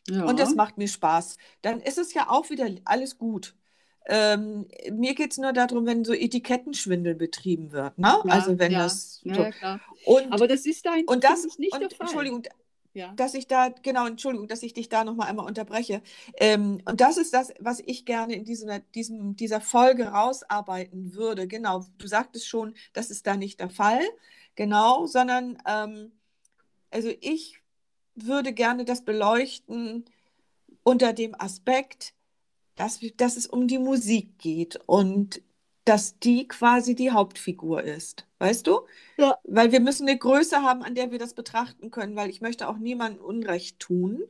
ja. 0.09 0.24
und 0.24 0.40
das 0.40 0.55
macht 0.55 0.78
mir 0.78 0.88
Spaß. 0.88 1.36
Dann 1.61 1.80
ist 1.80 1.99
es 1.99 2.14
ja 2.14 2.30
auch 2.30 2.49
wieder 2.49 2.66
alles 2.84 3.18
gut. 3.18 3.55
Ähm, 4.07 4.66
mir 4.92 5.14
geht 5.14 5.32
es 5.32 5.38
nur 5.38 5.53
darum, 5.53 5.86
wenn 5.86 6.05
so 6.05 6.12
Etikettenschwindel 6.12 7.14
betrieben 7.14 7.72
wird. 7.72 7.99
Ne? 7.99 8.09
Ja, 8.09 8.30
also 8.30 8.59
wenn 8.59 8.72
ja, 8.72 8.80
das. 8.80 9.20
So. 9.24 9.30
ja. 9.30 9.80
Und, 10.05 10.30
Aber 10.32 10.47
das 10.47 10.66
ist 10.66 10.84
dein 10.84 11.07
und 11.07 11.24
das, 11.24 11.59
nicht 11.59 11.72
und, 11.72 11.80
der 11.80 11.90
Fall. 11.90 12.07
Entschuldigung, 12.07 12.42
Ja. 12.95 13.12
dass 13.16 13.34
ich 13.34 13.49
da, 13.49 13.70
genau, 13.82 14.07
Entschuldigung, 14.07 14.47
dass 14.47 14.62
ich 14.62 14.72
dich 14.72 14.88
da 14.88 15.03
nochmal 15.03 15.28
einmal 15.28 15.47
unterbreche. 15.47 16.01
Ähm, 16.36 16.80
und 16.84 17.01
das 17.01 17.16
ist 17.16 17.34
das, 17.34 17.53
was 17.59 17.80
ich 17.84 18.05
gerne 18.05 18.34
in 18.34 18.45
dieser, 18.45 18.78
diesem, 18.78 19.34
dieser 19.34 19.61
Folge 19.61 20.07
rausarbeiten 20.07 21.12
würde. 21.14 21.49
Genau, 21.49 21.84
du 21.99 22.07
sagtest 22.07 22.47
schon, 22.47 22.74
das 22.92 23.11
ist 23.11 23.26
da 23.26 23.36
nicht 23.36 23.59
der 23.59 23.68
Fall, 23.68 24.01
genau, 24.55 25.07
sondern 25.07 25.59
ähm, 25.66 26.12
also 26.90 27.11
ich 27.20 27.61
würde 28.14 28.53
gerne 28.53 28.84
das 28.84 29.05
beleuchten 29.05 30.05
unter 30.84 31.12
dem 31.12 31.34
Aspekt, 31.36 32.14
dass, 32.76 33.01
dass 33.16 33.36
es 33.36 33.49
um 33.49 33.66
die 33.66 33.78
Musik 33.78 34.38
geht 34.38 34.78
und 34.86 35.42
dass 35.85 36.18
die 36.18 36.49
quasi 36.49 36.95
die 36.95 37.11
Hauptfigur 37.11 37.82
ist. 37.82 38.26
Weißt 38.39 38.66
du? 38.66 38.87
Ja. 39.16 39.39
Weil 39.45 39.72
wir 39.72 39.80
müssen 39.80 40.09
eine 40.09 40.18
Größe 40.18 40.62
haben, 40.62 40.82
an 40.82 40.95
der 40.95 41.11
wir 41.11 41.18
das 41.18 41.35
betrachten 41.35 41.91
können, 41.91 42.16
weil 42.16 42.30
ich 42.30 42.41
möchte 42.41 42.68
auch 42.68 42.78
niemandem 42.78 43.22
Unrecht 43.24 43.78
tun. 43.80 44.22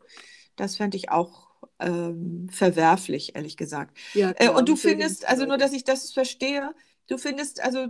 Das 0.57 0.77
fände 0.77 0.97
ich 0.97 1.11
auch 1.11 1.49
ähm, 1.79 2.49
verwerflich, 2.51 3.35
ehrlich 3.37 3.57
gesagt. 3.57 3.97
Ja, 4.13 4.33
Äh, 4.37 4.51
klar, 4.51 4.57
und 4.57 4.69
du 4.69 4.77
findest, 4.77 5.27
also 5.29 5.47
nur, 5.47 5.59
dass 5.59 5.73
ich 5.73 5.85
das 5.85 6.13
verstehe, 6.13 6.75
du 7.09 7.19
findest 7.19 7.61
also, 7.63 7.89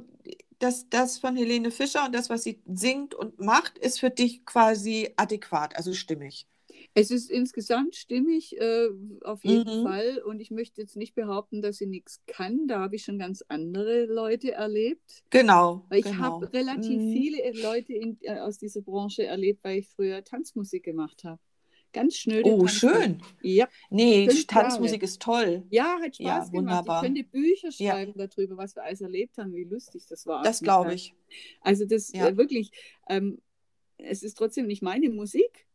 dass 0.59 0.89
das 0.89 1.19
von 1.19 1.37
Helene 1.37 1.71
Fischer 1.71 2.05
und 2.07 2.15
das, 2.15 2.31
was 2.31 2.43
sie 2.45 2.63
singt 2.67 3.15
und 3.15 3.39
macht, 3.41 3.79
ist 3.79 4.01
für 4.01 4.11
dich 4.11 4.45
quasi 4.47 5.13
adäquat, 5.17 5.77
also 5.77 5.93
stimmig. 5.93 6.47
Es 6.97 7.11
ist 7.11 7.29
insgesamt 7.31 7.97
stimmig, 7.97 8.57
äh, 8.61 8.89
auf 9.23 9.45
jeden 9.45 9.81
Mhm. 9.81 9.83
Fall. 9.83 10.19
Und 10.25 10.41
ich 10.41 10.53
möchte 10.53 10.81
jetzt 10.81 10.97
nicht 10.97 11.15
behaupten, 11.17 11.61
dass 11.61 11.79
sie 11.79 11.87
nichts 11.87 12.21
kann. 12.27 12.69
Da 12.69 12.79
habe 12.79 12.95
ich 12.95 13.03
schon 13.05 13.19
ganz 13.19 13.45
andere 13.49 14.07
Leute 14.07 14.53
erlebt. 14.53 15.25
Genau, 15.31 15.85
Weil 15.89 15.99
ich 15.99 16.05
genau. 16.05 16.19
habe 16.19 16.53
relativ 16.53 17.03
Mhm. 17.03 17.13
viele 17.13 17.53
Leute 17.61 17.93
in, 17.95 18.17
äh, 18.23 18.39
aus 18.39 18.59
dieser 18.59 18.81
Branche 18.81 19.25
erlebt, 19.25 19.65
weil 19.65 19.81
ich 19.81 19.89
früher 19.89 20.23
Tanzmusik 20.23 20.85
gemacht 20.85 21.25
habe. 21.25 21.41
Ganz 21.93 22.17
schnöde 22.17 22.49
Oh, 22.49 22.65
Tanzmusik. 22.65 22.91
schön. 22.97 23.23
Ja, 23.43 23.69
Nee, 23.91 24.29
Tanzmusik 24.47 25.03
ist 25.03 25.21
toll. 25.23 25.65
ja, 25.71 25.99
hat 26.01 26.17
Spaß 26.17 26.21
Ja, 26.21 26.39
gemacht. 26.39 26.53
wunderbar. 26.53 27.03
Ich 27.03 27.07
könnte 27.07 27.25
Bücher 27.25 27.71
Ja. 27.79 27.93
schreiben 27.93 28.13
darüber, 28.17 28.57
was 28.57 28.75
wir 28.77 28.85
alles 28.85 29.01
erlebt 29.01 29.37
haben, 29.39 29.53
wie 29.53 29.65
lustig 29.65 30.05
das 30.09 30.27
war. 30.27 30.43
Das 30.45 30.61
glaube 30.61 30.95
ich. 30.95 31.13
Also 31.61 31.85
das 31.87 32.13
Ja. 32.13 32.29
äh, 32.29 32.37
wirklich, 32.37 32.71
ähm, 33.09 33.41
es 33.99 34.23
ist 34.23 34.35
trotzdem 34.39 34.67
nicht 34.67 34.83
meine 34.83 35.09
Musik. 35.11 35.67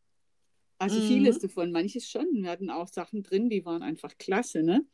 Also 0.80 1.02
Mhm. 1.02 1.06
vieles 1.06 1.40
davon, 1.40 1.72
manches 1.72 2.10
schon. 2.10 2.28
Wir 2.34 2.50
hatten 2.50 2.70
auch 2.70 2.88
Sachen 2.88 3.24
drin, 3.24 3.50
die 3.50 3.66
waren 3.66 3.84
einfach 3.84 4.18
klasse, 4.18 4.64
ne? 4.64 4.86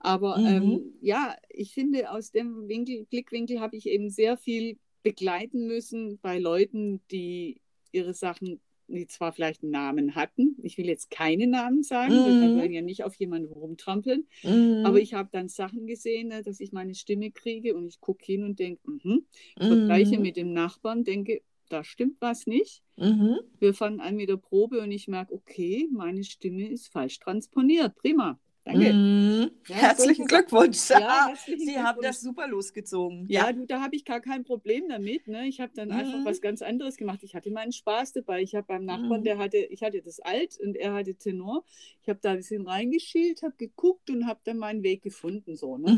Aber 0.00 0.38
Mhm. 0.38 0.46
ähm, 0.46 0.94
ja, 1.02 1.36
ich 1.50 1.74
finde, 1.74 2.10
aus 2.10 2.30
dem 2.32 2.68
Winkel, 2.68 3.04
Blickwinkel 3.06 3.60
habe 3.60 3.76
ich 3.76 3.86
eben 3.86 4.10
sehr 4.10 4.36
viel 4.38 4.78
begleiten 5.02 5.66
müssen 5.66 6.18
bei 6.20 6.38
Leuten, 6.38 7.02
die 7.10 7.60
ihre 7.92 8.14
Sachen, 8.14 8.60
die 8.88 9.06
zwar 9.06 9.32
vielleicht 9.32 9.62
einen 9.62 9.72
Namen 9.72 10.14
hatten. 10.14 10.56
Ich 10.62 10.78
will 10.78 10.86
jetzt 10.86 11.10
keine 11.10 11.46
Namen 11.46 11.82
sagen, 11.82 12.24
weil 12.24 12.38
wir 12.38 12.52
Mhm. 12.52 12.58
wollen 12.58 12.72
ja 12.72 12.82
nicht 12.82 13.04
auf 13.04 13.14
jemanden 13.16 13.52
rumtrampeln. 13.52 14.26
Mhm. 14.42 14.82
Aber 14.82 15.00
ich 15.00 15.14
habe 15.14 15.28
dann 15.32 15.48
Sachen 15.48 15.86
gesehen, 15.86 16.28
ne, 16.28 16.42
dass 16.42 16.60
ich 16.60 16.72
meine 16.72 16.94
Stimme 16.94 17.30
kriege 17.30 17.74
und 17.74 17.86
ich 17.86 18.00
gucke 18.00 18.24
hin 18.24 18.44
und 18.44 18.58
denke, 18.58 18.80
mhm, 18.90 19.26
Mhm. 19.60 19.66
vergleiche 19.68 20.18
mit 20.18 20.36
dem 20.36 20.52
Nachbarn, 20.52 21.04
denke, 21.04 21.42
da 21.74 21.84
stimmt 21.84 22.16
was 22.20 22.46
nicht. 22.46 22.82
Mhm. 22.96 23.38
Wir 23.58 23.74
fangen 23.74 24.00
an 24.00 24.16
mit 24.16 24.28
der 24.28 24.36
Probe 24.36 24.80
und 24.80 24.90
ich 24.92 25.08
merke, 25.08 25.34
okay, 25.34 25.88
meine 25.92 26.22
Stimme 26.24 26.68
ist 26.70 26.88
falsch 26.92 27.18
transponiert. 27.18 27.94
Prima. 27.96 28.38
Danke. 28.66 28.94
Mhm. 28.94 29.50
Ja, 29.68 29.74
Herzlichen 29.76 30.24
Glückwunsch. 30.26 30.88
Ja, 30.88 31.26
herzlichen 31.28 31.66
Sie 31.66 31.76
haben 31.76 31.98
Glückwunsch. 31.98 32.06
das 32.06 32.20
super 32.22 32.48
losgezogen. 32.48 33.26
Ja, 33.28 33.52
du, 33.52 33.66
da 33.66 33.82
habe 33.82 33.94
ich 33.94 34.06
gar 34.06 34.20
kein 34.20 34.42
Problem 34.44 34.88
damit. 34.88 35.28
Ne? 35.28 35.46
Ich 35.48 35.60
habe 35.60 35.72
dann 35.74 35.90
einfach 35.90 36.20
Mhm. 36.20 36.24
was 36.24 36.40
ganz 36.40 36.62
anderes 36.62 36.96
gemacht. 36.96 37.18
Ich 37.24 37.34
hatte 37.34 37.50
meinen 37.50 37.72
Spaß 37.72 38.12
dabei. 38.14 38.40
Ich 38.40 38.54
habe 38.54 38.66
beim 38.66 38.86
Nachbarn, 38.86 39.20
Mhm. 39.20 39.24
der 39.24 39.36
hatte, 39.36 39.58
ich 39.58 39.82
hatte 39.82 40.00
das 40.00 40.18
Alt 40.20 40.58
und 40.62 40.76
er 40.76 40.94
hatte 40.94 41.14
Tenor. 41.14 41.62
Ich 42.00 42.08
habe 42.08 42.20
da 42.22 42.30
ein 42.30 42.38
bisschen 42.38 42.66
reingeschielt, 42.66 43.42
habe 43.42 43.54
geguckt 43.58 44.08
und 44.08 44.26
habe 44.26 44.40
dann 44.44 44.56
meinen 44.56 44.82
Weg 44.82 45.02
gefunden. 45.02 45.56
So, 45.56 45.76
ne? 45.76 45.90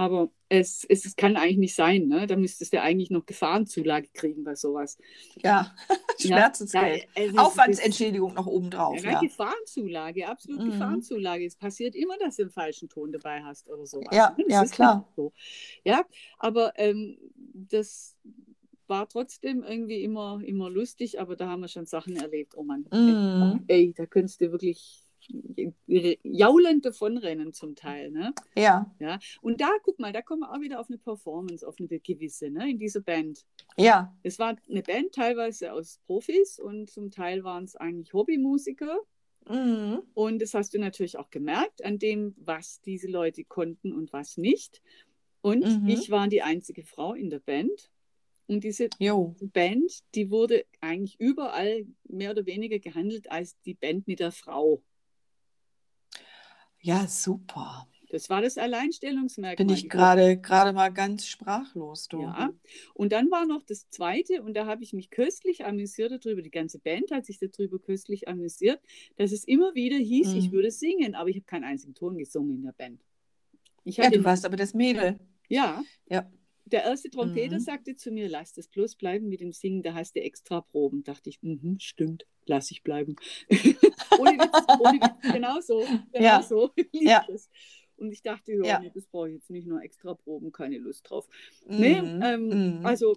Aber 0.00 0.30
es, 0.48 0.84
es, 0.88 1.04
es 1.04 1.14
kann 1.16 1.36
eigentlich 1.36 1.58
nicht 1.58 1.74
sein. 1.74 2.08
Ne? 2.08 2.26
Da 2.26 2.36
müsstest 2.36 2.72
du 2.72 2.80
eigentlich 2.80 3.10
noch 3.10 3.26
Gefahrenzulage 3.26 4.08
kriegen 4.14 4.44
bei 4.44 4.54
sowas. 4.54 4.98
Ja, 5.42 5.74
Schmerzensgeld. 6.20 7.06
ja, 7.16 7.22
also 7.22 7.38
Aufwandsentschädigung 7.38 8.34
noch 8.34 8.46
obendrauf. 8.46 9.02
Ja, 9.02 9.12
Ja, 9.12 9.20
Gefahrenzulage, 9.20 10.26
absolut 10.28 10.60
Mhm. 10.60 10.70
Gefahrenzulage. 10.72 11.44
Es 11.44 11.56
passiert 11.56 11.94
immer, 11.94 12.16
dass 12.18 12.36
du 12.36 12.42
einen 12.42 12.50
falschen 12.50 12.88
Ton 12.88 13.12
dabei 13.12 13.42
hast 13.42 13.68
oder 13.68 13.86
sowas. 13.86 14.14
Ja, 14.14 14.34
ne? 14.36 14.44
Das 14.48 14.52
ja, 14.54 14.64
klar. 14.66 15.08
So. 15.16 15.32
Ja, 15.84 16.04
aber 16.38 16.72
ähm, 16.76 17.18
das 17.54 18.16
war 18.86 19.08
trotzdem 19.08 19.62
irgendwie 19.62 20.02
immer, 20.02 20.40
immer 20.44 20.68
lustig, 20.68 21.20
aber 21.20 21.36
da 21.36 21.48
haben 21.48 21.60
wir 21.60 21.68
schon 21.68 21.86
Sachen 21.86 22.16
erlebt. 22.16 22.54
Oh 22.56 22.62
Mann, 22.64 22.86
Mhm. 22.90 23.64
ey, 23.68 23.92
da 23.96 24.06
könntest 24.06 24.40
du 24.40 24.50
wirklich 24.50 25.04
jaulend 26.22 26.84
davonrennen 26.84 27.52
zum 27.52 27.74
Teil. 27.74 28.10
Ne? 28.10 28.32
ja, 28.56 28.90
Und 29.40 29.60
da, 29.60 29.70
guck 29.82 29.98
mal, 29.98 30.12
da 30.12 30.22
kommen 30.22 30.40
wir 30.42 30.52
auch 30.52 30.60
wieder 30.60 30.80
auf 30.80 30.88
eine 30.88 30.98
Performance, 30.98 31.66
auf 31.66 31.76
eine 31.78 31.88
gewisse, 32.00 32.50
ne, 32.50 32.70
in 32.70 32.78
dieser 32.78 33.00
Band. 33.00 33.44
ja. 33.76 34.14
Es 34.22 34.38
war 34.38 34.56
eine 34.68 34.82
Band 34.82 35.12
teilweise 35.12 35.72
aus 35.72 35.98
Profis 36.06 36.58
und 36.58 36.90
zum 36.90 37.10
Teil 37.10 37.44
waren 37.44 37.64
es 37.64 37.76
eigentlich 37.76 38.12
Hobbymusiker. 38.12 38.98
Mhm. 39.48 40.02
Und 40.14 40.40
das 40.42 40.54
hast 40.54 40.74
du 40.74 40.78
natürlich 40.78 41.18
auch 41.18 41.30
gemerkt 41.30 41.84
an 41.84 41.98
dem, 41.98 42.34
was 42.38 42.80
diese 42.82 43.08
Leute 43.08 43.44
konnten 43.44 43.92
und 43.92 44.12
was 44.12 44.36
nicht. 44.36 44.82
Und 45.40 45.64
Mhm. 45.64 45.88
ich 45.88 46.10
war 46.10 46.28
die 46.28 46.42
einzige 46.42 46.84
Frau 46.84 47.14
in 47.14 47.30
der 47.30 47.40
Band. 47.40 47.90
Und 48.46 48.64
diese 48.64 48.90
Jo. 48.98 49.34
Band, 49.40 50.00
die 50.14 50.30
wurde 50.30 50.64
eigentlich 50.80 51.18
überall 51.20 51.86
mehr 52.08 52.32
oder 52.32 52.44
weniger 52.46 52.78
gehandelt 52.80 53.30
als 53.30 53.58
die 53.62 53.74
Band 53.74 54.06
mit 54.08 54.18
der 54.20 54.32
Frau. 54.32 54.82
Ja, 56.82 57.06
super. 57.06 57.86
Das 58.10 58.28
war 58.30 58.42
das 58.42 58.58
Alleinstellungsmerkmal. 58.58 59.66
Bin 59.66 59.74
ich 59.74 59.88
gerade 59.88 60.36
gerade 60.40 60.72
mal 60.72 60.92
ganz 60.92 61.26
sprachlos, 61.26 62.08
du. 62.08 62.20
Ja, 62.22 62.50
und 62.94 63.12
dann 63.12 63.30
war 63.30 63.46
noch 63.46 63.62
das 63.62 63.88
Zweite, 63.88 64.42
und 64.42 64.54
da 64.54 64.66
habe 64.66 64.82
ich 64.82 64.92
mich 64.92 65.10
köstlich 65.10 65.64
amüsiert 65.64 66.10
darüber, 66.24 66.42
die 66.42 66.50
ganze 66.50 66.78
Band 66.80 67.10
hat 67.12 67.24
sich 67.26 67.38
darüber 67.38 67.78
köstlich 67.78 68.26
amüsiert, 68.28 68.80
dass 69.16 69.30
es 69.32 69.44
immer 69.44 69.74
wieder 69.74 69.96
hieß, 69.96 70.34
ich 70.34 70.48
Mhm. 70.48 70.52
würde 70.52 70.70
singen, 70.72 71.14
aber 71.14 71.28
ich 71.30 71.36
habe 71.36 71.44
keinen 71.46 71.64
einzigen 71.64 71.94
Ton 71.94 72.18
gesungen 72.18 72.56
in 72.56 72.62
der 72.64 72.72
Band. 72.72 73.00
Ich 73.84 73.96
Ja, 73.98 74.10
du 74.10 74.24
warst 74.24 74.44
aber 74.44 74.56
das 74.56 74.74
Mädel. 74.74 75.18
ja, 75.48 75.84
Ja. 76.08 76.30
der 76.66 76.84
erste 76.84 77.10
Trompeter 77.10 77.56
Mhm. 77.56 77.64
sagte 77.64 77.96
zu 77.96 78.10
mir, 78.12 78.28
lass 78.28 78.52
das 78.54 78.68
bloß 78.68 78.96
bleiben 78.96 79.28
mit 79.28 79.40
dem 79.40 79.52
Singen, 79.52 79.82
da 79.82 79.94
hast 79.94 80.16
du 80.16 80.20
extra 80.22 80.60
Proben. 80.62 81.04
Dachte 81.04 81.30
ich, 81.30 81.42
mhm, 81.42 81.78
stimmt, 81.80 82.26
lass 82.50 82.70
ich 82.70 82.82
bleiben. 82.82 83.16
ohne 84.18 84.32
Witz, 84.32 84.66
ohne 84.78 85.00
Witz, 85.00 85.14
genau 85.32 85.60
so, 85.60 85.86
genau 86.12 86.24
Ja. 86.24 86.42
so 86.42 86.70
Ja. 86.92 87.24
das. 87.26 87.48
Und 87.96 88.12
ich 88.12 88.22
dachte, 88.22 88.52
ja, 88.52 88.64
Ja. 88.64 88.80
nee, 88.80 88.90
das 88.94 89.06
brauche 89.06 89.28
ich 89.28 89.34
jetzt 89.36 89.50
nicht 89.50 89.66
nur 89.66 89.82
extra 89.82 90.14
Proben, 90.14 90.52
keine 90.52 90.78
Lust 90.78 91.08
drauf. 91.08 91.28
Nee, 91.66 92.00
Mhm. 92.02 92.22
ähm, 92.22 92.78
Mhm. 92.78 92.86
also 92.86 93.16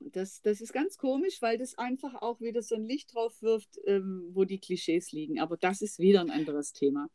das, 0.00 0.40
das 0.42 0.60
ist 0.60 0.72
ganz 0.72 0.96
komisch, 0.96 1.42
weil 1.42 1.58
das 1.58 1.76
einfach 1.76 2.14
auch 2.22 2.40
wieder 2.40 2.62
so 2.62 2.74
ein 2.76 2.84
Licht 2.84 3.14
drauf 3.14 3.42
wirft, 3.42 3.78
ähm, 3.84 4.30
wo 4.32 4.44
die 4.44 4.58
Klischees 4.58 5.12
liegen. 5.12 5.40
Aber 5.40 5.56
das 5.56 5.82
ist 5.82 5.98
wieder 5.98 6.20
ein 6.20 6.30
anderes 6.30 6.72
Thema. 6.72 7.08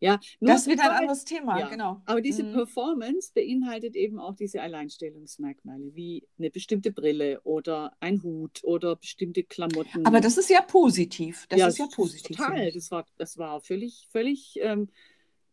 Ja, 0.00 0.18
das 0.40 0.62
ist 0.62 0.72
wieder 0.72 0.84
ein 0.90 0.98
anderes 1.00 1.24
Thema, 1.24 1.58
ja. 1.60 1.68
genau. 1.68 2.02
Aber 2.06 2.20
diese 2.20 2.42
Mhm. 2.42 2.52
Performance 2.54 3.30
beinhaltet 3.34 3.94
eben 3.96 4.18
auch 4.18 4.34
diese 4.34 4.62
Alleinstellungsmerkmale, 4.62 5.94
wie 5.94 6.26
eine 6.38 6.50
bestimmte 6.50 6.92
Brille 6.92 7.40
oder 7.42 7.94
ein 8.00 8.22
Hut 8.22 8.64
oder 8.64 8.96
bestimmte 8.96 9.42
Klamotten. 9.42 10.06
Aber 10.06 10.20
das 10.20 10.38
ist 10.38 10.50
ja 10.50 10.62
positiv. 10.62 11.46
Das 11.48 11.60
ist 11.68 11.78
ja 11.78 11.86
positiv. 11.94 12.36
Total. 12.36 12.72
Das 12.72 12.90
war, 12.90 13.06
das 13.18 13.36
war 13.38 13.60
völlig, 13.60 14.08
völlig, 14.10 14.58
ähm, 14.62 14.88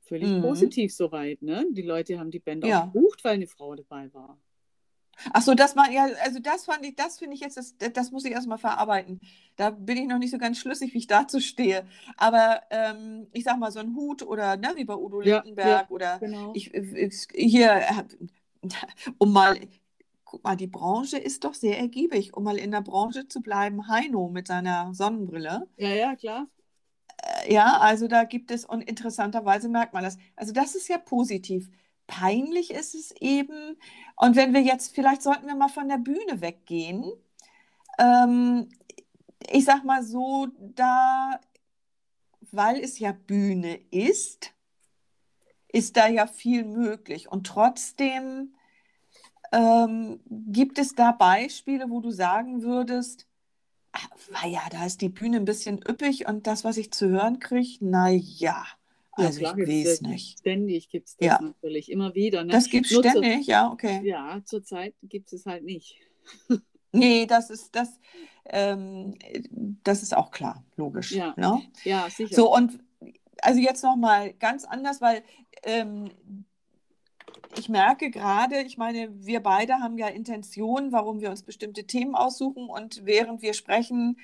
völlig 0.01 0.29
Mhm. 0.29 0.41
positiv 0.41 0.93
soweit. 0.95 1.41
Ne? 1.41 1.65
Die 1.71 1.81
Leute 1.81 2.17
haben 2.19 2.31
die 2.31 2.39
Band 2.39 2.65
Ja. 2.65 2.83
auch 2.83 2.93
gebucht, 2.93 3.23
weil 3.23 3.33
eine 3.35 3.47
Frau 3.47 3.75
dabei 3.75 4.13
war. 4.13 4.39
Ach 5.33 5.41
so, 5.41 5.53
das 5.55 5.75
mal, 5.75 5.91
ja, 5.91 6.05
also 6.23 6.39
das 6.39 6.65
fand 6.65 6.85
ich, 6.85 6.95
das 6.95 7.19
finde 7.19 7.35
ich 7.35 7.41
jetzt, 7.41 7.57
das, 7.57 7.75
das 7.93 8.11
muss 8.11 8.25
ich 8.25 8.31
erstmal 8.31 8.57
verarbeiten. 8.57 9.19
Da 9.55 9.71
bin 9.71 9.97
ich 9.97 10.07
noch 10.07 10.19
nicht 10.19 10.31
so 10.31 10.37
ganz 10.37 10.59
schlüssig, 10.59 10.93
wie 10.93 10.99
ich 10.99 11.07
dazu 11.07 11.39
stehe. 11.39 11.87
Aber 12.17 12.61
ähm, 12.69 13.27
ich 13.33 13.43
sag 13.43 13.57
mal, 13.59 13.71
so 13.71 13.79
ein 13.79 13.95
Hut 13.95 14.23
oder 14.23 14.57
ne, 14.57 14.73
wie 14.75 14.85
bei 14.85 14.95
Udo 14.95 15.19
Ja, 15.21 15.43
Lindenberg 15.43 15.89
oder 15.91 16.19
Genau. 16.19 16.53
ich, 16.53 16.73
ich 16.73 17.27
hier, 17.33 17.81
um 19.17 19.31
mal, 19.33 19.59
guck 20.25 20.43
mal, 20.43 20.55
die 20.55 20.67
Branche 20.67 21.17
ist 21.17 21.43
doch 21.43 21.53
sehr 21.53 21.79
ergiebig, 21.79 22.35
um 22.35 22.43
mal 22.43 22.57
in 22.57 22.71
der 22.71 22.81
Branche 22.81 23.27
zu 23.27 23.41
bleiben. 23.41 23.87
Heino 23.87 24.29
mit 24.29 24.47
seiner 24.47 24.93
Sonnenbrille. 24.93 25.67
ja, 25.77 25.89
ja, 25.95 26.15
klar. 26.15 26.47
Äh, 27.23 27.53
Ja, 27.53 27.79
also 27.79 28.07
da 28.07 28.23
gibt 28.23 28.51
es, 28.51 28.65
und 28.65 28.81
interessanterweise 28.81 29.69
merkt 29.69 29.93
man 29.93 30.03
das. 30.03 30.17
Also 30.35 30.53
das 30.53 30.75
ist 30.75 30.87
ja 30.89 30.97
positiv. 30.97 31.69
Peinlich 32.07 32.71
ist 32.71 32.95
es 32.95 33.11
eben. 33.19 33.77
Und 34.15 34.35
wenn 34.35 34.53
wir 34.53 34.61
jetzt, 34.61 34.95
vielleicht 34.95 35.21
sollten 35.21 35.47
wir 35.47 35.55
mal 35.55 35.69
von 35.69 35.89
der 35.89 35.97
Bühne 35.97 36.41
weggehen. 36.41 37.11
Ähm, 37.99 38.69
ich 39.49 39.65
sag 39.65 39.83
mal 39.83 40.03
so, 40.03 40.47
da, 40.59 41.39
weil 42.51 42.79
es 42.79 42.99
ja 42.99 43.11
Bühne 43.11 43.75
ist, 43.91 44.53
ist 45.67 45.97
da 45.97 46.07
ja 46.07 46.27
viel 46.27 46.63
möglich. 46.65 47.29
Und 47.29 47.45
trotzdem 47.47 48.55
ähm, 49.51 50.21
gibt 50.27 50.79
es 50.79 50.95
da 50.95 51.11
Beispiele, 51.11 51.89
wo 51.89 52.01
du 52.01 52.11
sagen 52.11 52.63
würdest, 52.63 53.27
ach, 53.91 54.09
ja, 54.45 54.61
da 54.71 54.85
ist 54.85 55.01
die 55.01 55.09
Bühne 55.09 55.37
ein 55.37 55.45
bisschen 55.45 55.79
üppig 55.87 56.27
und 56.27 56.47
das, 56.47 56.63
was 56.63 56.77
ich 56.77 56.91
zu 56.91 57.09
hören 57.09 57.39
kriege, 57.39 57.85
naja. 57.85 58.65
Also 59.17 59.41
ja, 59.41 59.57
ich 59.57 59.67
weiß 59.67 60.01
nicht. 60.01 60.39
Ständig 60.39 60.89
gibt 60.89 61.07
es 61.07 61.17
das 61.17 61.25
ja. 61.25 61.41
natürlich, 61.41 61.91
immer 61.91 62.13
wieder. 62.13 62.43
Ne? 62.43 62.51
Das 62.51 62.69
gibt 62.69 62.85
es 62.85 62.97
ständig, 62.97 63.45
zur, 63.45 63.51
ja, 63.51 63.71
okay. 63.71 64.01
Ja, 64.03 64.41
zurzeit 64.45 64.93
gibt 65.01 65.33
es 65.33 65.45
halt 65.45 65.63
nicht. 65.63 65.95
nee, 66.91 67.25
das 67.25 67.49
ist 67.49 67.75
das, 67.75 67.99
ähm, 68.45 69.15
das 69.83 70.03
ist 70.03 70.15
auch 70.15 70.29
klar, 70.29 70.63
logisch. 70.75 71.11
Ja, 71.11 71.33
ne? 71.35 71.61
ja 71.83 72.07
sicher. 72.09 72.35
So, 72.35 72.53
und 72.53 72.79
also 73.41 73.59
jetzt 73.59 73.83
nochmal 73.83 74.33
ganz 74.33 74.65
anders, 74.65 75.01
weil 75.01 75.23
ähm, 75.63 76.11
ich 77.57 77.69
merke 77.69 78.11
gerade, 78.11 78.61
ich 78.61 78.77
meine, 78.77 79.09
wir 79.25 79.41
beide 79.41 79.79
haben 79.79 79.97
ja 79.97 80.07
Intentionen, 80.07 80.91
warum 80.91 81.21
wir 81.21 81.31
uns 81.31 81.41
bestimmte 81.41 81.85
Themen 81.85 82.13
aussuchen 82.13 82.69
und 82.69 83.05
während 83.05 83.41
wir 83.41 83.53
sprechen, 83.53 84.19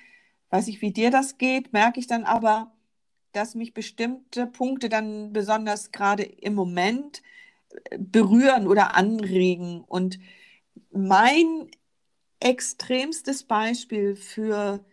weiß 0.50 0.68
ich, 0.68 0.82
wie 0.82 0.92
dir 0.92 1.10
das 1.10 1.40
geht, 1.40 1.74
merke 1.74 2.00
ich 2.00 2.06
dann 2.06 2.26
aber, 2.26 2.73
dass 3.34 3.56
mich 3.56 3.74
bestimmte 3.74 4.48
Punkte 4.48 4.90
dann 4.90 5.34
besonders 5.34 5.92
gerade 5.92 6.24
im 6.24 6.56
Moment 6.56 7.22
äh, 7.90 7.98
berühren 8.00 8.68
oder 8.68 8.96
anregen. 8.96 9.84
Und 9.84 10.20
mein 10.92 11.70
extremstes 12.40 13.44
Beispiel 13.44 14.16
für 14.16 14.86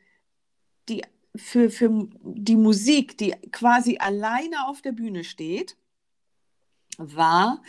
die, 0.89 1.03
für, 1.37 1.71
für 1.71 2.09
die 2.23 2.57
Musik, 2.57 3.19
die 3.19 3.33
quasi 3.53 3.99
alleine 3.99 4.69
auf 4.69 4.83
der 4.83 4.93
Bühne 4.93 5.25
steht, 5.25 5.77
war 6.99 7.63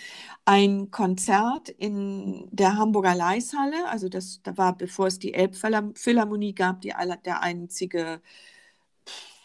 ein 0.46 0.92
Konzert 0.92 1.70
in 1.70 2.48
der 2.52 2.78
Hamburger 2.78 3.16
Leishalle. 3.16 3.88
Also 3.88 4.10
das 4.10 4.42
da 4.44 4.58
war, 4.58 4.78
bevor 4.78 5.08
es 5.08 5.20
die 5.20 5.34
Elbphilharmonie 5.34 6.54
gab, 6.54 6.82
die, 6.82 6.94
der 7.26 7.42
einzige 7.42 8.22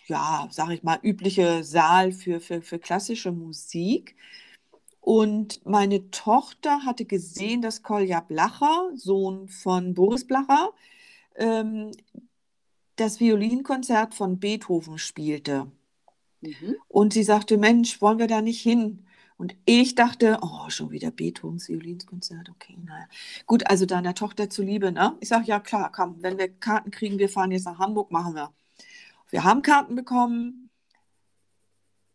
ja, 0.06 0.48
sag 0.50 0.70
ich 0.70 0.82
mal, 0.82 0.98
übliche 1.02 1.64
Saal 1.64 2.12
für, 2.12 2.40
für, 2.40 2.62
für 2.62 2.78
klassische 2.78 3.32
Musik. 3.32 4.16
Und 5.00 5.64
meine 5.64 6.10
Tochter 6.10 6.84
hatte 6.84 7.04
gesehen, 7.04 7.62
dass 7.62 7.82
Kolja 7.82 8.20
Blacher, 8.20 8.90
Sohn 8.94 9.48
von 9.48 9.94
Boris 9.94 10.26
Blacher, 10.26 10.70
ähm, 11.36 11.92
das 12.96 13.20
Violinkonzert 13.20 14.14
von 14.14 14.40
Beethoven 14.40 14.98
spielte. 14.98 15.70
Mhm. 16.40 16.76
Und 16.88 17.12
sie 17.12 17.22
sagte, 17.22 17.58
Mensch, 17.58 18.00
wollen 18.00 18.18
wir 18.18 18.26
da 18.26 18.40
nicht 18.42 18.60
hin? 18.62 19.06
Und 19.38 19.54
ich 19.66 19.94
dachte, 19.94 20.38
oh, 20.40 20.70
schon 20.70 20.90
wieder 20.90 21.10
Beethovens 21.10 21.68
Violinkonzert, 21.68 22.48
okay, 22.48 22.78
naja. 22.82 23.06
Gut, 23.46 23.66
also 23.66 23.84
deiner 23.84 24.14
Tochter 24.14 24.48
zuliebe, 24.48 24.92
ne? 24.92 25.16
Ich 25.20 25.28
sage, 25.28 25.44
ja 25.46 25.60
klar, 25.60 25.92
komm, 25.92 26.22
wenn 26.22 26.38
wir 26.38 26.48
Karten 26.48 26.90
kriegen, 26.90 27.18
wir 27.18 27.28
fahren 27.28 27.50
jetzt 27.50 27.66
nach 27.66 27.78
Hamburg, 27.78 28.10
machen 28.10 28.34
wir. 28.34 28.52
Wir 29.30 29.44
haben 29.44 29.62
Karten 29.62 29.94
bekommen. 29.94 30.70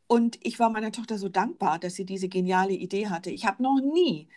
Und 0.08 0.38
ich 0.42 0.60
war 0.60 0.70
meiner 0.70 0.92
Tochter 0.92 1.18
so 1.18 1.30
dankbar, 1.30 1.80
dass 1.80 1.96
sie 1.96 2.06
diese 2.06 2.28
geniale 2.28 2.74
Idee 2.74 3.08
hatte. 3.08 3.32
Ich 3.32 3.46
habe 3.46 3.64
noch 3.64 3.80
nie, 3.80 4.28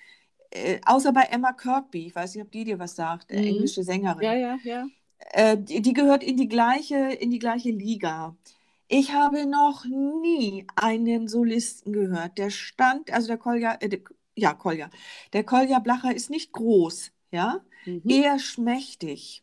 äh, 0.50 0.80
außer 0.86 1.12
bei 1.12 1.22
Emma 1.22 1.52
Kirkby, 1.52 2.06
ich 2.06 2.14
weiß 2.14 2.34
nicht, 2.34 2.44
ob 2.44 2.52
die 2.52 2.64
dir 2.64 2.78
was 2.78 2.94
sagt, 2.94 3.32
mhm. 3.32 3.38
englische 3.38 3.82
Sängerin. 3.82 4.22
Ja, 4.22 4.34
ja, 4.34 4.58
ja. 4.62 4.86
Äh, 5.32 5.58
die, 5.58 5.82
die, 5.82 5.92
gehört 5.92 6.22
in 6.22 6.36
die 6.36 6.48
gleiche, 6.48 6.96
in 6.96 7.30
die 7.30 7.40
gleiche 7.40 7.70
Liga. 7.70 8.36
Ich 8.86 9.12
habe 9.12 9.46
noch 9.46 9.84
nie 9.84 10.66
einen 10.76 11.26
Solisten 11.26 11.92
gehört, 11.92 12.38
der 12.38 12.50
stand, 12.50 13.12
also 13.12 13.26
der 13.26 13.38
Kolja, 13.38 13.76
äh, 13.80 13.88
der, 13.88 14.00
ja, 14.36 14.54
Kolja, 14.54 14.90
der 15.32 15.42
Kolja 15.42 15.78
Blacher 15.80 16.14
ist 16.14 16.30
nicht 16.30 16.52
groß, 16.52 17.10
ja, 17.32 17.60
mhm. 17.84 18.02
eher 18.06 18.38
schmächtig 18.38 19.42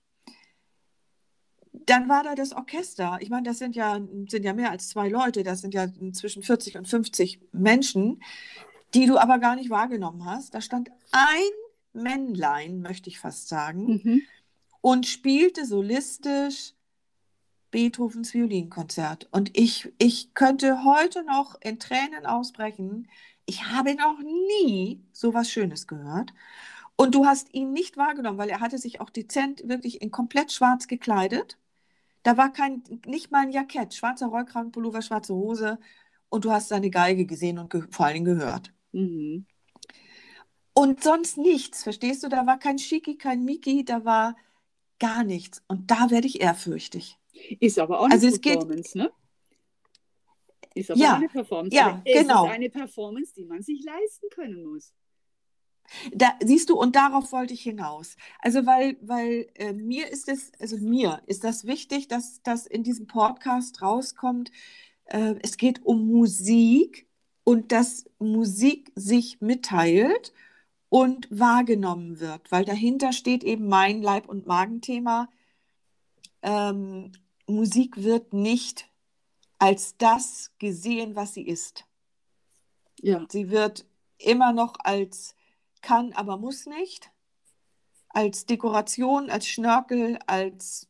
dann 1.73 2.09
war 2.09 2.23
da 2.23 2.35
das 2.35 2.53
Orchester. 2.53 3.17
Ich 3.21 3.29
meine, 3.29 3.43
das 3.43 3.57
sind 3.57 3.75
ja, 3.75 3.99
sind 4.27 4.43
ja 4.43 4.53
mehr 4.53 4.71
als 4.71 4.89
zwei 4.89 5.09
Leute, 5.09 5.43
das 5.43 5.61
sind 5.61 5.73
ja 5.73 5.87
zwischen 6.13 6.43
40 6.43 6.77
und 6.77 6.87
50 6.87 7.39
Menschen, 7.53 8.21
die 8.93 9.05
du 9.05 9.17
aber 9.17 9.39
gar 9.39 9.55
nicht 9.55 9.69
wahrgenommen 9.69 10.25
hast. 10.25 10.53
Da 10.53 10.61
stand 10.61 10.89
ein 11.11 11.51
Männlein, 11.93 12.81
möchte 12.81 13.09
ich 13.09 13.19
fast 13.19 13.47
sagen, 13.47 14.01
mhm. 14.03 14.21
und 14.81 15.07
spielte 15.07 15.65
solistisch 15.65 16.73
Beethovens 17.71 18.33
Violinkonzert. 18.33 19.29
Und 19.31 19.57
ich, 19.57 19.93
ich 19.97 20.33
könnte 20.33 20.83
heute 20.83 21.23
noch 21.23 21.55
in 21.61 21.79
Tränen 21.79 22.25
ausbrechen. 22.25 23.07
Ich 23.45 23.65
habe 23.67 23.95
noch 23.95 24.19
nie 24.19 25.01
so 25.13 25.33
was 25.33 25.49
Schönes 25.49 25.87
gehört. 25.87 26.33
Und 26.97 27.15
du 27.15 27.25
hast 27.25 27.53
ihn 27.53 27.71
nicht 27.71 27.95
wahrgenommen, 27.97 28.37
weil 28.37 28.49
er 28.49 28.59
hatte 28.59 28.77
sich 28.77 28.99
auch 28.99 29.09
dezent 29.09 29.67
wirklich 29.67 30.01
in 30.01 30.11
komplett 30.11 30.51
schwarz 30.51 30.87
gekleidet. 30.87 31.57
Da 32.23 32.37
war 32.37 32.53
kein, 32.53 32.83
nicht 33.05 33.31
mal 33.31 33.43
ein 33.43 33.51
Jackett, 33.51 33.93
schwarzer 33.93 34.27
Rollkragenpullover, 34.27 35.01
schwarze 35.01 35.33
Hose 35.33 35.79
und 36.29 36.45
du 36.45 36.51
hast 36.51 36.69
seine 36.69 36.89
Geige 36.89 37.25
gesehen 37.25 37.59
und 37.59 37.73
vor 37.91 38.05
allen 38.05 38.15
Dingen 38.15 38.37
gehört. 38.37 38.73
Mhm. 38.91 39.45
Und 40.73 41.03
sonst 41.03 41.37
nichts, 41.37 41.83
verstehst 41.83 42.23
du? 42.23 42.29
Da 42.29 42.45
war 42.45 42.57
kein 42.57 42.79
Schiki, 42.79 43.17
kein 43.17 43.43
Miki, 43.43 43.83
da 43.83 44.05
war 44.05 44.35
gar 44.99 45.23
nichts. 45.23 45.63
Und 45.67 45.91
da 45.91 46.09
werde 46.09 46.27
ich 46.27 46.41
ehrfürchtig. 46.41 47.17
Ist 47.59 47.79
aber 47.79 47.99
auch 47.99 48.05
eine 48.05 48.13
also 48.13 48.39
Performance, 48.39 48.93
geht, 48.93 48.95
ne? 48.95 49.11
Ist 50.73 50.91
aber 50.91 50.99
ja, 50.99 51.15
eine 51.15 51.27
Performance. 51.27 51.75
Ja, 51.75 52.01
es 52.05 52.21
genau. 52.21 52.45
ist 52.45 52.51
eine 52.51 52.69
Performance, 52.69 53.33
die 53.35 53.45
man 53.45 53.61
sich 53.61 53.83
leisten 53.83 54.27
können 54.29 54.63
muss. 54.63 54.93
Da, 56.13 56.33
siehst 56.43 56.69
du, 56.69 56.77
und 56.77 56.95
darauf 56.95 57.31
wollte 57.31 57.53
ich 57.53 57.61
hinaus. 57.61 58.15
Also, 58.39 58.65
weil, 58.65 58.97
weil 59.01 59.47
äh, 59.55 59.73
mir 59.73 60.09
ist 60.09 60.29
es, 60.29 60.51
also 60.59 60.77
mir 60.77 61.21
ist 61.25 61.43
das 61.43 61.65
wichtig, 61.65 62.07
dass 62.07 62.41
das 62.43 62.65
in 62.65 62.83
diesem 62.83 63.07
Podcast 63.07 63.81
rauskommt. 63.81 64.51
Äh, 65.05 65.35
es 65.41 65.57
geht 65.57 65.85
um 65.85 66.07
Musik 66.07 67.07
und 67.43 67.71
dass 67.71 68.05
Musik 68.19 68.91
sich 68.95 69.41
mitteilt 69.41 70.33
und 70.89 71.27
wahrgenommen 71.31 72.19
wird, 72.19 72.51
weil 72.51 72.65
dahinter 72.65 73.13
steht 73.13 73.43
eben 73.43 73.67
mein 73.67 74.01
Leib- 74.01 74.29
und 74.29 74.45
Magenthema. 74.45 75.29
Ähm, 76.41 77.11
Musik 77.47 78.03
wird 78.03 78.33
nicht 78.33 78.89
als 79.57 79.95
das 79.97 80.51
gesehen, 80.59 81.15
was 81.15 81.33
sie 81.33 81.43
ist. 81.43 81.85
Ja. 82.99 83.25
Sie 83.29 83.49
wird 83.51 83.85
immer 84.17 84.53
noch 84.53 84.75
als 84.79 85.35
kann, 85.81 86.13
aber 86.13 86.37
muss 86.37 86.65
nicht. 86.65 87.11
Als 88.09 88.45
Dekoration, 88.45 89.29
als 89.29 89.47
Schnörkel, 89.47 90.19
als 90.27 90.87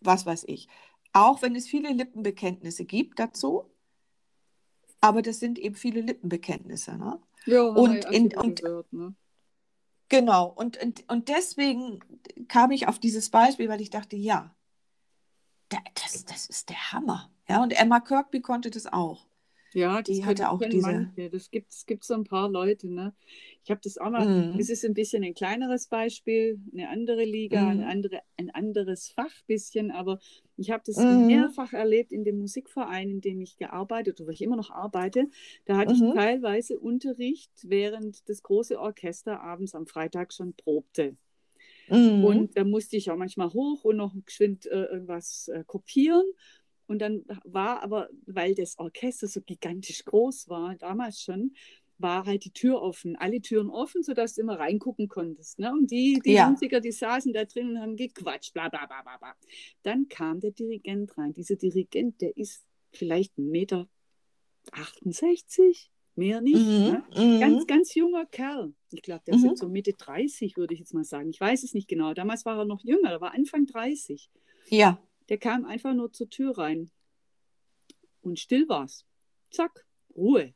was 0.00 0.26
weiß 0.26 0.44
ich. 0.46 0.68
Auch 1.12 1.42
wenn 1.42 1.56
es 1.56 1.68
viele 1.68 1.92
Lippenbekenntnisse 1.92 2.84
gibt 2.84 3.18
dazu. 3.18 3.70
Aber 5.00 5.22
das 5.22 5.40
sind 5.40 5.58
eben 5.58 5.74
viele 5.74 6.00
Lippenbekenntnisse. 6.00 6.96
Ne? 6.96 7.20
Ja, 7.46 7.62
und, 7.62 8.04
in, 8.06 8.34
und 8.36 8.62
gehört, 8.62 8.92
ne? 8.92 9.14
Genau, 10.08 10.46
und, 10.46 10.76
und, 10.82 11.08
und 11.08 11.28
deswegen 11.28 12.00
kam 12.46 12.70
ich 12.70 12.86
auf 12.86 12.98
dieses 12.98 13.30
Beispiel, 13.30 13.70
weil 13.70 13.80
ich 13.80 13.88
dachte, 13.88 14.14
ja, 14.14 14.54
das, 15.70 16.26
das 16.26 16.46
ist 16.46 16.68
der 16.68 16.92
Hammer. 16.92 17.30
Ja, 17.48 17.62
und 17.62 17.72
Emma 17.72 17.98
Kirkby 17.98 18.42
konnte 18.42 18.70
das 18.70 18.86
auch. 18.86 19.26
Ja, 19.74 20.02
die 20.02 20.24
hatte 20.24 20.50
auch 20.50 20.60
diese. 20.60 20.80
Manche. 20.80 21.30
Das 21.30 21.50
gibt 21.50 21.72
es 21.72 21.86
gibt 21.86 22.04
so 22.04 22.14
ein 22.14 22.24
paar 22.24 22.50
Leute. 22.50 22.92
Ne? 22.92 23.14
Ich 23.64 23.70
habe 23.70 23.80
das 23.82 23.98
auch 23.98 24.10
mal. 24.10 24.52
Mm. 24.52 24.58
Es 24.58 24.68
ist 24.68 24.84
ein 24.84 24.94
bisschen 24.94 25.24
ein 25.24 25.34
kleineres 25.34 25.86
Beispiel, 25.86 26.60
eine 26.72 26.88
andere 26.88 27.24
Liga, 27.24 27.62
mm. 27.62 27.68
eine 27.68 27.86
andere, 27.86 28.20
ein 28.36 28.50
anderes 28.50 29.08
Fach 29.08 29.32
bisschen. 29.46 29.90
Aber 29.90 30.18
ich 30.56 30.70
habe 30.70 30.82
das 30.84 30.96
mm. 30.96 31.26
mehrfach 31.26 31.72
erlebt 31.72 32.12
in 32.12 32.24
dem 32.24 32.38
Musikverein, 32.38 33.08
in 33.08 33.20
dem 33.20 33.40
ich 33.40 33.56
gearbeitet 33.56 34.20
oder 34.20 34.28
wo 34.28 34.32
ich 34.32 34.42
immer 34.42 34.56
noch 34.56 34.70
arbeite. 34.70 35.28
Da 35.64 35.76
hatte 35.76 35.94
-hmm. 35.94 36.08
ich 36.08 36.14
teilweise 36.14 36.78
Unterricht, 36.78 37.52
während 37.62 38.28
das 38.28 38.42
große 38.42 38.78
Orchester 38.78 39.40
abends 39.40 39.74
am 39.74 39.86
Freitag 39.86 40.32
schon 40.32 40.54
probte. 40.54 41.16
Mhm. 41.88 42.24
Und 42.24 42.56
da 42.56 42.64
musste 42.64 42.96
ich 42.96 43.10
auch 43.10 43.16
manchmal 43.16 43.52
hoch 43.52 43.84
und 43.84 43.96
noch 43.96 44.14
geschwind 44.24 44.66
äh, 44.66 44.84
irgendwas 44.84 45.48
äh, 45.48 45.64
kopieren. 45.66 46.24
Und 46.92 46.98
dann 46.98 47.24
war 47.44 47.82
aber, 47.82 48.10
weil 48.26 48.54
das 48.54 48.78
Orchester 48.78 49.26
so 49.26 49.40
gigantisch 49.40 50.04
groß 50.04 50.50
war, 50.50 50.76
damals 50.76 51.22
schon, 51.22 51.54
war 51.96 52.26
halt 52.26 52.44
die 52.44 52.50
Tür 52.50 52.82
offen, 52.82 53.16
alle 53.16 53.40
Türen 53.40 53.70
offen, 53.70 54.02
sodass 54.02 54.34
du 54.34 54.42
immer 54.42 54.58
reingucken 54.58 55.08
konntest. 55.08 55.58
Ne? 55.58 55.72
Und 55.72 55.90
die, 55.90 56.20
die 56.22 56.34
ja. 56.34 56.50
Musiker, 56.50 56.80
die 56.80 56.92
saßen 56.92 57.32
da 57.32 57.46
drin 57.46 57.70
und 57.70 57.80
haben 57.80 57.96
gequatscht, 57.96 58.52
bla 58.52 58.68
bla 58.68 58.84
bla 58.84 59.00
bla 59.00 59.16
bla. 59.16 59.34
Dann 59.84 60.06
kam 60.10 60.40
der 60.40 60.50
Dirigent 60.50 61.16
rein. 61.16 61.32
Dieser 61.32 61.56
Dirigent, 61.56 62.20
der 62.20 62.36
ist 62.36 62.66
vielleicht 62.90 63.38
1,68 63.38 63.50
Meter, 63.50 63.88
68, 64.72 65.90
mehr 66.14 66.42
nicht. 66.42 66.56
Mhm, 66.56 66.62
ne? 66.62 67.04
Mhm. 67.16 67.40
Ganz, 67.40 67.66
ganz 67.66 67.94
junger 67.94 68.26
Kerl. 68.26 68.74
Ich 68.90 69.00
glaube, 69.00 69.22
der 69.26 69.38
mhm. 69.38 69.46
ist 69.46 69.60
so 69.60 69.68
Mitte 69.70 69.94
30, 69.94 70.58
würde 70.58 70.74
ich 70.74 70.80
jetzt 70.80 70.92
mal 70.92 71.04
sagen. 71.04 71.30
Ich 71.30 71.40
weiß 71.40 71.62
es 71.62 71.72
nicht 71.72 71.88
genau. 71.88 72.12
Damals 72.12 72.44
war 72.44 72.58
er 72.58 72.66
noch 72.66 72.84
jünger, 72.84 73.12
er 73.12 73.22
war 73.22 73.32
Anfang 73.32 73.64
30. 73.64 74.28
Ja. 74.68 75.02
Der 75.28 75.38
kam 75.38 75.64
einfach 75.64 75.94
nur 75.94 76.12
zur 76.12 76.28
Tür 76.28 76.56
rein. 76.58 76.90
Und 78.22 78.38
still 78.38 78.68
war's. 78.68 79.04
Zack, 79.50 79.84
Ruhe. 80.16 80.54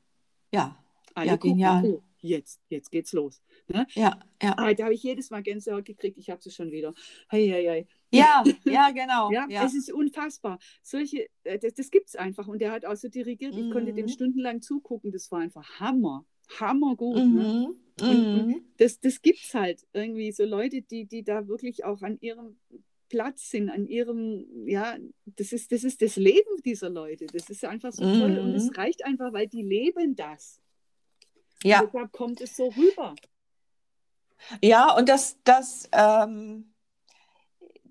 Ja. 0.53 0.83
Alle 1.15 1.29
Ja, 1.29 1.37
gucken, 1.37 1.51
genial. 1.57 1.85
oh, 1.85 2.03
jetzt, 2.21 2.61
jetzt 2.69 2.91
geht's 2.91 3.13
los. 3.13 3.43
Ne? 3.69 3.87
Ja, 3.95 4.21
ja. 4.43 4.55
Ah, 4.59 4.73
da 4.75 4.85
habe 4.85 4.95
ich 4.95 5.03
jedes 5.03 5.31
Mal 5.31 5.43
Gänsehaut 5.43 5.85
gekriegt. 5.85 6.19
Ich 6.19 6.29
habe 6.31 6.43
sie 6.43 6.51
schon 6.51 6.71
wieder. 6.71 6.93
Hei, 7.33 7.49
hei, 7.49 7.65
hei. 7.69 7.87
Ja, 8.13 8.45
ja, 8.65 8.91
genau. 8.91 9.31
Ja, 9.33 9.47
Ja, 9.49 9.65
es 9.65 9.75
ist 9.75 9.91
unfassbar. 9.93 10.59
Solche, 10.83 11.27
äh, 11.45 11.59
das, 11.59 11.75
das 11.75 11.91
gibt 11.91 12.09
es 12.09 12.17
einfach. 12.17 12.47
Und 12.47 12.61
der 12.61 12.71
hat 12.73 12.85
auch 12.85 12.97
so 12.97 13.09
dirigiert. 13.09 13.55
Ich 13.57 13.71
konnte 13.73 13.93
dem 13.95 14.07
Mhm. 14.07 14.11
stundenlang 14.11 14.63
zugucken. 14.63 15.11
Das 15.11 15.31
war 15.33 15.41
einfach 15.41 15.69
Hammer. 15.81 16.25
Hammergut. 16.61 17.17
Ne? 17.17 17.23
Mhm. 17.25 17.67
Und- 17.67 18.47
Mhm. 18.47 18.65
Das, 18.77 19.01
das 19.01 19.23
gibt 19.23 19.41
es 19.43 19.55
halt 19.55 19.87
irgendwie. 19.95 20.31
So 20.33 20.45
Leute, 20.45 20.83
die, 20.83 21.07
die 21.07 21.25
da 21.25 21.49
wirklich 21.49 21.85
auch 21.85 22.03
an 22.03 22.19
ihrem 22.21 22.59
Platz 23.09 23.51
sind, 23.51 23.71
an 23.71 23.87
ihrem, 23.87 24.67
ja, 24.67 24.97
das 25.25 25.53
ist, 25.53 25.73
das 25.73 25.85
ist 25.85 26.03
das 26.03 26.17
Leben 26.17 26.63
dieser 26.65 26.91
Leute. 26.91 27.27
Das 27.27 27.49
ist 27.51 27.65
einfach 27.65 27.93
so 27.93 28.05
toll. 28.05 28.39
Und 28.39 28.51
Mhm. 28.51 28.55
es 28.55 28.77
reicht 28.77 29.05
einfach, 29.05 29.33
weil 29.33 29.49
die 29.49 29.63
leben 29.63 30.17
das. 30.17 30.61
Ja, 31.63 31.81
Und 31.81 31.93
deshalb 31.93 32.13
kommt 32.13 32.41
es 32.41 32.57
so 32.57 32.69
rüber. 32.69 33.15
ja, 34.63 34.95
und 34.97 35.09
das, 35.09 35.39
das, 35.45 35.89
ähm, 35.93 36.75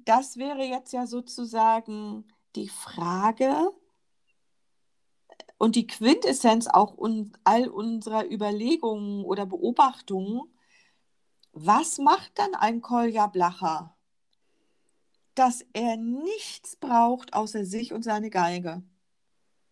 das 0.06 0.38
wäre 0.38 0.64
jetzt 0.64 0.94
ja 0.94 1.08
sozusagen 1.08 2.28
die 2.56 2.70
Frage 2.70 3.72
und 5.58 5.76
die 5.76 5.88
Quintessenz 5.88 6.68
auch 6.68 6.98
un, 6.98 7.36
all 7.44 7.68
unserer 7.68 8.30
Überlegungen 8.32 9.24
oder 9.26 9.46
Beobachtungen. 9.46 10.42
Was 11.54 11.98
macht 11.98 12.38
dann 12.38 12.54
ein 12.56 12.82
Kolja 12.82 13.28
Blacher, 13.28 13.95
dass 15.36 15.66
er 15.74 15.98
nichts 15.98 16.76
braucht 16.76 17.34
außer 17.34 17.66
sich 17.66 17.94
und 17.94 18.04
seine 18.04 18.30
Geige? 18.30 18.84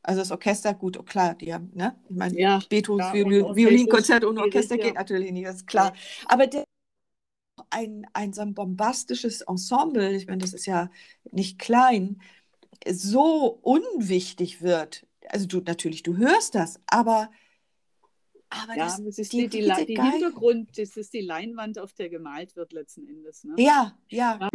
Also 0.01 0.20
das 0.20 0.32
Orchester, 0.32 0.74
gut, 0.74 0.99
oh 0.99 1.03
klar, 1.03 1.34
die 1.34 1.53
haben, 1.53 1.72
ne? 1.74 1.95
Ich 2.09 2.16
meine, 2.16 2.38
Ja, 2.38 2.61
Beethovens 2.68 3.05
Ja, 3.07 3.14
Viol 3.14 3.41
und 3.41 3.55
Violinkonzert 3.55 4.26
ohne 4.26 4.41
Orchester 4.41 4.78
ja. 4.78 4.86
geht 4.86 4.95
natürlich 4.95 5.32
nicht, 5.32 5.47
das 5.47 5.57
ist 5.57 5.68
klar. 5.68 5.93
Aber 6.28 6.45
der 6.45 6.66
ein, 7.70 8.05
ein 8.14 8.34
so 8.34 8.41
ein 8.41 8.53
bombastisches 8.53 9.41
Ensemble, 9.41 10.14
ich 10.16 10.28
meine, 10.28 10.39
das 10.39 10.53
ist 10.53 10.66
ja 10.66 10.89
nicht 11.32 11.57
klein, 11.57 12.22
so 12.88 13.59
unwichtig 13.61 14.61
wird. 14.61 15.07
Also 15.30 15.47
du 15.47 15.61
natürlich, 15.61 16.03
du 16.03 16.18
hörst 16.18 16.55
das, 16.55 16.82
aber, 16.88 17.32
aber 18.49 18.76
Ja, 18.76 18.86
das, 18.86 19.03
das 19.03 19.18
ist 19.20 19.32
die 19.32 19.47
die, 19.47 19.61
die, 19.61 19.86
die 19.86 20.01
Hintergrund, 20.01 20.78
das 20.78 20.97
ist 20.97 21.14
die 21.14 21.22
Leinwand, 21.22 21.80
auf 21.80 21.93
der 21.93 22.09
gemalt 22.09 22.55
wird 22.55 22.74
letzten 22.74 23.07
Endes. 23.07 23.43
Ne? 23.45 23.55
ja, 23.57 23.97
ja. 24.09 24.49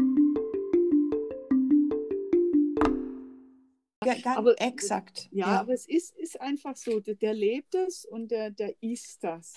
Ge- 4.14 4.22
Ganz 4.22 4.36
Aber- 4.38 4.61
exakt. 4.61 5.28
Ja, 5.32 5.46
aber 5.46 5.72
es 5.72 5.86
ist, 5.86 6.16
ist 6.16 6.40
einfach 6.40 6.76
so, 6.76 7.00
der, 7.00 7.14
der 7.14 7.34
lebt 7.34 7.74
es 7.74 8.04
und 8.04 8.30
der, 8.30 8.50
der 8.50 8.74
isst 8.82 9.22
das. 9.24 9.54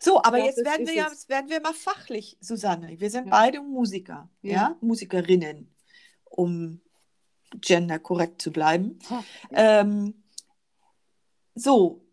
So, 0.00 0.22
aber 0.22 0.38
Ja, 0.38 0.46
jetzt 0.46 0.64
werden 0.64 0.86
wir 0.86 0.94
ja, 0.94 1.08
jetzt 1.08 1.28
werden 1.28 1.48
wir 1.48 1.60
mal 1.60 1.72
fachlich, 1.72 2.36
Susanne. 2.40 2.98
Wir 3.00 3.10
sind 3.10 3.26
Ja. 3.26 3.30
beide 3.30 3.60
Musiker, 3.62 4.28
ja. 4.42 4.52
Ja. 4.52 4.76
Musikerinnen, 4.80 5.74
um 6.24 6.80
genderkorrekt 7.60 8.42
zu 8.42 8.50
bleiben. 8.50 8.98
Ähm, 9.52 10.24
so, 11.54 12.04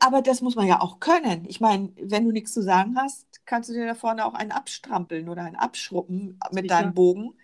aber 0.00 0.22
das 0.22 0.40
muss 0.40 0.56
man 0.56 0.66
ja 0.66 0.80
auch 0.80 1.00
können. 1.00 1.44
Ich 1.48 1.60
meine, 1.60 1.92
wenn 2.00 2.24
du 2.24 2.32
nichts 2.32 2.52
zu 2.52 2.62
sagen 2.62 2.96
hast, 2.98 3.26
kannst 3.46 3.68
du 3.68 3.74
dir 3.74 3.86
da 3.86 3.94
vorne 3.94 4.24
auch 4.26 4.34
einen 4.34 4.52
abstrampeln 4.52 5.28
oder 5.28 5.42
einen 5.42 5.56
abschruppen 5.56 6.38
mit 6.50 6.64
Sicher. 6.64 6.80
deinem 6.82 6.94
Bogen. 6.94 7.34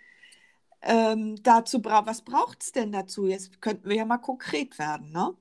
Ähm, 0.88 1.42
dazu 1.42 1.82
bra 1.82 2.06
was 2.06 2.22
braucht 2.22 2.62
es 2.62 2.70
denn 2.70 2.92
dazu? 2.92 3.26
Jetzt 3.26 3.60
könnten 3.60 3.88
wir 3.88 3.96
ja 3.96 4.04
mal 4.04 4.18
konkret 4.18 4.78
werden, 4.78 5.10
ne? 5.10 5.34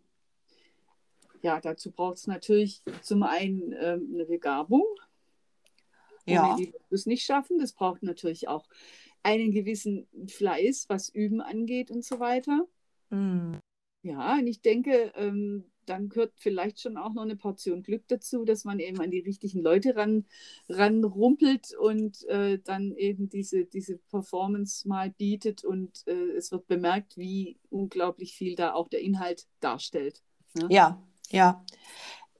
Ja, 1.43 1.61
dazu 1.61 1.91
braucht 1.91 2.17
es 2.17 2.25
natürlich 2.25 2.81
zum 3.03 3.21
einen 3.21 3.71
ähm, 3.73 4.09
eine 4.13 4.25
Begabung. 4.25 4.83
Ja. 6.25 6.55
Die 6.55 6.73
es 6.89 7.05
nicht 7.05 7.23
schaffen. 7.23 7.59
Das 7.59 7.73
braucht 7.73 8.01
natürlich 8.01 8.47
auch 8.47 8.67
einen 9.21 9.51
gewissen 9.51 10.07
Fleiß, 10.27 10.89
was 10.89 11.09
Üben 11.09 11.41
angeht 11.41 11.91
und 11.91 12.03
so 12.03 12.19
weiter. 12.19 12.67
Hm. 13.11 13.59
Ja, 14.01 14.33
und 14.33 14.47
ich 14.47 14.61
denke, 14.61 15.13
ähm, 15.15 15.65
dann 15.85 16.09
gehört 16.09 16.33
vielleicht 16.37 16.79
schon 16.81 16.97
auch 16.97 17.13
noch 17.13 17.23
eine 17.23 17.35
Portion 17.35 17.83
Glück 17.83 18.07
dazu, 18.07 18.45
dass 18.45 18.63
man 18.63 18.79
eben 18.79 18.99
an 18.99 19.11
die 19.11 19.19
richtigen 19.19 19.61
Leute 19.61 19.95
ran, 19.95 20.25
ranrumpelt 20.69 21.73
und 21.75 22.23
äh, 22.25 22.59
dann 22.59 22.95
eben 22.95 23.29
diese, 23.29 23.65
diese 23.65 23.97
Performance 23.97 24.87
mal 24.87 25.11
bietet 25.11 25.63
und 25.63 26.05
äh, 26.07 26.31
es 26.37 26.51
wird 26.51 26.67
bemerkt, 26.67 27.17
wie 27.17 27.59
unglaublich 27.69 28.35
viel 28.35 28.55
da 28.55 28.73
auch 28.73 28.87
der 28.89 29.01
Inhalt 29.01 29.47
darstellt. 29.59 30.21
Ne? 30.53 30.67
Ja, 30.69 31.01
ja. 31.29 31.65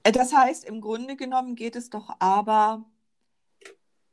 Äh, 0.04 0.12
Das 0.12 0.34
heißt, 0.34 0.66
im 0.66 0.82
Grunde 0.82 1.16
genommen 1.16 1.56
geht 1.56 1.76
es 1.76 1.89
doch 1.89 2.10
aber, 2.20 2.86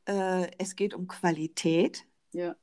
äh, 0.05 0.51
es 0.57 0.75
geht 0.75 0.93
um 0.93 1.07
Qualität, 1.07 2.05
Ja, 2.31 2.55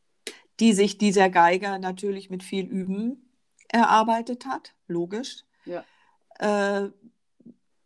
die 0.61 0.73
sich 0.75 0.99
dieser 0.99 1.31
Geiger 1.31 1.79
natürlich 1.79 2.29
mit 2.29 2.43
viel 2.43 2.67
Üben 2.67 3.31
erarbeitet 3.69 4.47
hat, 4.47 4.75
logisch. 4.89 5.45
Ja. 5.65 5.85
Äh, 6.41 6.91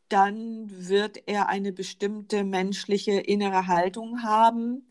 dann 0.08 0.68
wird 0.70 1.22
er 1.26 1.48
eine 1.48 1.72
bestimmte 1.72 2.44
menschliche 2.44 3.12
innere 3.12 3.66
Haltung 3.66 4.22
haben, 4.22 4.86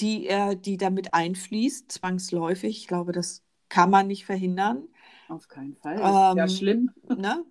die 0.00 0.26
er, 0.26 0.54
die 0.54 0.76
damit 0.76 1.14
einfließt, 1.14 1.90
zwangsläufig. 1.90 2.78
Ich 2.78 2.86
glaube, 2.88 3.12
das 3.12 3.42
kann 3.68 3.90
man 3.90 4.06
nicht 4.08 4.26
verhindern. 4.26 4.88
auf 5.28 5.48
keinen 5.48 5.76
Fall. 5.76 5.96
Ist 5.96 6.36
ja 6.36 6.48
Ähm, 6.48 6.48
schlimm. 6.48 6.90
Ne? 7.16 7.44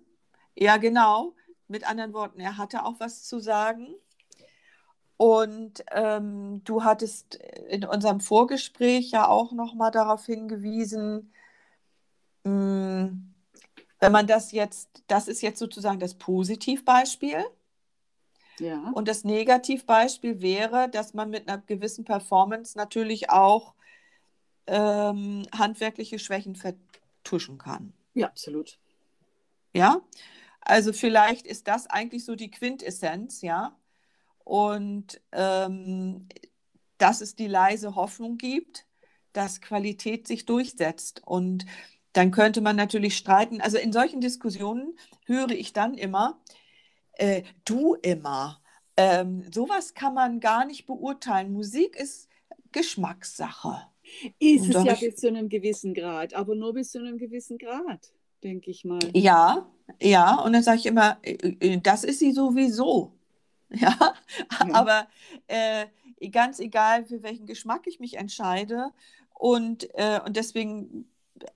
Ja, 0.56 0.76
genau. 0.78 1.34
Mit 1.68 1.88
anderen 1.88 2.12
Worten, 2.12 2.40
er 2.40 2.56
hatte 2.58 2.84
auch 2.84 3.00
was 3.00 3.24
zu 3.24 3.40
sagen. 3.40 3.88
Und 5.18 5.82
ähm, 5.92 6.62
du 6.64 6.84
hattest 6.84 7.36
in 7.68 7.84
unserem 7.84 8.20
Vorgespräch 8.20 9.10
ja 9.10 9.28
auch 9.28 9.52
noch 9.52 9.74
mal 9.74 9.90
darauf 9.90 10.26
hingewiesen, 10.26 11.32
mh, 12.44 13.10
wenn 14.00 14.12
man 14.12 14.26
das 14.26 14.52
jetzt, 14.52 15.02
das 15.06 15.28
ist 15.28 15.42
jetzt 15.42 15.58
sozusagen 15.58 16.00
das 16.00 16.14
Positivbeispiel. 16.14 17.44
Ja, 18.58 18.90
Und 18.94 19.06
das 19.08 19.24
Negativbeispiel 19.24 20.40
wäre, 20.40 20.88
dass 20.88 21.12
man 21.12 21.30
mit 21.30 21.48
einer 21.48 21.58
gewissen 21.58 22.04
Performance 22.04 22.76
natürlich 22.76 23.28
auch 23.28 23.74
ähm, 24.66 25.46
handwerkliche 25.52 26.18
Schwächen 26.18 26.56
vertuschen 26.56 27.58
kann. 27.58 27.92
ja, 28.14 28.26
absolut. 28.28 28.78
Ja, 29.74 30.00
also 30.60 30.94
vielleicht 30.94 31.46
ist 31.46 31.68
das 31.68 31.86
eigentlich 31.86 32.24
so 32.24 32.34
die 32.34 32.50
Quintessenz, 32.50 33.42
ja. 33.42 33.76
Und 34.42 35.20
ähm, 35.32 36.28
dass 36.98 37.20
es 37.20 37.36
die 37.36 37.46
leise 37.46 37.94
Hoffnung 37.94 38.38
gibt, 38.38 38.86
dass 39.32 39.60
Qualität 39.60 40.26
sich 40.26 40.46
durchsetzt. 40.46 41.22
Und 41.26 41.66
dann 42.16 42.30
könnte 42.30 42.60
man 42.60 42.76
natürlich 42.76 43.16
streiten. 43.16 43.60
Also 43.60 43.78
in 43.78 43.92
solchen 43.92 44.20
Diskussionen 44.20 44.96
höre 45.26 45.50
ich 45.50 45.72
dann 45.72 45.94
immer, 45.94 46.40
äh, 47.14 47.42
du 47.64 47.94
immer. 47.96 48.60
Ähm, 48.96 49.44
sowas 49.52 49.94
kann 49.94 50.14
man 50.14 50.40
gar 50.40 50.64
nicht 50.64 50.86
beurteilen. 50.86 51.52
Musik 51.52 51.96
ist 51.96 52.28
Geschmackssache. 52.72 53.82
Ist 54.38 54.68
es 54.68 54.82
ja 54.84 54.94
ich- 54.94 55.00
bis 55.00 55.16
zu 55.16 55.28
einem 55.28 55.48
gewissen 55.48 55.94
Grad, 55.94 56.34
aber 56.34 56.54
nur 56.54 56.72
bis 56.74 56.92
zu 56.92 56.98
einem 56.98 57.18
gewissen 57.18 57.58
Grad, 57.58 58.12
denke 58.42 58.70
ich 58.70 58.84
mal. 58.84 59.00
Ja, 59.14 59.66
ja, 60.00 60.40
und 60.40 60.52
dann 60.52 60.62
sage 60.62 60.78
ich 60.78 60.86
immer, 60.86 61.18
äh, 61.22 61.32
äh, 61.60 61.80
das 61.80 62.04
ist 62.04 62.18
sie 62.20 62.32
sowieso. 62.32 63.12
Ja, 63.68 64.14
aber 64.72 65.08
äh, 65.48 65.86
ganz 66.30 66.60
egal, 66.60 67.04
für 67.04 67.22
welchen 67.24 67.46
Geschmack 67.46 67.88
ich 67.88 67.98
mich 67.98 68.14
entscheide. 68.16 68.92
Und, 69.34 69.88
äh, 69.94 70.20
und 70.24 70.36
deswegen 70.36 71.10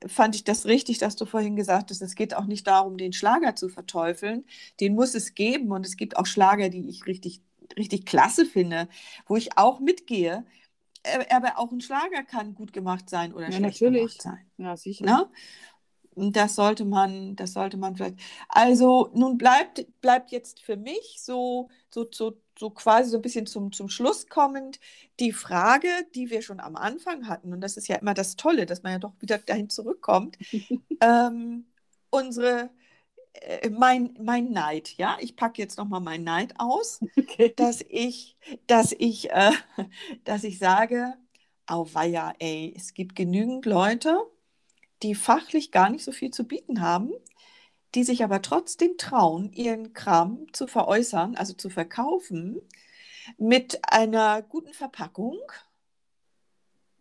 fand 0.06 0.34
ich 0.36 0.44
das 0.44 0.66
richtig, 0.66 0.98
dass 0.98 1.16
du 1.16 1.26
vorhin 1.26 1.56
gesagt 1.56 1.90
hast, 1.90 2.02
es 2.02 2.14
geht 2.14 2.34
auch 2.34 2.44
nicht 2.46 2.66
darum, 2.66 2.98
den 2.98 3.12
Schlager 3.12 3.56
zu 3.56 3.68
verteufeln. 3.68 4.44
Den 4.80 4.94
muss 4.94 5.14
es 5.14 5.34
geben. 5.34 5.70
Und 5.72 5.86
es 5.86 5.96
gibt 5.96 6.16
auch 6.16 6.26
Schlager, 6.26 6.68
die 6.68 6.88
ich 6.88 7.06
richtig, 7.06 7.42
richtig 7.78 8.06
klasse 8.06 8.46
finde, 8.46 8.88
wo 9.26 9.36
ich 9.36 9.56
auch 9.58 9.80
mitgehe. 9.80 10.44
Äh, 11.04 11.26
Aber 11.34 11.58
auch 11.58 11.72
ein 11.72 11.80
Schlager 11.80 12.24
kann 12.24 12.54
gut 12.54 12.72
gemacht 12.72 13.10
sein 13.10 13.34
oder 13.34 13.52
Ja, 13.52 13.52
schlecht 13.52 13.84
natürlich. 13.84 13.84
gemacht 13.84 14.22
sein. 14.22 14.50
Ja, 14.58 14.76
sicher. 14.76 15.06
Ne? 15.06 15.30
Und 16.14 16.36
Das 16.36 16.54
sollte 16.56 16.84
man, 16.84 17.36
das 17.36 17.52
sollte 17.54 17.76
man 17.76 17.96
vielleicht. 17.96 18.16
Also 18.48 19.10
nun 19.14 19.38
bleibt, 19.38 19.86
bleibt 20.00 20.30
jetzt 20.32 20.60
für 20.62 20.76
mich 20.76 21.18
so, 21.22 21.70
so, 21.90 22.06
so, 22.12 22.36
so 22.60 22.70
quasi 22.70 23.10
so 23.10 23.16
ein 23.18 23.22
bisschen 23.22 23.46
zum, 23.46 23.72
zum 23.72 23.88
Schluss 23.88 24.28
kommend 24.28 24.78
die 25.18 25.32
Frage, 25.32 25.88
die 26.14 26.30
wir 26.30 26.42
schon 26.42 26.60
am 26.60 26.76
Anfang 26.76 27.26
hatten, 27.26 27.52
und 27.52 27.60
das 27.62 27.76
ist 27.76 27.88
ja 27.88 27.96
immer 27.96 28.14
das 28.14 28.36
Tolle, 28.36 28.66
dass 28.66 28.82
man 28.82 28.92
ja 28.92 28.98
doch 28.98 29.14
wieder 29.20 29.38
dahin 29.38 29.70
zurückkommt. 29.70 30.38
ähm, 31.00 31.66
unsere, 32.10 32.70
äh, 33.32 33.70
mein, 33.70 34.14
mein 34.22 34.52
Neid, 34.52 34.96
ja, 34.98 35.16
ich 35.20 35.36
packe 35.36 35.62
jetzt 35.62 35.78
nochmal 35.78 36.00
mein 36.00 36.22
Neid 36.22 36.54
aus 36.58 37.00
Okay. 37.16 37.52
dass 37.56 37.82
ich, 37.88 38.36
dass 38.66 38.92
ich, 38.92 39.30
äh, 39.30 39.52
dass 40.24 40.44
ich 40.44 40.58
sage, 40.58 41.14
auweia, 41.66 42.34
ey, 42.38 42.74
es 42.76 42.94
gibt 42.94 43.16
genügend 43.16 43.64
Leute, 43.64 44.18
die 45.02 45.14
fachlich 45.14 45.70
gar 45.70 45.88
nicht 45.88 46.04
so 46.04 46.12
viel 46.12 46.30
zu 46.30 46.44
bieten 46.44 46.82
haben, 46.82 47.12
die 47.94 48.04
sich 48.04 48.22
aber 48.24 48.42
trotzdem 48.42 48.96
trauen, 48.96 49.52
ihren 49.52 49.92
Kram 49.92 50.46
zu 50.52 50.66
veräußern, 50.66 51.36
also 51.36 51.54
zu 51.54 51.70
verkaufen, 51.70 52.60
mit 53.38 53.80
einer 53.92 54.42
guten 54.42 54.72
Verpackung. 54.72 55.38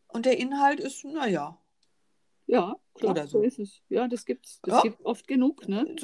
Und 0.08 0.26
der 0.26 0.38
Inhalt 0.38 0.80
ist, 0.80 1.06
naja. 1.06 1.58
Ja, 2.48 2.76
klar, 2.96 3.12
Oder 3.12 3.28
so 3.28 3.40
so. 3.40 3.44
ist 3.44 3.60
es. 3.60 3.82
Ja, 3.90 4.08
das 4.08 4.26
gibt's. 4.26 4.60
Das 4.64 4.76
Ja. 4.76 4.82
gibt 4.82 5.06
oft 5.06 5.28
genug, 5.28 5.68
ne? 5.68 5.96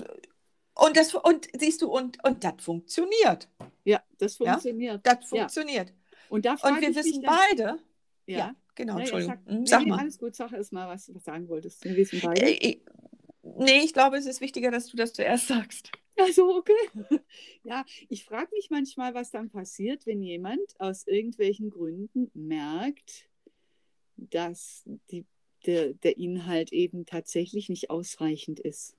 Und 0.75 0.97
das 0.97 1.13
und 1.15 1.47
siehst 1.57 1.81
du, 1.81 1.89
und, 1.89 2.23
und 2.23 2.43
das 2.43 2.55
funktioniert. 2.59 3.49
Ja, 3.83 4.03
das 4.19 4.38
Ja, 4.38 4.51
funktioniert. 4.53 5.01
Das 5.05 5.31
Ja. 5.31 5.39
funktioniert. 5.39 5.93
Und 6.29 6.45
da 6.45 6.51
Und 6.51 6.59
frage 6.59 6.81
wir 6.81 6.95
wissen 6.95 7.21
dann, 7.23 7.36
beide. 7.49 7.79
ja, 8.27 8.53
genau, 8.75 8.93
Ja, 8.93 8.99
ja, 8.99 9.01
Entschuldigung. 9.01 9.36
sag, 9.45 9.53
Hm, 9.55 9.65
Sag 9.65 9.83
nee, 9.83 9.89
mal. 9.89 9.99
alles 9.99 10.19
gut, 10.19 10.36
sag 10.36 10.51
erst 10.51 10.73
mal, 10.73 10.88
was 10.88 11.05
du 11.05 11.17
sagen 11.19 11.47
wolltest. 11.47 11.83
Wir 11.83 11.95
wissen 11.95 12.19
beide. 12.21 12.41
Äh, 12.41 12.81
nee, 13.58 13.80
ich 13.84 13.93
glaube, 13.93 14.18
es 14.18 14.26
ist 14.26 14.41
wichtiger, 14.41 14.72
dass 14.72 14.88
du 14.88 14.97
das 14.97 15.14
zuerst 15.14 15.47
sagst. 15.47 15.91
Also, 16.18 16.56
okay. 16.58 16.74
Ja, 17.64 17.84
ich 18.10 18.24
frage 18.26 18.49
mich 18.53 18.70
manchmal, 18.70 19.14
was 19.14 19.32
dann 19.32 19.49
passiert, 19.49 20.06
wenn 20.06 20.22
jemand 20.22 20.62
aus 20.80 21.06
irgendwelchen 21.08 21.70
Gründen 21.72 22.30
merkt, 22.34 23.28
dass 24.18 24.84
die, 25.12 25.26
der, 25.66 25.93
der 25.93 26.18
Inhalt 26.18 26.72
eben 26.72 27.06
tatsächlich 27.06 27.70
nicht 27.70 27.89
ausreichend 27.89 28.60
ist. 28.60 28.95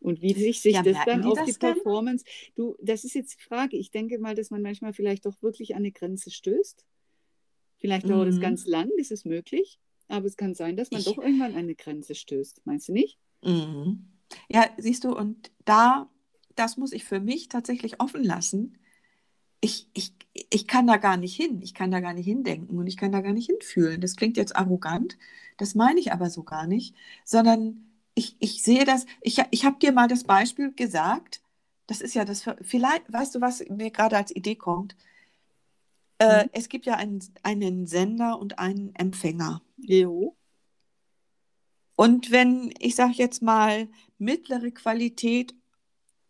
Und 0.00 0.20
wie 0.20 0.34
sich, 0.34 0.60
sich 0.60 0.74
Ja, 0.74 0.82
das 0.82 0.98
dann 1.06 1.22
die 1.22 1.26
auf 1.28 1.34
das 1.34 1.46
die 1.46 1.52
denn? 1.54 1.74
Performance. 1.74 2.24
Du, 2.56 2.76
das 2.80 3.04
ist 3.04 3.14
jetzt 3.14 3.38
die 3.38 3.42
Frage. 3.42 3.76
Ich 3.78 3.90
denke 3.90 4.18
mal, 4.18 4.34
dass 4.34 4.50
man 4.50 4.60
manchmal 4.60 4.92
vielleicht 4.92 5.24
doch 5.24 5.42
wirklich 5.42 5.74
an 5.74 5.78
eine 5.78 5.92
Grenze 5.92 6.30
stößt. 6.30 6.84
Vielleicht 7.78 8.08
dauert 8.08 8.28
es 8.28 8.36
Mhm. 8.36 8.40
ganz 8.40 8.66
lang, 8.66 8.90
das 8.98 9.10
ist 9.10 9.24
möglich. 9.24 9.78
Aber 10.14 10.26
es 10.26 10.36
kann 10.36 10.54
sein, 10.54 10.76
dass 10.76 10.90
man 10.90 11.00
Ich- 11.00 11.06
doch 11.06 11.18
irgendwann 11.18 11.52
an 11.52 11.58
eine 11.58 11.74
Grenze 11.74 12.14
stößt. 12.14 12.62
Meinst 12.64 12.88
du 12.88 12.92
nicht? 12.92 13.18
Mhm. 13.42 14.06
Ja, 14.48 14.68
siehst 14.78 15.04
du, 15.04 15.14
und 15.16 15.50
da, 15.64 16.08
das 16.54 16.76
muss 16.76 16.92
ich 16.92 17.04
für 17.04 17.20
mich 17.20 17.48
tatsächlich 17.48 18.00
offen 18.00 18.22
lassen. 18.22 18.78
Ich, 19.60 19.88
ich, 19.94 20.12
ich 20.50 20.66
kann 20.66 20.86
da 20.86 20.96
gar 20.98 21.16
nicht 21.16 21.34
hin. 21.34 21.60
Ich 21.62 21.74
kann 21.74 21.90
da 21.90 22.00
gar 22.00 22.14
nicht 22.14 22.26
hindenken 22.26 22.78
und 22.78 22.86
ich 22.86 22.96
kann 22.96 23.12
da 23.12 23.20
gar 23.22 23.32
nicht 23.32 23.46
hinfühlen. 23.46 24.00
Das 24.00 24.16
klingt 24.16 24.36
jetzt 24.36 24.54
arrogant, 24.56 25.16
das 25.56 25.74
meine 25.74 26.00
ich 26.00 26.12
aber 26.12 26.30
so 26.30 26.42
gar 26.42 26.66
nicht, 26.66 26.94
sondern 27.24 27.86
ich, 28.14 28.36
ich 28.38 28.62
sehe 28.62 28.84
das, 28.84 29.06
ich, 29.22 29.40
ich 29.50 29.64
habe 29.64 29.78
dir 29.78 29.92
mal 29.92 30.06
das 30.08 30.24
Beispiel 30.24 30.72
gesagt, 30.72 31.40
das 31.86 32.00
ist 32.00 32.14
ja 32.14 32.24
das, 32.24 32.44
vielleicht, 32.62 33.12
weißt 33.12 33.34
du, 33.34 33.40
was 33.40 33.64
mir 33.68 33.90
gerade 33.90 34.16
als 34.16 34.34
Idee 34.34 34.54
kommt? 34.56 34.96
Äh, 36.18 36.44
Mhm. 36.44 36.50
Es 36.52 36.68
gibt 36.68 36.86
ja 36.86 36.94
einen, 36.94 37.22
einen 37.42 37.86
Sender 37.86 38.38
und 38.38 38.58
einen 38.58 38.94
Empfänger. 38.94 39.62
Jo. 39.78 40.36
Und 41.96 42.30
wenn, 42.30 42.72
ich 42.78 42.96
sage 42.96 43.14
jetzt 43.14 43.42
mal, 43.42 43.88
mittlere 44.18 44.70
Qualität 44.70 45.54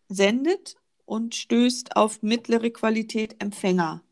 sendet 0.09 0.77
und 1.07 1.35
stößt 1.35 1.97
auf 1.97 2.23
mittlere 2.23 2.71
Qualität 2.71 3.43
Empfänger, 3.43 4.03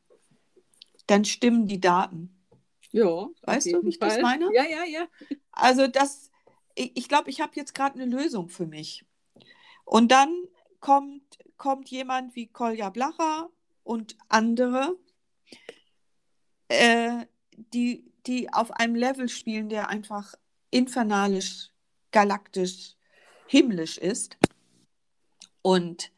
dann 1.06 1.24
stimmen 1.24 1.66
die 1.66 1.80
Daten. 1.80 2.38
Ja, 2.90 3.28
Weißt 3.42 3.72
du, 3.72 3.82
wie 3.82 3.88
ich 3.90 3.98
das 3.98 4.14
Fall. 4.14 4.22
meine? 4.22 4.50
Ja, 4.54 4.64
ja, 4.64 4.84
ja. 4.84 5.08
Also 5.50 5.86
das, 5.86 6.30
ich, 6.74 6.92
ich 6.96 7.08
glaube, 7.08 7.30
ich 7.30 7.40
habe 7.40 7.52
jetzt 7.54 7.74
gerade 7.74 8.00
eine 8.00 8.14
Lösung 8.14 8.48
für 8.48 8.66
mich. 8.66 9.04
Und 9.84 10.12
dann 10.12 10.44
kommt, 10.80 11.38
kommt 11.56 11.88
jemand 11.90 12.34
wie 12.36 12.46
Kolja 12.48 12.90
Blacher 12.90 13.50
und 13.82 14.16
andere, 14.28 14.96
äh, 16.68 17.26
die, 17.72 18.10
die 18.26 18.52
auf 18.52 18.70
einem 18.72 18.94
Level 18.94 19.28
spielen, 19.28 19.68
der 19.68 19.88
einfach 19.88 20.34
infernalisch, 20.70 21.70
galaktisch, 22.12 22.94
himmlisch 23.46 23.98
ist. 23.98 24.36
Und 25.62 26.10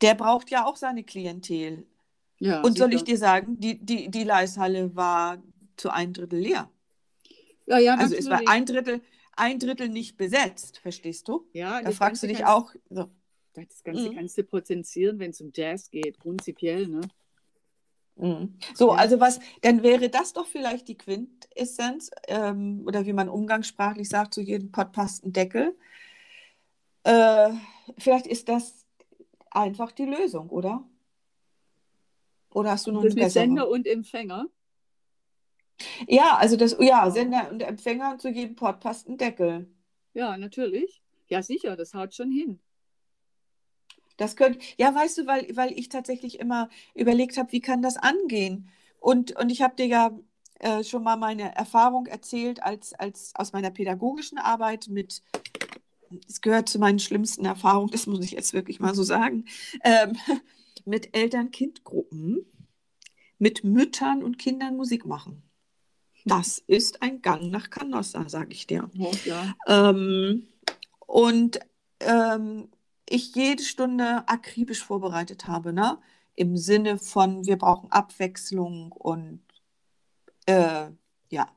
der 0.00 0.14
braucht 0.14 0.50
ja 0.50 0.66
auch 0.66 0.76
seine 0.76 1.04
Klientel. 1.04 1.86
ja 2.38 2.62
Und 2.62 2.76
soll 2.78 2.92
ich 2.92 3.04
dir 3.04 3.16
sagen, 3.18 3.58
die, 3.58 3.78
die, 3.84 4.10
die 4.10 4.24
Leishalle 4.24 4.94
war 4.94 5.42
zu 5.76 5.90
ein 5.90 6.12
Drittel 6.12 6.40
leer. 6.40 6.70
Ja, 7.66 7.78
ja, 7.78 7.94
Also 7.96 8.14
es 8.14 8.28
war 8.28 8.42
ein 8.46 8.66
Drittel, 8.66 9.00
ein 9.32 9.58
Drittel 9.58 9.88
nicht 9.88 10.16
besetzt, 10.16 10.78
verstehst 10.78 11.26
du? 11.28 11.48
Ja, 11.52 11.82
Da 11.82 11.90
fragst 11.92 12.22
du 12.22 12.26
dich 12.26 12.38
kannst- 12.44 12.52
auch, 12.52 12.74
so, 12.90 13.10
Das 13.54 13.82
Ganze 13.84 14.10
Mhm. 14.10 14.14
kannst 14.14 14.36
du 14.36 14.42
potenzieren, 14.44 15.18
wenn 15.18 15.30
es 15.30 15.40
um 15.40 15.50
Jazz 15.54 15.90
geht, 15.90 16.18
prinzipiell, 16.18 16.88
ne? 16.88 17.00
Mhm. 18.16 18.58
so, 18.74 18.92
Ja. 18.92 18.96
also 18.96 19.20
was, 19.20 19.40
dann 19.62 19.82
wäre 19.82 20.08
das 20.10 20.32
doch 20.32 20.46
vielleicht 20.46 20.88
die 20.88 20.96
Quintessenz, 20.98 22.10
ähm, 22.28 22.82
oder 22.86 23.06
wie 23.06 23.12
man 23.12 23.28
umgangssprachlich 23.28 24.08
sagt, 24.08 24.34
zu 24.34 24.40
jedem 24.42 24.72
Pott 24.72 24.92
passt 24.92 25.24
ein 25.24 25.32
Deckel. 25.32 25.76
Äh, 27.04 27.50
vielleicht 27.98 28.26
ist 28.26 28.48
das 28.48 28.86
einfach 29.50 29.92
die 29.92 30.06
Lösung, 30.06 30.48
oder? 30.50 30.84
Oder 32.50 32.70
hast 32.72 32.86
du 32.86 32.92
noch 32.92 33.02
Das 33.02 33.16
eine 33.16 33.24
mit 33.24 33.30
Sender 33.30 33.62
bessere? 33.64 33.70
und 33.74 33.86
Empfänger. 33.86 34.46
Ja, 36.08 36.36
also 36.36 36.56
das, 36.56 36.76
ja, 36.80 37.10
Sender 37.10 37.50
und 37.50 37.62
Empfänger 37.62 38.18
zu 38.18 38.28
jedem 38.30 38.54
Pott 38.56 38.80
passt 38.80 39.08
ein 39.08 39.18
Deckel. 39.18 39.68
Ja, 40.14 40.36
natürlich. 40.36 41.02
Ja, 41.28 41.42
sicher, 41.42 41.76
das 41.76 41.94
haut 41.94 42.14
schon 42.14 42.30
hin. 42.30 42.60
Das 44.16 44.36
könnte, 44.36 44.58
ja, 44.76 44.94
weißt 44.94 45.18
du, 45.18 45.26
weil, 45.26 45.46
weil 45.56 45.72
ich 45.72 45.88
tatsächlich 45.88 46.38
immer 46.40 46.68
überlegt 46.94 47.36
habe, 47.36 47.52
wie 47.52 47.60
kann 47.60 47.82
das 47.82 47.96
angehen? 47.96 48.68
Und, 49.00 49.36
und 49.36 49.50
ich 49.50 49.62
habe 49.62 49.76
dir 49.76 49.86
ja 49.86 50.18
äh, 50.60 50.84
schon 50.84 51.02
mal 51.02 51.16
meine 51.16 51.54
Erfahrung 51.54 52.06
erzählt 52.06 52.62
als, 52.62 52.94
als 52.94 53.32
aus 53.34 53.52
meiner 53.52 53.70
pädagogischen 53.70 54.38
Arbeit 54.38 54.88
mit, 54.88 55.22
es 56.28 56.40
gehört 56.40 56.68
zu 56.68 56.78
meinen 56.78 57.00
schlimmsten 57.00 57.44
Erfahrungen, 57.44 57.90
das 57.90 58.06
muss 58.06 58.24
ich 58.24 58.30
jetzt 58.30 58.52
wirklich 58.52 58.80
mal 58.80 58.94
so 58.94 59.02
sagen, 59.02 59.46
ähm, 59.82 60.16
mit 60.84 61.14
Eltern-Kind-Gruppen, 61.16 62.46
mit 63.38 63.64
Müttern 63.64 64.22
und 64.22 64.38
Kindern 64.38 64.76
Musik 64.76 65.06
machen. 65.06 65.42
Das 66.24 66.62
ist 66.66 67.02
ein 67.02 67.20
Gang 67.20 67.50
nach 67.50 67.68
Canossa, 67.68 68.28
sage 68.28 68.52
ich 68.52 68.66
dir. 68.66 68.88
Ja. 69.24 69.54
Ähm, 69.66 70.48
und 71.06 71.60
ähm, 72.00 72.68
ich 73.08 73.34
jede 73.34 73.62
Stunde 73.62 74.26
akribisch 74.28 74.84
vorbereitet 74.84 75.46
habe, 75.46 75.72
ne? 75.72 75.98
Im 76.36 76.56
Sinne 76.56 76.98
von, 76.98 77.46
wir 77.46 77.56
brauchen 77.56 77.92
Abwechslung 77.92 78.92
und 78.92 79.40
äh, 80.46 80.90
ja. 81.30 81.48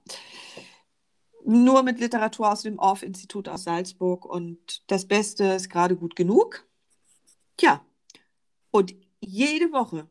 Nur 1.45 1.83
mit 1.83 1.99
Literatur 1.99 2.51
aus 2.51 2.63
dem 2.63 2.77
Orff-Institut 2.77 3.47
aus 3.47 3.63
Salzburg 3.63 4.25
und 4.25 4.83
das 4.91 5.07
Beste 5.07 5.45
ist 5.45 5.69
gerade 5.69 5.95
gut 5.95 6.15
genug. 6.15 6.67
Tja, 7.55 7.83
und 8.71 8.93
jede 9.21 9.71
Woche, 9.71 10.07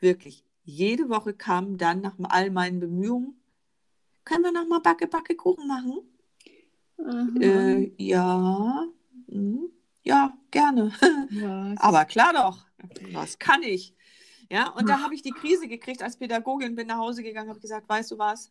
wirklich, 0.00 0.44
jede 0.64 1.08
Woche 1.08 1.32
kam 1.32 1.78
dann 1.78 2.00
nach 2.00 2.14
all 2.24 2.50
meinen 2.50 2.80
Bemühungen, 2.80 3.40
können 4.24 4.44
wir 4.44 4.52
nochmal 4.52 4.80
Backe, 4.80 5.06
Backe 5.06 5.34
Kuchen 5.34 5.66
machen? 5.66 6.00
Äh, 7.40 7.90
ja, 7.96 8.86
hm, 9.28 9.70
ja, 10.02 10.32
gerne. 10.50 10.92
ja, 11.30 11.72
es 11.72 11.80
Aber 11.80 12.04
klar 12.04 12.32
doch, 12.32 12.66
was 13.12 13.38
kann 13.38 13.62
ich? 13.62 13.94
Ja, 14.50 14.70
und 14.70 14.88
da 14.88 15.00
habe 15.00 15.14
ich 15.14 15.22
die 15.22 15.30
Krise 15.30 15.68
gekriegt 15.68 16.02
als 16.02 16.16
Pädagogin, 16.16 16.74
bin 16.74 16.88
nach 16.88 16.98
Hause 16.98 17.22
gegangen, 17.22 17.50
habe 17.50 17.60
gesagt, 17.60 17.88
weißt 17.88 18.10
du 18.10 18.18
was, 18.18 18.50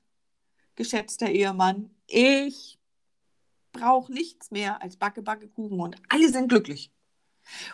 geschätzter 0.75 1.29
Ehemann, 1.29 1.89
ich 2.07 2.79
brauche 3.73 4.11
nichts 4.11 4.49
mehr 4.49 4.81
als 4.81 4.95
Backe, 4.95 5.21
Backe, 5.21 5.49
Kuchen 5.49 5.79
und 5.79 5.97
alle 6.07 6.29
sind 6.29 6.47
glücklich. 6.47 6.91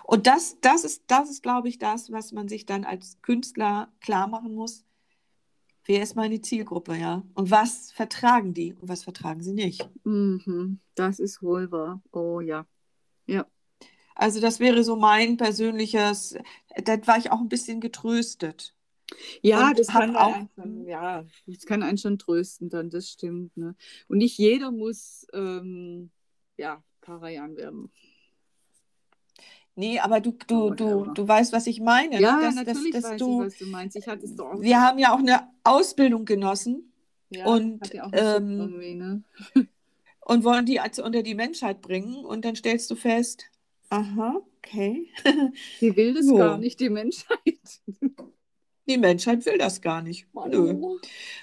Und 0.03 0.25
das, 0.27 0.57
das 0.61 0.83
ist, 0.83 1.03
das 1.07 1.29
ist, 1.29 1.43
glaube 1.43 1.69
ich, 1.69 1.77
das, 1.77 2.11
was 2.11 2.31
man 2.31 2.47
sich 2.47 2.65
dann 2.65 2.83
als 2.83 3.21
Künstler 3.21 3.91
klar 3.99 4.27
machen 4.27 4.55
muss. 4.55 4.85
Wer 5.83 6.01
ist 6.01 6.15
meine 6.15 6.41
Zielgruppe, 6.41 6.95
ja? 6.95 7.23
Und 7.35 7.51
was 7.51 7.91
vertragen 7.91 8.53
die 8.53 8.73
und 8.73 8.89
was 8.89 9.03
vertragen 9.03 9.43
sie 9.43 9.53
nicht? 9.53 9.87
Mhm, 10.03 10.79
das 10.95 11.19
ist 11.19 11.43
wohl 11.43 11.71
wahr. 11.71 12.01
Oh 12.11 12.39
ja. 12.39 12.65
Ja. 13.27 13.45
Also 14.15 14.39
das 14.39 14.59
wäre 14.59 14.83
so 14.83 14.95
mein 14.95 15.37
persönliches, 15.37 16.35
da 16.83 17.05
war 17.05 17.17
ich 17.17 17.31
auch 17.31 17.41
ein 17.41 17.49
bisschen 17.49 17.81
getröstet. 17.81 18.73
Ja, 19.41 19.69
Und 19.69 19.79
das 19.79 19.87
kann 19.87 20.15
auch- 20.15 20.33
einen 20.33 20.49
schon, 20.55 20.87
ja, 20.87 21.25
das 21.45 21.65
kann 21.65 21.83
einen 21.83 21.97
schon 21.97 22.17
trösten 22.17 22.69
dann, 22.69 22.89
das 22.89 23.09
stimmt. 23.09 23.55
Ne? 23.55 23.75
Und 24.07 24.17
nicht 24.17 24.37
jeder 24.37 24.71
muss 24.71 25.27
ähm, 25.33 26.09
ja, 26.57 26.81
Karajan 27.01 27.55
werden. 27.55 27.91
Nee, 29.75 29.99
aber 29.99 30.21
du, 30.21 30.31
du, 30.47 30.69
du, 30.71 30.85
Whatever. 30.85 31.13
du 31.13 31.27
weißt, 31.27 31.51
was 31.51 31.67
ich 31.67 31.81
meine. 31.81 32.19
Ja, 32.21 32.37
ne? 32.37 32.43
dass, 32.43 32.55
natürlich 32.55 32.93
dass, 32.93 33.01
dass 33.01 33.11
weiß 33.11 33.19
du, 33.19 33.41
ich, 33.41 33.47
was 33.47 33.57
du 33.57 33.65
meinst. 33.65 33.97
Ich 33.97 34.07
hatte 34.07 34.25
es 34.25 34.35
doch 34.35 34.53
auch. 34.53 34.61
wir 34.61 34.81
haben 34.81 34.97
ja 34.97 35.13
auch 35.13 35.19
eine 35.19 35.49
Ausbildung 35.65 36.23
genossen 36.23 36.93
ja, 37.29 37.45
und, 37.45 37.81
ähm, 38.13 38.79
ne? 38.97 39.23
und 40.21 40.43
wollen 40.45 40.65
die 40.65 40.79
also 40.79 41.03
unter 41.03 41.23
die 41.23 41.35
Menschheit 41.35 41.81
bringen 41.81 42.23
und 42.23 42.45
dann 42.45 42.55
stellst 42.55 42.89
du 42.89 42.95
fest, 42.95 43.47
aha, 43.89 44.41
okay, 44.57 45.07
Die 45.81 45.95
will 45.95 46.13
das 46.13 46.25
So. 46.25 46.35
gar 46.37 46.57
nicht, 46.57 46.79
die 46.79 46.89
Menschheit. 46.89 47.59
die 48.87 48.97
Menschheit 48.97 49.45
will 49.45 49.57
das 49.57 49.81
gar 49.81 50.01
nicht. 50.01 50.27
Nö. 50.47 50.75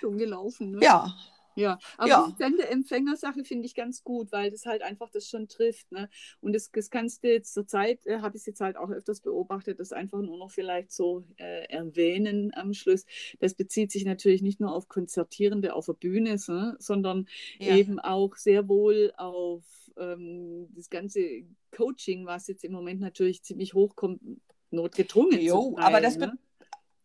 Dumm 0.00 0.18
gelaufen, 0.18 0.72
ne? 0.72 0.80
Ja, 0.82 1.14
Ja, 1.54 1.78
aber 1.98 2.08
Ja. 2.08 2.26
die 2.30 2.36
Sende-Empfänger-Sache 2.42 3.44
finde 3.44 3.66
ich 3.66 3.74
ganz 3.74 4.02
gut, 4.02 4.32
weil 4.32 4.50
das 4.50 4.64
halt 4.64 4.80
einfach 4.80 5.10
das 5.10 5.28
schon 5.28 5.48
trifft. 5.48 5.92
Ne? 5.92 6.08
Und 6.40 6.54
das, 6.54 6.70
das 6.70 6.88
kannst 6.88 7.22
du 7.22 7.28
jetzt 7.30 7.52
zur 7.52 7.66
Zeit, 7.66 8.06
äh, 8.06 8.20
habe 8.20 8.36
ich 8.36 8.40
es 8.40 8.46
jetzt 8.46 8.62
halt 8.62 8.78
auch 8.78 8.88
öfters 8.88 9.20
beobachtet, 9.20 9.78
das 9.78 9.92
einfach 9.92 10.22
nur 10.22 10.38
noch 10.38 10.50
vielleicht 10.50 10.92
so 10.92 11.24
äh, 11.36 11.66
erwähnen 11.68 12.52
am 12.54 12.72
Schluss. 12.72 13.04
Das 13.38 13.52
bezieht 13.54 13.92
sich 13.92 14.06
natürlich 14.06 14.40
nicht 14.40 14.60
nur 14.60 14.72
auf 14.74 14.88
Konzertierende 14.88 15.74
auf 15.74 15.84
der 15.84 15.92
Bühne, 15.92 16.38
so, 16.38 16.72
sondern 16.78 17.26
Ja. 17.58 17.76
eben 17.76 17.98
auch 18.00 18.36
sehr 18.36 18.66
wohl 18.66 19.12
auf 19.18 19.62
ähm, 19.98 20.68
das 20.74 20.90
ganze 20.90 21.44
Coaching, 21.70 22.26
was 22.26 22.46
jetzt 22.46 22.64
im 22.64 22.72
Moment 22.72 23.00
natürlich 23.00 23.42
ziemlich 23.42 23.74
hochkommt, 23.74 24.20
notgedrungen. 24.70 25.40
Jo, 25.40 25.62
zum 25.62 25.76
aber 25.76 25.92
Teil, 25.92 26.02
das 26.02 26.16
ne? 26.18 26.38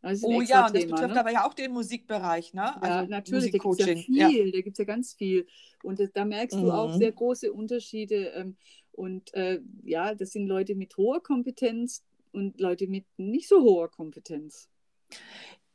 Das 0.02 0.24
Oh 0.24 0.42
ja, 0.42 0.68
und 0.68 0.76
das 0.76 0.84
Thema, 0.84 0.96
betrifft 0.96 1.16
ne? 1.16 1.20
aber 1.20 1.32
ja 1.32 1.46
auch 1.48 1.54
den 1.54 1.72
Musikbereich, 1.74 2.54
ne? 2.54 2.62
Ja, 2.62 2.78
Also 2.80 3.10
natürlich, 3.10 3.52
da 3.52 3.58
gibt 3.58 3.74
es 3.74 3.80
ja 3.80 3.86
Musikcoaching. 3.88 4.16
Ja. 4.16 4.30
viel, 4.30 4.52
da 4.52 4.62
gibt 4.62 4.74
es 4.74 4.78
ja 4.78 4.86
ganz 4.86 5.14
viel. 5.14 5.48
Und 5.84 6.00
das, 6.00 6.12
da 6.14 6.24
merkst 6.24 6.56
du 6.58 6.72
auch 6.72 6.94
Mhm. 6.94 7.00
sehr 7.00 7.12
große 7.12 7.52
Unterschiede. 7.52 8.28
Ähm, 8.36 8.56
und 8.94 9.34
äh, 9.34 9.60
ja, 9.84 10.16
das 10.16 10.32
sind 10.32 10.48
Leute 10.48 10.76
mit 10.76 10.96
hoher 10.98 11.22
Kompetenz 11.22 12.04
und 12.32 12.60
Leute 12.60 12.88
mit 12.88 13.06
nicht 13.18 13.48
so 13.48 13.62
hoher 13.62 13.90
Kompetenz. 13.90 14.70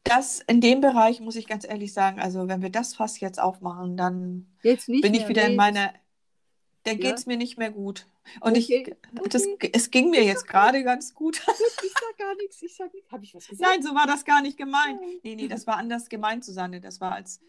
Das 0.04 0.40
in 0.40 0.60
dem 0.60 0.80
Bereich 0.80 1.20
muss 1.20 1.36
ich 1.36 1.46
ganz 1.46 1.64
ehrlich 1.64 1.92
sagen, 1.92 2.20
also 2.20 2.48
wenn 2.48 2.62
wir 2.62 2.70
das 2.70 2.94
Fass 2.94 3.20
jetzt 3.20 3.40
aufmachen, 3.40 3.96
dann 3.96 4.46
Jetzt 4.62 4.86
bin 4.86 5.14
ich 5.14 5.28
wieder 5.28 5.46
in 5.46 5.56
meiner, 5.56 5.92
dann 6.84 6.98
Ja. 6.98 7.10
geht 7.10 7.18
es 7.18 7.26
mir 7.26 7.36
nicht 7.36 7.58
mehr 7.58 7.70
gut. 7.70 8.06
Und 8.40 8.56
Okay, 8.56 8.94
ich, 9.22 9.28
das, 9.30 9.44
es 9.72 9.90
ging 9.90 10.10
mir 10.10 10.24
jetzt 10.24 10.46
gerade 10.46 10.82
ganz 10.82 11.14
gut. 11.14 11.40
Ich 11.84 11.92
sag 11.92 12.18
gar 12.18 12.34
nichts, 12.36 12.62
ich 12.62 12.74
sag 12.74 12.92
nichts. 12.94 13.10
Habe 13.10 13.24
ich 13.24 13.34
was 13.34 13.46
gesagt? 13.48 13.68
Nein, 13.70 13.82
so 13.82 13.94
war 13.94 14.06
das 14.06 14.24
gar 14.24 14.42
nicht 14.42 14.56
gemeint. 14.56 15.00
Nein. 15.00 15.20
Nee, 15.22 15.34
nee, 15.36 15.48
das 15.48 15.66
war 15.66 15.76
anders 15.76 16.08
gemeint, 16.08 16.44
Susanne. 16.44 16.80
Das 16.80 17.00
war 17.00 17.12
als 17.12 17.40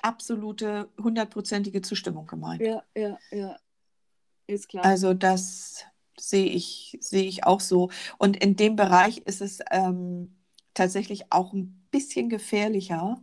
absolute, 0.00 0.88
hundertprozentige 0.98 1.82
Zustimmung 1.82 2.26
gemeint. 2.26 2.62
Ja, 2.62 2.82
ja, 2.96 3.18
ja. 3.30 3.58
Ist 4.46 4.68
klar. 4.68 4.84
Also 4.84 5.14
das 5.14 5.84
sehe 6.18 6.46
ich, 6.46 6.96
sehe 7.00 7.24
ich 7.24 7.44
auch 7.44 7.60
so. 7.60 7.90
Und 8.18 8.36
in 8.42 8.56
dem 8.56 8.76
Bereich 8.76 9.18
ist 9.18 9.40
es 9.40 9.60
ähm, 9.70 10.36
tatsächlich 10.74 11.30
auch 11.30 11.52
ein 11.52 11.86
bisschen 11.90 12.28
gefährlicher 12.28 13.22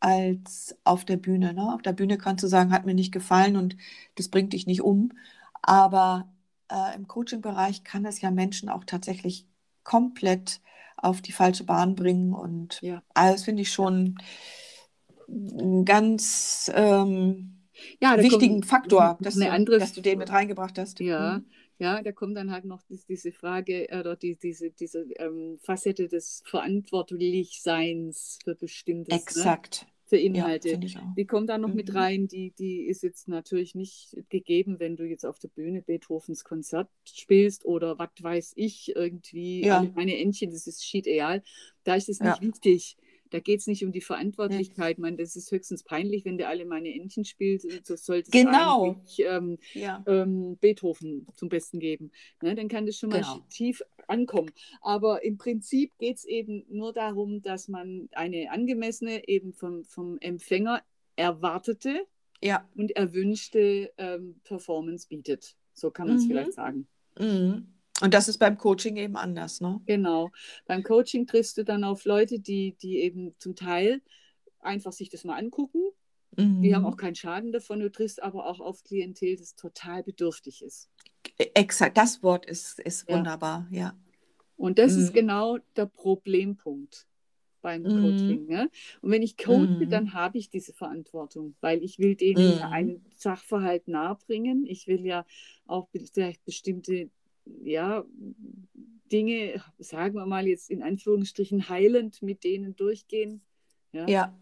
als 0.00 0.76
auf 0.84 1.04
der 1.04 1.16
Bühne. 1.16 1.54
Ne? 1.54 1.74
Auf 1.74 1.82
der 1.82 1.92
Bühne 1.92 2.18
kannst 2.18 2.42
du 2.44 2.48
sagen, 2.48 2.72
hat 2.72 2.86
mir 2.86 2.94
nicht 2.94 3.12
gefallen 3.12 3.56
und 3.56 3.76
das 4.16 4.28
bringt 4.28 4.52
dich 4.52 4.66
nicht 4.66 4.82
um. 4.82 5.12
Aber 5.62 6.32
äh, 6.70 6.94
im 6.96 7.06
Coaching-Bereich 7.06 7.84
kann 7.84 8.04
es 8.04 8.20
ja 8.20 8.30
Menschen 8.30 8.68
auch 8.68 8.84
tatsächlich 8.84 9.46
komplett 9.84 10.60
auf 10.96 11.20
die 11.22 11.32
falsche 11.32 11.64
Bahn 11.64 11.94
bringen. 11.94 12.34
Und 12.34 12.80
Ja. 12.82 13.02
also 13.14 13.34
das 13.34 13.44
finde 13.44 13.62
ich 13.62 13.72
schon 13.72 14.16
einen 15.28 15.84
ganz 15.84 16.70
ähm, 16.74 17.56
ja, 18.00 18.16
wichtigen 18.20 18.60
kommt 18.60 18.66
Faktor, 18.66 19.18
dass, 19.22 19.34
du, 19.38 19.46
dass 19.78 19.92
du 19.92 20.00
den 20.00 20.18
mit 20.18 20.30
reingebracht 20.30 20.78
hast. 20.78 21.00
Ja, 21.00 21.38
Mhm. 21.38 21.44
ja, 21.78 22.02
da 22.02 22.12
kommt 22.12 22.36
dann 22.36 22.50
halt 22.50 22.64
noch 22.64 22.82
dies, 22.82 23.06
diese 23.06 23.32
Frage 23.32 23.86
oder 23.90 24.16
die, 24.16 24.36
diese, 24.36 24.70
diese 24.70 25.00
ähm, 25.16 25.58
Facette 25.62 26.08
des 26.08 26.42
Verantwortlichseins 26.46 28.38
für 28.44 28.54
Bestimmtes, 28.54 29.34
ne? 29.34 29.42
Exakt. 29.42 29.86
Für 30.10 30.16
Ja, 30.16 30.24
Inhalte. 30.26 30.76
auch. 30.98 31.14
Die 31.16 31.26
kommt 31.26 31.48
da 31.48 31.58
noch 31.58 31.72
mit 31.74 31.88
Mhm. 31.90 31.96
rein, 31.96 32.28
die, 32.28 32.52
die 32.52 32.82
ist 32.82 33.02
jetzt 33.02 33.28
natürlich 33.28 33.74
nicht 33.74 34.16
gegeben, 34.28 34.78
wenn 34.80 34.96
du 34.96 35.04
jetzt 35.04 35.24
auf 35.24 35.38
der 35.38 35.48
Bühne 35.48 35.82
Beethovens 35.82 36.44
Konzert 36.44 36.88
spielst 37.06 37.64
oder 37.64 37.98
was 37.98 38.10
weiß 38.20 38.52
ich, 38.56 38.94
irgendwie 38.96 39.66
Ja. 39.66 39.80
meine 39.94 40.18
Entchen, 40.18 40.50
das 40.52 40.66
ist 40.66 40.84
schied 40.84 41.06
egal. 41.06 41.42
Da 41.84 41.94
ist 41.94 42.08
es 42.10 42.20
Ja. 42.20 42.26
nicht 42.26 42.42
wichtig. 42.42 42.96
Da 43.30 43.38
geht 43.40 43.60
es 43.60 43.66
nicht 43.66 43.84
um 43.84 43.92
die 43.92 44.00
Verantwortlichkeit. 44.00 44.98
Man, 44.98 45.16
das 45.16 45.36
ist 45.36 45.50
höchstens 45.50 45.82
peinlich, 45.84 46.24
wenn 46.24 46.36
der 46.38 46.48
alle 46.48 46.64
meine 46.64 46.92
Entchen 46.94 47.24
spielt. 47.24 47.62
So 47.86 47.96
sollte 47.96 48.28
es 48.28 48.32
Genau. 48.32 48.84
eigentlich 48.84 49.20
ähm, 49.20 49.58
Ja. 49.72 50.02
ähm, 50.06 50.56
Beethoven 50.60 51.26
zum 51.34 51.48
Besten 51.48 51.78
geben. 51.78 52.10
Ne, 52.42 52.54
dann 52.54 52.68
kann 52.68 52.86
das 52.86 52.96
schon 52.98 53.10
mal 53.10 53.20
Genau. 53.22 53.40
tief 53.48 53.82
ankommen. 54.08 54.50
Aber 54.82 55.22
im 55.24 55.38
Prinzip 55.38 55.96
geht 55.98 56.16
es 56.16 56.24
eben 56.24 56.64
nur 56.68 56.92
darum, 56.92 57.40
dass 57.42 57.68
man 57.68 58.08
eine 58.12 58.50
angemessene, 58.50 59.26
eben 59.28 59.52
vom, 59.52 59.84
vom 59.84 60.18
Empfänger 60.18 60.82
erwartete 61.16 62.06
Ja. 62.42 62.68
und 62.74 62.90
erwünschte 62.96 63.92
ähm, 63.98 64.40
Performance 64.44 65.06
bietet. 65.08 65.54
So 65.74 65.90
kann 65.90 66.08
man 66.08 66.16
es 66.16 66.24
Mhm. 66.24 66.28
vielleicht 66.28 66.52
sagen. 66.54 66.88
Mhm. 67.18 67.66
Und 68.02 68.14
das 68.14 68.28
ist 68.28 68.38
beim 68.38 68.56
Coaching 68.56 68.96
eben 68.96 69.16
anders, 69.16 69.60
ne? 69.60 69.80
Genau. 69.86 70.30
Beim 70.66 70.82
Coaching 70.82 71.26
triffst 71.26 71.58
du 71.58 71.64
dann 71.64 71.84
auf 71.84 72.04
Leute, 72.04 72.38
die, 72.40 72.76
die 72.80 72.98
eben 73.00 73.34
zum 73.38 73.54
Teil 73.54 74.00
einfach 74.60 74.92
sich 74.92 75.10
das 75.10 75.24
mal 75.24 75.36
angucken. 75.36 75.82
Die 76.36 76.42
Mhm. 76.42 76.74
haben 76.74 76.86
auch 76.86 76.96
keinen 76.96 77.14
Schaden 77.14 77.52
davon. 77.52 77.80
Du 77.80 77.90
triffst 77.90 78.22
aber 78.22 78.46
auch 78.46 78.60
auf 78.60 78.82
Klientel, 78.84 79.36
das 79.36 79.54
total 79.54 80.02
bedürftig 80.02 80.62
ist. 80.62 80.88
Exakt, 81.36 81.96
das 81.96 82.22
Wort 82.22 82.46
ist, 82.46 82.80
ist 82.80 83.08
Ja. 83.08 83.16
wunderbar, 83.16 83.66
ja. 83.70 83.94
Und 84.56 84.78
das 84.78 84.94
Mhm. 84.94 85.02
ist 85.02 85.12
genau 85.14 85.58
der 85.76 85.86
Problempunkt 85.86 87.06
beim 87.62 87.82
Mhm. 87.82 88.00
Coaching. 88.00 88.46
Ne? 88.46 88.70
Und 89.00 89.10
wenn 89.10 89.22
ich 89.22 89.36
coache, 89.36 89.66
Mhm. 89.68 89.90
dann 89.90 90.12
habe 90.14 90.38
ich 90.38 90.50
diese 90.50 90.72
Verantwortung, 90.72 91.54
weil 91.60 91.82
ich 91.82 91.98
will 91.98 92.14
denen 92.14 92.56
Mhm. 92.56 92.62
einen 92.62 93.04
Sachverhalt 93.16 93.88
nahebringen. 93.88 94.66
Ich 94.66 94.86
will 94.86 95.04
ja 95.04 95.24
auch 95.66 95.88
vielleicht 95.92 96.44
bestimmte 96.44 97.10
ja, 97.62 98.04
Dinge, 99.12 99.62
sagen 99.78 100.14
wir 100.14 100.26
mal 100.26 100.46
jetzt 100.46 100.70
in 100.70 100.82
Anführungsstrichen, 100.82 101.68
heilend 101.68 102.22
mit 102.22 102.44
denen 102.44 102.76
durchgehen. 102.76 103.42
Ja. 103.92 104.08
Ja, 104.08 104.38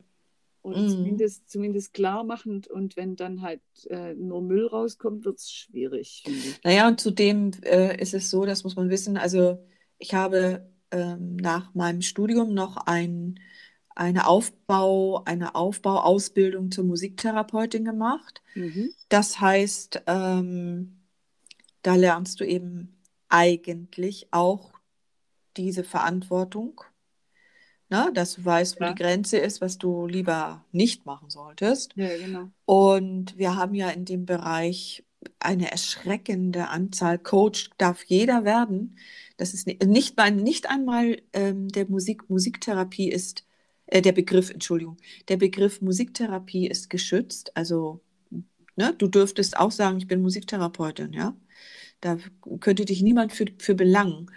Oder 0.63 0.83
Mhm. 0.83 0.89
zumindest, 0.89 1.49
zumindest 1.51 1.95
klar 1.95 2.25
machend. 2.25 2.69
Und 2.69 2.97
wenn 2.97 3.17
dann 3.17 3.41
halt 3.41 3.63
äh, 3.89 4.15
nur 4.15 4.43
Müll 4.43 4.67
rauskommt, 4.67 5.25
wird 5.25 5.39
es 5.39 5.51
schwierig, 5.51 6.25
naja, 6.65 6.89
und 6.89 7.01
zudem 7.01 7.53
äh, 7.63 7.97
ist 8.01 8.13
es 8.15 8.29
so, 8.31 8.45
das 8.45 8.65
muss 8.65 8.77
man 8.77 8.91
wissen, 8.91 9.17
also 9.17 9.65
ich 9.99 10.15
habe 10.15 10.71
ähm, 10.91 11.37
nach 11.37 11.75
meinem 11.75 12.03
Studium 12.03 12.53
noch 12.55 12.77
ein, 12.87 13.41
eine 13.95 14.27
Aufbau, 14.27 15.25
eine 15.25 15.55
Aufbauausbildung 15.55 16.71
zur 16.71 16.85
Musiktherapeutin 16.85 17.85
gemacht. 17.85 18.43
Mhm. 18.55 18.91
Das 19.09 19.41
heißt, 19.41 20.03
ähm, 20.07 21.01
da 21.83 21.95
lernst 21.95 22.41
du 22.41 22.45
eben 22.45 22.98
eigentlich 23.29 24.29
auch 24.31 24.73
diese 25.57 25.85
Verantwortung, 25.85 26.81
ne? 27.91 28.11
Dass 28.15 28.35
du 28.35 28.45
weißt, 28.45 28.81
wo 28.81 28.85
Ja. 28.85 28.93
die 28.93 29.03
Grenze 29.03 29.39
ist, 29.39 29.61
was 29.61 29.79
du 29.79 30.07
lieber 30.07 30.65
nicht 30.73 31.07
machen 31.07 31.31
solltest. 31.31 31.95
Ja, 31.97 32.09
genau. 32.17 32.51
Und 32.65 33.37
wir 33.39 33.57
haben 33.57 33.75
ja 33.75 33.91
in 33.91 34.05
dem 34.05 34.25
Bereich 34.27 35.05
eine 35.41 35.71
erschreckende 35.71 36.69
Anzahl. 36.69 37.19
Coach 37.19 37.71
darf 37.77 38.05
jeder 38.05 38.45
werden. 38.45 38.97
Das 39.37 39.53
ist 39.53 39.67
ni- 39.67 39.79
nicht, 39.85 40.17
mal, 40.17 40.31
nicht 40.31 40.69
einmal 40.71 41.21
ähm, 41.33 41.69
der 41.69 41.89
Musik, 41.89 42.29
Musiktherapie 42.31 43.11
ist, 43.11 43.45
äh, 43.87 44.01
der 44.03 44.13
Begriff, 44.13 44.51
Entschuldigung, 44.51 44.97
der 45.29 45.37
Begriff 45.37 45.81
Musiktherapie 45.81 46.69
ist 46.69 46.89
geschützt. 46.91 47.57
Also, 47.57 48.01
ne, 48.77 48.95
du 48.97 49.09
dürftest 49.09 49.57
auch 49.57 49.73
sagen, 49.73 49.99
ich 49.99 50.07
bin 50.07 50.23
Musiktherapeutin, 50.23 51.13
ja. 51.13 51.35
Da 52.01 52.19
könnte 52.61 52.85
dich 52.85 53.03
niemand 53.03 53.33
für, 53.33 53.47
für 53.59 53.75
belangen. 53.75 54.31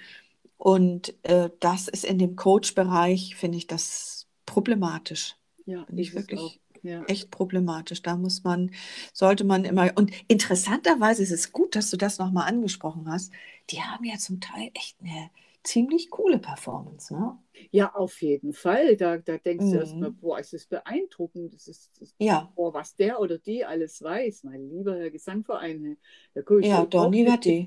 Und 0.57 1.15
äh, 1.23 1.49
das 1.59 1.87
ist 1.87 2.05
in 2.05 2.19
dem 2.19 2.35
Coach-Bereich, 2.35 3.35
finde 3.35 3.57
ich 3.57 3.67
das 3.67 4.27
problematisch. 4.45 5.35
Ja, 5.65 5.85
Finde 5.85 6.01
ich 6.01 6.13
wirklich. 6.13 6.59
Ja. 6.83 7.03
echt 7.03 7.29
problematisch. 7.29 8.01
Da 8.01 8.15
muss 8.15 8.43
man, 8.43 8.71
sollte 9.13 9.43
man 9.43 9.65
immer, 9.65 9.91
und 9.95 10.11
interessanterweise 10.27 11.21
ist 11.21 11.31
es 11.31 11.51
gut, 11.51 11.75
dass 11.75 11.91
du 11.91 11.97
das 11.97 12.17
nochmal 12.17 12.47
angesprochen 12.47 13.07
hast. 13.07 13.31
Die 13.69 13.81
haben 13.81 14.03
ja 14.03 14.17
zum 14.17 14.39
Teil 14.39 14.71
echt 14.73 14.97
eine 14.99 15.29
ziemlich 15.63 16.09
coole 16.09 16.39
Performance, 16.39 17.13
ne? 17.13 17.37
Ja, 17.71 17.93
auf 17.95 18.21
jeden 18.21 18.53
Fall. 18.53 18.95
Da, 18.97 19.17
da 19.17 19.37
denkst 19.37 19.69
du 19.69 19.75
Mhm. 19.75 19.79
erstmal, 19.79 20.11
boah, 20.11 20.39
ist 20.39 20.53
das 20.53 20.65
beeindruckend. 20.67 21.53
Das 21.53 21.67
ist, 21.67 21.91
das, 21.99 22.15
Ja, 22.19 22.53
boah, 22.55 22.73
was 22.73 22.95
der 22.95 23.19
oder 23.19 23.37
die 23.37 23.65
alles 23.65 24.01
weiß. 24.01 24.43
Mein 24.43 24.69
lieber 24.69 24.95
Herr 24.97 25.11
Gesangverein. 25.11 25.97
Da 26.33 26.41
gucke 26.41 26.61
ich 26.61 26.69
ja, 26.69 26.85
Donny 26.85 27.25
Vatti. 27.25 27.57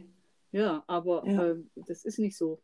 Ja, 0.52 0.84
aber 0.86 1.26
Ja. 1.26 1.32
ähm, 1.36 1.70
das 1.74 2.04
ist 2.04 2.18
nicht 2.18 2.36
so. 2.36 2.62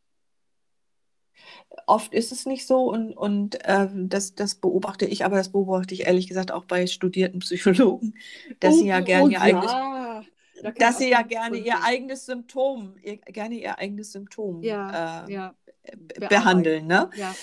Oft 1.86 2.14
ist 2.14 2.32
es 2.32 2.46
nicht 2.46 2.66
so 2.66 2.90
und, 2.90 3.12
und 3.14 3.58
ähm, 3.64 4.08
das, 4.08 4.34
das 4.34 4.54
beobachte 4.56 5.06
ich, 5.06 5.24
aber 5.24 5.36
das 5.36 5.50
beobachte 5.50 5.94
ich 5.94 6.06
ehrlich 6.06 6.28
gesagt 6.28 6.52
auch 6.52 6.64
bei 6.64 6.86
studierten 6.86 7.40
Psychologen, 7.40 8.14
dass 8.60 8.78
sie 8.78 8.86
ja 8.86 9.00
Oh, 9.00 9.04
gerne 9.04 9.28
oh, 9.28 9.28
ihr 9.30 9.40
eigenes, 9.40 9.76
ja. 9.76 10.24
Da 10.62 10.70
dass 10.72 10.98
sie 10.98 11.10
ja 11.10 11.22
gerne 11.22 11.56
ihr 11.58 11.82
eigenes 11.82 12.26
Symptom, 12.26 12.94
ihr, 13.02 13.16
gerne 13.18 13.54
ihr 13.54 13.78
eigenes 13.78 14.12
Symptom 14.12 14.62
Ja, 14.62 15.26
äh, 15.26 15.32
ja, 15.32 15.54
b- 15.96 16.26
behandeln, 16.28 16.86
ne? 16.86 17.10
ja. 17.16 17.34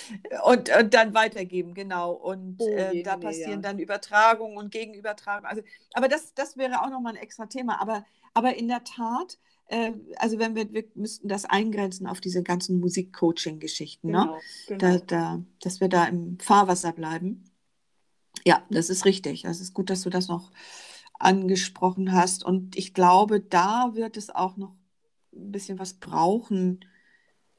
Und, 0.44 0.70
und 0.74 0.94
dann 0.94 1.14
weitergeben, 1.14 1.74
genau. 1.74 2.12
Und 2.12 2.56
Oh, 2.60 2.68
äh, 2.68 3.02
da 3.02 3.16
passieren 3.16 3.62
dann 3.62 3.78
Übertragungen 3.78 4.56
und 4.56 4.70
Gegenübertragungen. 4.70 5.50
Also, 5.50 5.62
aber 5.94 6.08
das, 6.08 6.34
das 6.34 6.56
wäre 6.56 6.82
auch 6.82 6.90
nochmal 6.90 7.14
ein 7.14 7.22
extra 7.22 7.46
Thema. 7.46 7.80
Aber, 7.80 8.04
aber 8.34 8.56
in 8.56 8.68
der 8.68 8.84
Tat, 8.84 9.38
äh, 9.66 9.92
also 10.16 10.38
wenn 10.38 10.54
wir, 10.54 10.72
wir 10.72 10.84
müssten 10.94 11.28
das 11.28 11.44
eingrenzen 11.44 12.06
auf 12.06 12.20
diese 12.20 12.42
ganzen 12.42 12.78
Musik-Coaching-Geschichten, 12.80 14.10
ne? 14.10 14.40
Genau, 14.66 14.78
Da, 14.78 14.90
genau. 14.92 15.04
da, 15.06 15.42
dass 15.60 15.80
wir 15.80 15.88
da 15.88 16.04
im 16.04 16.38
Fahrwasser 16.38 16.92
bleiben. 16.92 17.44
Ja, 18.44 18.62
das 18.70 18.88
ist 18.88 19.04
richtig. 19.04 19.42
Das 19.42 19.60
ist 19.60 19.74
gut, 19.74 19.90
dass 19.90 20.02
du 20.02 20.10
das 20.10 20.28
noch 20.28 20.52
angesprochen 21.18 22.12
hast. 22.12 22.44
Und 22.44 22.76
ich 22.76 22.94
glaube, 22.94 23.40
da 23.40 23.90
wird 23.94 24.16
es 24.16 24.30
auch 24.30 24.56
noch 24.56 24.74
ein 25.34 25.52
bisschen 25.52 25.78
was 25.78 25.94
brauchen 25.94 26.84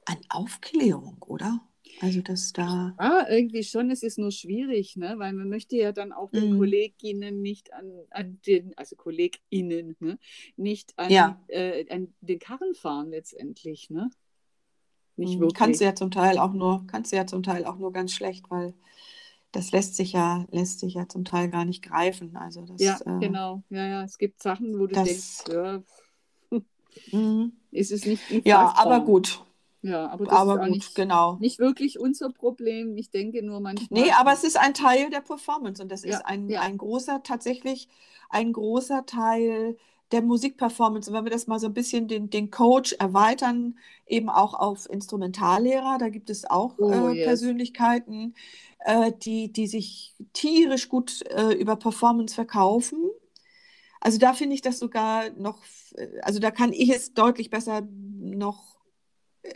an 0.05 0.17
Aufklärung, 0.29 1.17
oder? 1.21 1.61
Also, 2.01 2.21
dass 2.21 2.53
da. 2.53 2.95
Ja, 2.99 3.27
irgendwie 3.29 3.63
schon. 3.63 3.91
Es 3.91 4.03
ist 4.03 4.17
nur 4.17 4.31
schwierig, 4.31 4.95
ne? 4.95 5.15
weil 5.17 5.33
man 5.33 5.49
möchte 5.49 5.75
ja 5.75 5.91
dann 5.91 6.13
auch 6.13 6.31
den 6.31 6.53
Mm. 6.55 6.57
Kolleginnen 6.59 7.41
nicht 7.41 7.73
an, 7.73 7.91
an 8.11 8.39
den, 8.45 8.77
also 8.77 8.95
KollegInnen, 8.95 9.95
ne? 9.99 10.17
nicht 10.55 10.97
an, 10.97 11.11
Ja. 11.11 11.41
äh, 11.47 11.85
an 11.89 12.13
den 12.21 12.39
Karren 12.39 12.73
fahren 12.75 13.09
letztendlich. 13.09 13.89
Ne? 13.89 14.09
Nicht 15.17 15.35
Mhm. 15.37 15.41
wirklich. 15.41 15.57
Kannst 15.57 15.81
du 15.81 15.85
ja 15.85 15.95
zum 15.95 16.11
Teil 16.11 16.37
auch 16.37 16.53
nur, 16.53 16.85
kannst 16.87 17.11
du 17.11 17.17
ja 17.17 17.27
zum 17.27 17.43
Teil 17.43 17.65
auch 17.65 17.77
nur 17.77 17.91
ganz 17.91 18.13
schlecht, 18.13 18.49
weil 18.49 18.73
das 19.51 19.71
lässt 19.71 19.95
sich 19.95 20.13
ja, 20.13 20.45
lässt 20.51 20.79
sich 20.79 20.93
ja 20.93 21.07
zum 21.07 21.25
Teil 21.25 21.49
gar 21.49 21.65
nicht 21.65 21.81
greifen. 21.83 22.35
Also 22.37 22.61
das, 22.65 22.81
Ja, 22.81 22.99
äh, 23.05 23.19
genau. 23.19 23.63
Ja, 23.69 23.85
ja. 23.85 24.03
Es 24.03 24.17
gibt 24.17 24.41
Sachen, 24.41 24.79
wo 24.79 24.87
du 24.87 24.93
Das- 24.95 25.05
denkst, 25.07 25.43
ja, 25.49 25.83
mhm. 27.11 27.53
ist 27.71 27.91
es 27.91 28.05
nicht 28.05 28.21
Ja, 28.45 28.73
aber 28.77 29.01
gut. 29.01 29.43
Ja, 29.81 30.09
aber 30.09 30.25
das 30.25 30.33
Aber 30.33 30.55
ist 30.55 30.59
gut, 30.59 30.69
nicht, 30.71 30.95
genau. 30.95 31.37
nicht 31.39 31.59
wirklich 31.59 31.99
unser 31.99 32.29
Problem. 32.31 32.97
Ich 32.97 33.11
denke 33.11 33.41
nur 33.41 33.61
manchmal. 33.61 34.01
Nee, 34.01 34.11
aber 34.11 34.33
es 34.33 34.43
ist 34.43 34.57
ein 34.57 34.73
Teil 34.73 35.09
der 35.09 35.21
Performance 35.21 35.81
und 35.81 35.89
das 35.89 36.03
Ja, 36.03 36.17
ist 36.17 36.25
ein, 36.25 36.49
ja. 36.49 36.61
ein 36.61 36.77
großer, 36.77 37.23
tatsächlich 37.23 37.87
ein 38.29 38.51
großer 38.51 39.05
Teil 39.05 39.77
der 40.11 40.21
Musikperformance. 40.21 41.09
Und 41.09 41.17
wenn 41.17 41.25
wir 41.25 41.31
das 41.31 41.47
mal 41.47 41.59
so 41.59 41.67
ein 41.67 41.73
bisschen 41.73 42.07
den, 42.07 42.29
den 42.29 42.51
Coach 42.51 42.93
erweitern, 42.93 43.77
eben 44.07 44.29
auch 44.29 44.53
auf 44.53 44.89
Instrumentallehrer, 44.89 45.97
da 45.99 46.09
gibt 46.09 46.29
es 46.29 46.45
auch 46.49 46.75
Oh, 46.79 47.09
äh, 47.09 47.17
yes. 47.17 47.25
Persönlichkeiten, 47.25 48.35
äh, 48.79 49.11
die, 49.23 49.51
die 49.51 49.67
sich 49.67 50.15
tierisch 50.33 50.89
gut 50.89 51.21
äh, 51.31 51.53
über 51.53 51.75
Performance 51.75 52.33
verkaufen. 52.33 52.99
Also 54.01 54.17
da 54.17 54.33
finde 54.33 54.55
ich 54.55 54.61
das 54.61 54.79
sogar 54.79 55.29
noch, 55.31 55.59
äh, 55.95 56.07
also 56.21 56.39
da 56.39 56.51
kann 56.51 56.73
ich 56.73 56.89
es 56.89 57.13
deutlich 57.13 57.49
besser 57.49 57.81
noch, 58.19 58.77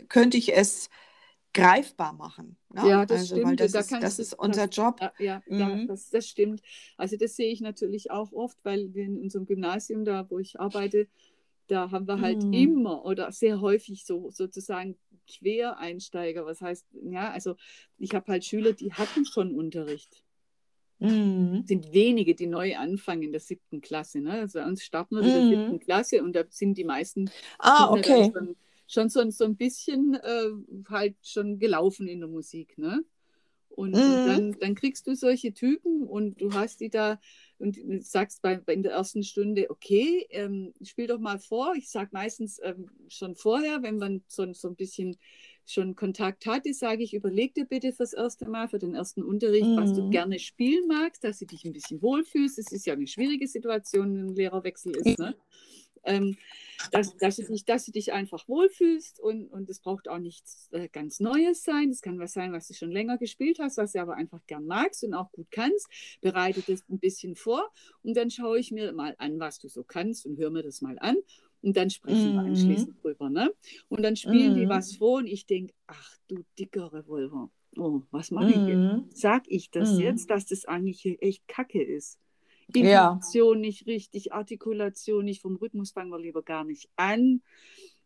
könnte 0.08 0.36
ich 0.36 0.56
es 0.56 0.88
greifbar 1.54 2.12
machen. 2.12 2.56
Ne? 2.74 2.82
Ja, 2.88 3.06
das 3.06 3.20
also, 3.20 3.36
stimmt. 3.36 3.60
das 3.60 3.72
Da 3.72 3.80
ist, 3.80 3.92
das 3.92 4.18
ist 4.18 4.34
unser 4.34 4.68
Job. 4.68 5.00
Ja, 5.00 5.12
ja, 5.18 5.42
ja 5.46 5.68
Mhm. 5.76 5.86
das, 5.86 6.10
das 6.10 6.28
stimmt. 6.28 6.60
Also 6.96 7.16
das 7.16 7.36
sehe 7.36 7.50
ich 7.52 7.60
natürlich 7.60 8.10
auch 8.10 8.32
oft, 8.32 8.58
weil 8.64 8.92
wir 8.94 9.04
in 9.04 9.18
unserem 9.18 9.46
Gymnasium, 9.46 10.04
da 10.04 10.28
wo 10.30 10.38
ich 10.38 10.60
arbeite, 10.60 11.06
da 11.68 11.90
haben 11.90 12.06
wir 12.06 12.20
halt 12.20 12.44
Mhm. 12.44 12.52
immer 12.52 13.04
oder 13.06 13.32
sehr 13.32 13.60
häufig 13.60 14.04
so 14.04 14.30
sozusagen 14.30 14.98
Quereinsteiger. 15.26 16.44
Was 16.44 16.60
heißt, 16.60 16.86
ja, 17.10 17.30
also 17.30 17.56
ich 17.98 18.14
habe 18.14 18.30
halt 18.32 18.44
Schüler, 18.44 18.72
die 18.74 18.92
hatten 18.92 19.24
schon 19.24 19.54
Unterricht. 19.54 20.22
Mhm. 21.00 21.60
Es 21.62 21.68
sind 21.68 21.92
wenige, 21.92 22.34
die 22.34 22.46
neu 22.46 22.76
anfangen 22.76 23.22
in 23.22 23.32
der 23.32 23.40
siebten 23.40 23.80
Klasse. 23.80 24.20
Ne? 24.20 24.32
Also 24.32 24.58
bei 24.58 24.66
uns 24.66 24.82
starten 24.84 25.16
wir 25.16 25.22
mit 25.22 25.34
der 25.34 25.42
Mhm. 25.42 25.48
siebten 25.48 25.78
Klasse 25.80 26.22
und 26.22 26.34
da 26.34 26.44
sind 26.50 26.76
die 26.76 26.84
meisten 26.84 27.30
Ah, 27.58 27.86
Kinder 27.86 28.00
okay. 28.00 28.30
schon, 28.32 28.56
schon 28.94 29.10
so, 29.10 29.28
so 29.30 29.44
ein 29.44 29.56
bisschen 29.56 30.14
äh, 30.14 30.50
halt 30.90 31.16
schon 31.22 31.58
gelaufen 31.58 32.08
in 32.08 32.20
der 32.20 32.28
Musik, 32.30 32.78
ne? 32.78 33.04
Und, 33.70 33.94
Mhm. 33.94 34.02
und 34.06 34.24
dann, 34.26 34.52
dann 34.60 34.76
kriegst 34.76 35.06
du 35.08 35.16
solche 35.16 35.52
Typen 35.52 36.04
und 36.04 36.40
du 36.40 36.52
hast 36.52 36.80
die 36.80 36.90
da 36.90 37.20
und 37.58 37.76
sagst 38.04 38.40
bei, 38.40 38.56
bei 38.56 38.72
in 38.74 38.84
der 38.84 38.92
ersten 38.92 39.24
Stunde, 39.24 39.68
okay, 39.68 40.26
ähm, 40.30 40.72
spiel 40.82 41.08
doch 41.08 41.18
mal 41.18 41.40
vor. 41.40 41.74
Ich 41.76 41.90
sage 41.90 42.10
meistens 42.12 42.60
ähm, 42.62 42.88
schon 43.08 43.34
vorher, 43.34 43.82
wenn 43.82 43.98
man 43.98 44.22
so, 44.28 44.52
so 44.52 44.68
ein 44.68 44.76
bisschen 44.76 45.16
schon 45.66 45.96
Kontakt 45.96 46.46
hatte, 46.46 46.72
sage 46.74 47.02
ich, 47.02 47.14
überleg 47.14 47.54
dir 47.54 47.64
bitte 47.64 47.92
fürs 47.92 48.12
erste 48.12 48.48
Mal, 48.48 48.68
für 48.68 48.78
den 48.78 48.94
ersten 48.94 49.24
Unterricht, 49.24 49.72
was 49.76 49.92
du 49.92 50.02
Mhm. 50.02 50.10
gerne 50.10 50.38
spielen 50.38 50.86
magst, 50.86 51.24
dass 51.24 51.40
du 51.40 51.46
dich 51.46 51.64
ein 51.64 51.72
bisschen 51.72 52.02
wohlfühlst. 52.02 52.58
Es 52.60 52.70
ist 52.70 52.86
ja 52.86 52.92
eine 52.94 53.08
schwierige 53.08 53.48
Situation, 53.48 54.14
wenn 54.14 54.26
ein 54.28 54.36
Lehrerwechsel 54.36 54.94
ist. 54.94 55.18
Ne? 55.18 55.34
Ähm, 56.04 56.36
dass, 56.90 57.16
dass, 57.16 57.36
du 57.36 57.44
dich, 57.44 57.64
dass 57.64 57.84
du 57.86 57.92
dich 57.92 58.12
einfach 58.12 58.48
wohlfühlst 58.48 59.20
und, 59.20 59.46
und 59.48 59.68
es 59.70 59.80
braucht 59.80 60.08
auch 60.08 60.18
nichts 60.18 60.68
äh, 60.72 60.88
ganz 60.88 61.20
Neues 61.20 61.62
sein. 61.62 61.90
Es 61.90 62.02
kann 62.02 62.18
was 62.18 62.32
sein, 62.32 62.52
was 62.52 62.68
du 62.68 62.74
schon 62.74 62.90
länger 62.90 63.16
gespielt 63.18 63.58
hast, 63.60 63.78
was 63.78 63.92
du 63.92 64.00
aber 64.00 64.14
einfach 64.16 64.40
gern 64.46 64.66
magst 64.66 65.04
und 65.04 65.14
auch 65.14 65.30
gut 65.32 65.50
kannst. 65.50 65.88
Bereite 66.20 66.62
das 66.62 66.82
ein 66.88 66.98
bisschen 66.98 67.36
vor 67.36 67.70
und 68.02 68.16
dann 68.16 68.30
schaue 68.30 68.58
ich 68.58 68.70
mir 68.72 68.92
mal 68.92 69.14
an, 69.18 69.38
was 69.40 69.58
du 69.58 69.68
so 69.68 69.84
kannst 69.84 70.26
und 70.26 70.38
höre 70.38 70.50
mir 70.50 70.62
das 70.62 70.82
mal 70.82 70.98
an. 70.98 71.16
Und 71.62 71.76
dann 71.78 71.88
sprechen 71.90 72.32
wir 72.32 72.40
Mhm. 72.40 72.46
anschließend 72.48 73.02
drüber. 73.02 73.30
Ne? 73.30 73.54
Und 73.88 74.02
dann 74.02 74.16
spielen 74.16 74.54
die 74.54 74.66
Mhm. 74.66 74.70
was 74.70 74.96
vor 74.96 75.18
und 75.18 75.26
ich 75.26 75.46
denke, 75.46 75.72
ach 75.86 76.18
du 76.28 76.44
dicker 76.58 76.92
Revolver, 76.92 77.50
oh, 77.78 78.02
was 78.10 78.30
mache 78.30 78.52
ich 78.52 78.66
jetzt? 78.66 78.84
Mhm. 78.84 79.08
Sag 79.14 79.44
ich 79.48 79.70
das 79.70 79.92
Mhm. 79.94 80.00
jetzt, 80.00 80.30
dass 80.30 80.44
das 80.46 80.66
eigentlich 80.66 81.06
echt 81.22 81.48
Kacke 81.48 81.82
ist? 81.82 82.18
Ja. 82.76 83.12
Intonation 83.12 83.60
nicht 83.60 83.86
richtig, 83.86 84.32
Artikulation 84.32 85.24
nicht, 85.24 85.42
vom 85.42 85.56
Rhythmus 85.56 85.92
fangen 85.92 86.10
wir 86.10 86.18
lieber 86.18 86.42
gar 86.42 86.64
nicht 86.64 86.88
an. 86.96 87.42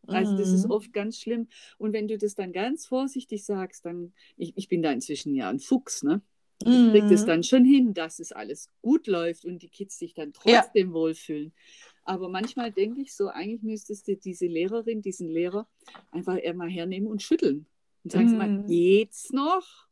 Also 0.06 0.34
das 0.34 0.52
ist 0.54 0.64
Mhm. 0.64 0.70
oft 0.70 0.92
ganz 0.92 1.18
schlimm. 1.20 1.48
Und 1.76 1.92
wenn 1.92 2.08
du 2.08 2.16
das 2.18 2.34
dann 2.34 2.52
ganz 2.52 2.86
vorsichtig 2.86 3.44
sagst, 3.44 3.84
dann, 3.84 4.12
ich, 4.36 4.52
ich 4.56 4.68
bin 4.68 4.82
da 4.82 4.90
inzwischen 4.90 5.34
ja 5.34 5.50
ein 5.50 5.60
Fuchs, 5.60 6.02
ne? 6.02 6.22
Ich 6.60 6.90
kriege 6.90 7.06
das 7.08 7.22
Mhm. 7.22 7.26
dann 7.26 7.42
schon 7.44 7.64
hin, 7.64 7.94
dass 7.94 8.18
es 8.18 8.32
alles 8.32 8.70
gut 8.82 9.06
läuft 9.06 9.44
und 9.44 9.62
die 9.62 9.68
Kids 9.68 9.98
sich 9.98 10.14
dann 10.14 10.32
Ja. 10.44 10.62
trotzdem 10.62 10.92
wohlfühlen. 10.92 11.52
Aber 12.04 12.28
manchmal 12.28 12.72
denke 12.72 13.00
ich 13.02 13.14
so, 13.14 13.28
eigentlich 13.28 13.62
müsstest 13.62 14.08
du 14.08 14.16
diese 14.16 14.46
Lehrerin, 14.46 15.02
diesen 15.02 15.28
Lehrer 15.28 15.68
einfach 16.10 16.36
eher 16.42 16.54
mal 16.54 16.70
hernehmen 16.70 17.08
und 17.08 17.22
schütteln. 17.22 17.66
Und 18.02 18.12
sagen 18.12 18.28
sie 18.28 18.36
mal, 18.36 18.48
Mhm. 18.48 18.66
geht's 18.66 19.30
noch? 19.30 19.87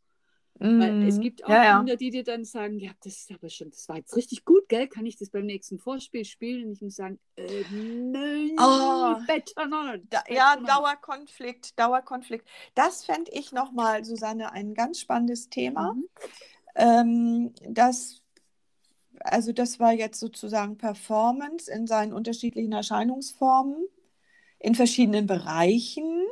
Weil 0.58 1.02
es 1.06 1.16
Mhm. 1.16 1.20
gibt 1.20 1.44
auch 1.44 1.50
ja, 1.50 1.64
ja. 1.64 1.76
Kinder, 1.78 1.96
die 1.96 2.10
dir 2.10 2.24
dann 2.24 2.44
sagen, 2.44 2.78
ja, 2.78 2.90
das 3.04 3.16
ist 3.18 3.30
aber 3.30 3.50
schon, 3.50 3.70
das 3.70 3.88
war 3.88 3.96
jetzt 3.96 4.16
richtig 4.16 4.44
gut, 4.44 4.68
gell? 4.68 4.88
Kann 4.88 5.04
ich 5.04 5.16
das 5.18 5.28
beim 5.30 5.44
nächsten 5.44 5.78
Vorspiel 5.78 6.24
spielen? 6.24 6.66
Und 6.66 6.72
ich 6.72 6.80
muss 6.80 6.96
sagen, 6.96 7.18
äh, 7.36 7.64
nein, 7.70 8.52
Oh. 8.58 9.16
better 9.26 9.66
not. 9.66 10.00
Da, 10.08 10.22
ja. 10.28 10.56
Dauerkonflikt, 10.56 11.78
Dauerkonflikt. 11.78 12.48
Das 12.74 13.04
fände 13.04 13.30
ich 13.34 13.52
nochmal, 13.52 14.04
Susanne, 14.04 14.52
ein 14.52 14.72
ganz 14.74 15.00
spannendes 15.00 15.50
Thema. 15.50 15.92
Mhm. 15.92 16.08
Ähm, 16.74 17.54
das, 17.68 18.22
also 19.20 19.52
das 19.52 19.78
war 19.78 19.92
jetzt 19.92 20.20
sozusagen 20.20 20.78
Performance 20.78 21.70
in 21.70 21.86
seinen 21.86 22.12
unterschiedlichen 22.14 22.72
Erscheinungsformen 22.72 23.76
in 24.58 24.74
verschiedenen 24.74 25.26
Bereichen. 25.26 26.24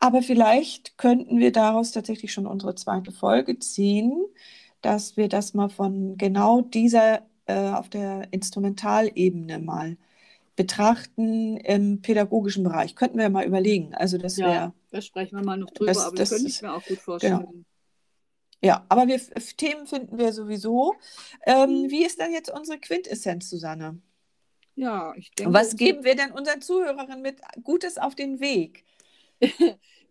Aber 0.00 0.22
vielleicht 0.22 0.98
könnten 0.98 1.38
wir 1.38 1.52
daraus 1.52 1.92
tatsächlich 1.92 2.32
schon 2.32 2.46
unsere 2.46 2.74
zweite 2.74 3.12
Folge 3.12 3.58
ziehen, 3.58 4.14
dass 4.82 5.16
wir 5.16 5.28
das 5.28 5.54
mal 5.54 5.68
von 5.68 6.16
genau 6.16 6.60
dieser 6.60 7.22
äh, 7.46 7.70
auf 7.70 7.88
der 7.88 8.28
Instrumentalebene 8.32 9.58
mal 9.58 9.96
betrachten 10.56 11.56
im 11.58 12.00
pädagogischen 12.02 12.64
Bereich. 12.64 12.94
Könnten 12.96 13.18
wir 13.18 13.28
mal 13.30 13.46
überlegen. 13.46 13.94
Also 13.94 14.18
das 14.18 14.38
Ja, 14.38 14.46
wäre 14.46 14.72
da 14.90 15.02
sprechen 15.02 15.36
wir 15.36 15.44
mal 15.44 15.56
noch 15.58 15.70
drüber, 15.70 15.92
Das- 15.92 16.04
aber 16.06 16.16
das 16.16 16.30
das 16.30 16.38
könnte 16.38 16.48
ich 16.50 16.62
mir 16.62 16.74
auch 16.74 16.84
gut 16.84 16.98
vorstellen. 16.98 17.64
Ja, 18.62 18.84
aber 18.88 19.06
wir, 19.06 19.20
Themen 19.56 19.86
finden 19.86 20.18
wir 20.18 20.32
sowieso. 20.32 20.94
Ähm, 21.46 21.86
wie 21.90 22.04
ist 22.04 22.18
denn 22.18 22.32
jetzt 22.32 22.50
unsere 22.50 22.78
Quintessenz, 22.78 23.50
Susanne? 23.50 24.00
Ja, 24.74 25.14
ich 25.16 25.30
denke. 25.32 25.54
Was 25.54 25.76
geben 25.76 26.04
wir 26.04 26.16
denn 26.16 26.32
unseren 26.32 26.60
Zuhörerinnen 26.62 27.22
mit 27.22 27.40
Gutes 27.64 27.98
auf 27.98 28.14
den 28.14 28.40
Weg? 28.40 28.84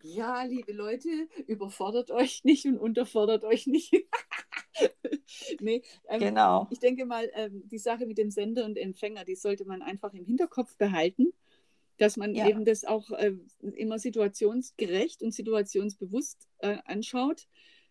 Ja, 0.02 0.44
liebe 0.44 0.72
Leute, 0.72 1.08
überfordert 1.46 2.10
euch 2.10 2.44
nicht 2.44 2.64
und 2.66 2.78
unterfordert 2.78 3.44
euch 3.44 3.66
nicht. 3.66 3.92
nee, 5.60 5.82
ähm, 6.08 6.20
Genau. 6.20 6.66
ich 6.70 6.78
denke 6.78 7.06
mal, 7.06 7.30
ähm, 7.34 7.62
die 7.68 7.78
Sache 7.78 8.06
mit 8.06 8.18
dem 8.18 8.30
Sender 8.30 8.64
und 8.64 8.76
Empfänger, 8.78 9.24
die 9.24 9.34
sollte 9.34 9.64
man 9.64 9.82
einfach 9.82 10.12
im 10.14 10.24
Hinterkopf 10.24 10.76
behalten, 10.76 11.32
dass 11.98 12.16
man 12.16 12.34
Ja. 12.34 12.46
eben 12.46 12.64
das 12.64 12.84
auch 12.84 13.10
äh, 13.12 13.32
immer 13.74 13.98
situationsgerecht 13.98 15.22
und 15.22 15.32
situationsbewusst 15.32 16.48
äh, 16.58 16.78
anschaut. 16.84 17.48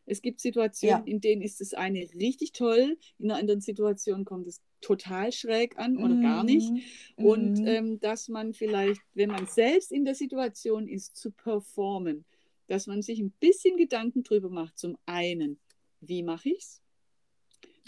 Es 0.08 0.22
gibt 0.22 0.40
Situationen, 0.40 1.00
Ja. 1.06 1.12
in 1.12 1.20
denen 1.22 1.42
ist 1.42 1.62
das 1.62 1.74
eine 1.74 2.00
richtig 2.14 2.52
toll, 2.52 2.98
in 3.18 3.32
einer 3.32 3.40
anderen 3.40 3.62
Situation 3.62 4.24
kommt 4.26 4.48
es 4.48 4.62
total 4.82 5.32
schräg 5.32 5.78
an 5.80 5.98
oder 5.98 6.16
gar 6.22 6.44
nicht. 6.44 6.72
Mhm. 7.18 7.26
Und 7.26 7.60
Mhm. 7.60 7.68
ähm, 7.68 8.00
dass 8.00 8.28
man 8.28 8.54
vielleicht, 8.54 9.02
wenn 9.16 9.32
man 9.32 9.48
selbst 9.48 9.92
in 9.92 10.06
der 10.06 10.14
Situation 10.16 10.88
ist, 10.88 11.18
zu 11.18 11.32
performen, 11.32 12.24
dass 12.68 12.86
man 12.86 13.02
sich 13.02 13.20
ein 13.20 13.32
bisschen 13.40 13.78
Gedanken 13.78 14.22
drüber 14.24 14.50
macht. 14.50 14.78
Zum 14.78 14.96
einen, 15.06 15.60
wie 16.02 16.22
mache 16.24 16.50
ich 16.50 16.60
es? 16.60 16.82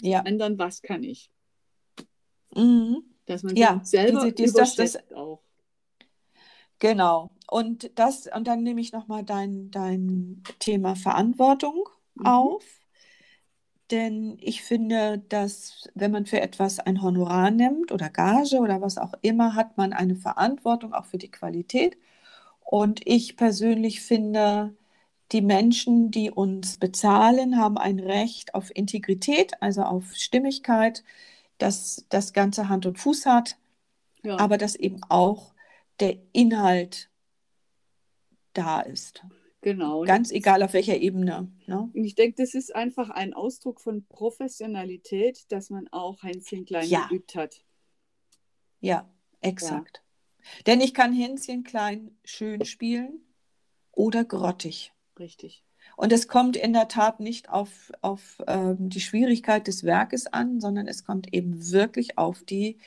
ja. 0.00 0.20
Anderen, 0.20 0.58
was 0.58 0.82
kann 0.82 1.02
ich? 1.04 1.30
Mhm. 2.54 3.02
Dass 3.26 3.42
man 3.42 3.54
Ja, 3.56 3.78
sich 3.80 3.90
selber 3.90 4.20
diese- 4.30 4.32
dies, 4.32 4.52
das, 4.54 4.74
das- 4.76 5.12
auch. 5.12 5.42
Genau. 6.78 7.30
Und 7.50 7.90
das, 7.98 8.28
und 8.34 8.46
dann 8.46 8.62
nehme 8.62 8.80
ich 8.80 8.92
nochmal 8.92 9.24
dein, 9.24 9.70
dein 9.70 10.42
Thema 10.60 10.94
Verantwortung 10.94 11.88
Mhm. 12.18 12.26
auf. 12.26 12.64
Denn 13.90 14.36
ich 14.40 14.62
finde, 14.62 15.18
dass 15.30 15.88
wenn 15.94 16.10
man 16.10 16.26
für 16.26 16.40
etwas 16.40 16.78
ein 16.78 17.02
Honorar 17.02 17.50
nimmt 17.50 17.90
oder 17.90 18.10
Gage 18.10 18.58
oder 18.58 18.82
was 18.82 18.98
auch 18.98 19.14
immer, 19.22 19.54
hat 19.54 19.78
man 19.78 19.92
eine 19.94 20.14
Verantwortung 20.16 20.92
auch 20.92 21.06
für 21.06 21.18
die 21.18 21.30
Qualität. 21.30 21.96
Und 22.60 23.00
ich 23.06 23.36
persönlich 23.36 24.02
finde, 24.02 24.76
die 25.32 25.40
Menschen, 25.42 26.10
die 26.10 26.30
uns 26.30 26.78
bezahlen, 26.78 27.58
haben 27.58 27.78
ein 27.78 27.98
Recht 27.98 28.54
auf 28.54 28.74
Integrität, 28.74 29.52
also 29.62 29.82
auf 29.82 30.14
Stimmigkeit, 30.14 31.02
dass 31.58 32.04
das 32.10 32.32
Ganze 32.34 32.68
Hand 32.68 32.86
und 32.86 32.98
Fuß 32.98 33.26
hat, 33.26 33.56
ja. 34.22 34.38
aber 34.38 34.58
dass 34.58 34.74
eben 34.74 35.00
auch 35.08 35.54
der 36.00 36.16
Inhalt 36.32 37.10
da 38.52 38.80
ist. 38.80 39.22
Genau. 39.60 40.04
Ganz 40.04 40.30
egal 40.30 40.62
auf 40.62 40.72
welcher 40.72 40.96
Ebene. 40.98 41.50
Ne? 41.66 41.90
Ich 41.94 42.14
denke, 42.14 42.36
das 42.40 42.54
ist 42.54 42.74
einfach 42.74 43.10
ein 43.10 43.34
Ausdruck 43.34 43.80
von 43.80 44.04
Professionalität, 44.06 45.50
dass 45.50 45.70
man 45.70 45.88
auch 45.90 46.22
Hänschen 46.22 46.64
klein 46.64 46.88
ja. 46.88 47.08
geübt 47.08 47.34
hat. 47.34 47.64
Ja, 48.80 49.08
exakt. 49.40 50.02
Ja. 50.04 50.62
Denn 50.66 50.80
ich 50.80 50.94
kann 50.94 51.12
Hänschen 51.12 51.64
klein 51.64 52.16
schön 52.24 52.64
spielen 52.64 53.20
oder 53.90 54.24
grottig. 54.24 54.92
Richtig. 55.18 55.64
Und 55.96 56.12
es 56.12 56.28
kommt 56.28 56.56
in 56.56 56.72
der 56.72 56.86
Tat 56.86 57.18
nicht 57.18 57.48
auf, 57.48 57.90
auf 58.02 58.40
ähm, 58.46 58.88
die 58.88 59.00
Schwierigkeit 59.00 59.66
des 59.66 59.82
Werkes 59.82 60.26
an, 60.28 60.60
sondern 60.60 60.86
es 60.86 61.04
kommt 61.04 61.34
eben 61.34 61.72
wirklich 61.72 62.16
auf 62.18 62.44
die 62.44 62.78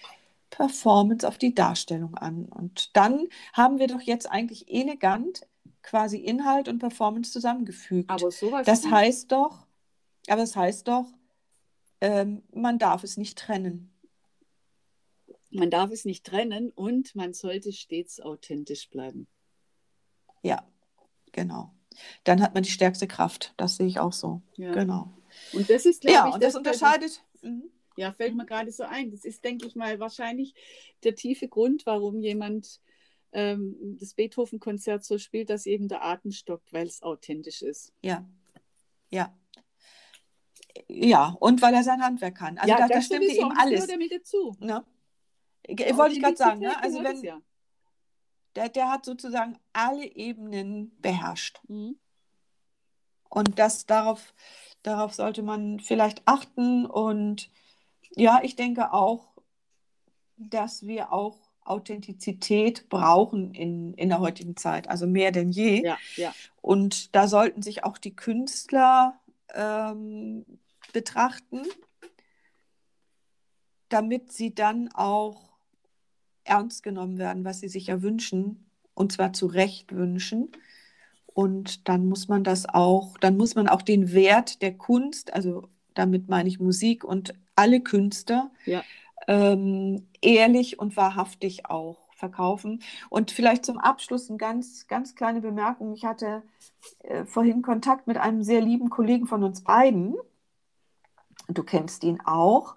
Performance, 0.49 1.27
auf 1.27 1.37
die 1.37 1.53
Darstellung 1.53 2.15
an. 2.15 2.45
Und 2.45 2.95
dann 2.95 3.27
haben 3.51 3.79
wir 3.79 3.87
doch 3.87 4.01
jetzt 4.01 4.29
eigentlich 4.31 4.71
elegant 4.71 5.41
quasi 5.83 6.17
Inhalt 6.17 6.67
und 6.67 6.79
Performance 6.79 7.31
zusammengefügt. 7.31 8.09
Aber 8.09 8.31
sowas 8.31 8.65
das 8.65 8.85
heißt 8.85 9.31
doch, 9.31 9.65
aber 10.27 10.41
das 10.41 10.55
heißt 10.55 10.87
doch, 10.87 11.07
ähm, 11.99 12.43
man 12.53 12.79
darf 12.79 13.03
es 13.03 13.17
nicht 13.17 13.37
trennen. 13.37 13.91
Man 15.49 15.69
darf 15.69 15.91
es 15.91 16.05
nicht 16.05 16.25
trennen 16.25 16.71
und 16.71 17.13
man 17.15 17.33
sollte 17.33 17.73
stets 17.73 18.21
authentisch 18.21 18.89
bleiben. 18.89 19.27
Ja, 20.41 20.65
genau. 21.31 21.73
Dann 22.23 22.41
hat 22.41 22.53
man 22.53 22.63
die 22.63 22.71
stärkste 22.71 23.07
Kraft. 23.07 23.53
Das 23.57 23.75
sehe 23.75 23.87
ich 23.87 23.99
auch 23.99 24.13
so. 24.13 24.41
Ja. 24.55 24.71
Genau. 24.71 25.13
Und 25.53 25.69
das 25.69 25.85
ist, 25.85 26.01
glaube 26.01 26.13
ja, 26.13 26.27
ich, 26.27 26.33
und 26.33 26.43
das, 26.43 26.53
das 26.53 26.57
unterscheidet. 26.57 27.23
Mhm. 27.41 27.69
Ja, 27.97 28.13
fällt 28.13 28.35
mir 28.35 28.45
gerade 28.45 28.71
so 28.71 28.83
ein. 28.83 29.11
Das 29.11 29.25
ist, 29.25 29.43
denke 29.43 29.67
ich 29.67 29.75
mal, 29.75 29.99
wahrscheinlich 29.99 30.53
der 31.03 31.15
tiefe 31.15 31.47
Grund, 31.47 31.85
warum 31.85 32.21
jemand 32.21 32.79
ähm, 33.33 33.97
das 33.99 34.13
Beethoven-Konzert 34.13 35.03
so 35.03 35.17
spielt, 35.17 35.49
dass 35.49 35.65
eben 35.65 35.87
der 35.87 36.03
Atem 36.03 36.31
stockt, 36.31 36.73
weil 36.73 36.87
es 36.87 37.01
authentisch 37.01 37.61
ist. 37.61 37.93
Ja, 38.01 38.25
ja. 39.09 39.35
Ja, 40.87 41.35
und 41.39 41.61
weil 41.61 41.73
er 41.73 41.83
sein 41.83 42.01
Handwerk 42.01 42.35
kann. 42.35 42.57
Also 42.57 42.69
ja, 42.69 42.77
da, 42.77 42.87
da 42.87 43.01
stimmt 43.01 43.25
ihm 43.25 43.51
alles. 43.57 43.87
Damit 43.87 44.11
dazu. 44.11 44.55
Ne? 44.59 44.85
Ja, 45.67 45.97
wollte 45.97 46.15
ich 46.15 46.21
gerade 46.21 46.37
sagen. 46.37 46.59
Ne? 46.59 46.81
Also 46.81 47.03
wenn, 47.03 47.21
ja. 47.21 47.41
der, 48.55 48.69
der 48.69 48.89
hat 48.89 49.05
sozusagen 49.05 49.57
alle 49.73 50.05
Ebenen 50.05 50.95
beherrscht. 51.01 51.59
Mhm. 51.67 51.97
Und 53.29 53.59
das 53.59 53.85
darauf, 53.85 54.33
darauf 54.83 55.13
sollte 55.13 55.43
man 55.43 55.79
vielleicht 55.79 56.21
achten. 56.25 56.85
Und 56.85 57.49
ja, 58.15 58.39
ich 58.43 58.55
denke 58.55 58.93
auch, 58.93 59.31
dass 60.37 60.85
wir 60.85 61.13
auch 61.13 61.50
Authentizität 61.63 62.89
brauchen 62.89 63.53
in, 63.53 63.93
in 63.93 64.09
der 64.09 64.19
heutigen 64.19 64.57
Zeit, 64.57 64.89
also 64.89 65.07
mehr 65.07 65.31
denn 65.31 65.51
je. 65.51 65.83
Ja, 65.83 65.97
ja. 66.15 66.33
Und 66.61 67.15
da 67.15 67.27
sollten 67.27 67.61
sich 67.61 67.83
auch 67.83 67.97
die 67.97 68.15
Künstler 68.15 69.19
ähm, 69.53 70.45
betrachten, 70.93 71.61
damit 73.89 74.31
sie 74.31 74.53
dann 74.55 74.89
auch 74.93 75.51
ernst 76.43 76.83
genommen 76.83 77.17
werden, 77.17 77.45
was 77.45 77.59
sie 77.59 77.69
sich 77.69 77.87
ja 77.87 78.01
wünschen, 78.01 78.65
und 78.93 79.11
zwar 79.11 79.33
zu 79.33 79.45
Recht 79.45 79.93
wünschen. 79.93 80.51
Und 81.27 81.87
dann 81.87 82.07
muss 82.07 82.27
man 82.27 82.43
das 82.43 82.67
auch, 82.67 83.17
dann 83.19 83.37
muss 83.37 83.55
man 83.55 83.69
auch 83.69 83.81
den 83.81 84.11
Wert 84.13 84.61
der 84.61 84.77
Kunst, 84.77 85.33
also 85.33 85.69
damit 85.93 86.27
meine 86.27 86.49
ich 86.49 86.59
Musik 86.59 87.03
und 87.03 87.33
alle 87.55 87.81
Künstler, 87.81 88.51
ja 88.65 88.83
ähm, 89.27 90.07
ehrlich 90.21 90.79
und 90.79 90.97
wahrhaftig 90.97 91.65
auch 91.67 91.97
verkaufen. 92.21 92.81
Und 93.09 93.31
vielleicht 93.31 93.65
zum 93.65 93.77
Abschluss 93.77 94.29
eine 94.29 94.37
ganz, 94.37 94.87
ganz 94.87 95.15
kleine 95.15 95.41
Bemerkung. 95.41 95.93
Ich 95.93 96.05
hatte 96.05 96.43
äh, 96.99 97.25
vorhin 97.25 97.61
Kontakt 97.61 98.07
mit 98.07 98.17
einem 98.17 98.43
sehr 98.43 98.61
lieben 98.61 98.89
Kollegen 98.89 99.27
von 99.27 99.43
uns 99.43 99.63
beiden. 99.63 100.15
Du 101.47 101.63
kennst 101.63 102.03
ihn 102.03 102.21
auch, 102.21 102.75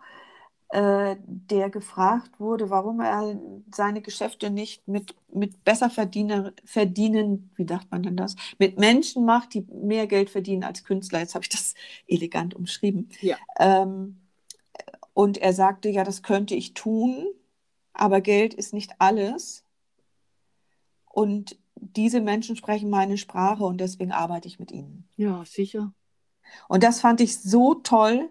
äh, 0.71 1.17
der 1.27 1.71
gefragt 1.71 2.41
wurde, 2.41 2.71
warum 2.71 3.01
er 3.01 3.39
seine 3.73 4.01
Geschäfte 4.01 4.51
nicht 4.51 4.89
mit, 4.89 5.15
mit 5.33 5.63
besser 5.63 5.91
verdienen, 5.91 7.51
wie 7.55 7.67
sagt 7.67 7.93
man 7.93 8.03
denn 8.03 8.17
das, 8.17 8.35
mit 8.59 8.79
Menschen 8.79 9.25
macht, 9.25 9.55
die 9.55 9.67
mehr 9.73 10.07
Geld 10.07 10.31
verdienen 10.31 10.65
als 10.65 10.83
Künstler. 10.83 11.21
Jetzt 11.21 11.35
habe 11.35 11.45
ich 11.45 11.51
das 11.51 11.75
elegant 12.09 12.55
umschrieben. 12.55 13.09
Ja. 13.21 13.37
Ähm, 13.59 14.24
und 15.15 15.39
er 15.39 15.53
sagte, 15.53 15.89
ja, 15.89 16.05
das 16.05 16.23
könnte 16.23 16.55
ich 16.55 16.75
tun, 16.75 17.27
aber 17.93 18.21
Geld 18.21 18.53
ist 18.53 18.75
nicht 18.75 18.93
alles. 18.99 19.65
Und 21.07 21.57
diese 21.77 22.21
Menschen 22.21 22.57
sprechen 22.57 22.91
meine 22.91 23.17
Sprache 23.17 23.65
und 23.65 23.81
deswegen 23.81 24.13
arbeite 24.13 24.49
ich 24.49 24.59
mit 24.59 24.73
ihnen. 24.73 25.09
Ja, 25.17 25.45
sicher. 25.45 25.93
Und 26.69 26.83
das 26.83 27.01
fand 27.01 27.21
ich 27.21 27.39
so 27.39 27.75
toll. 27.75 28.29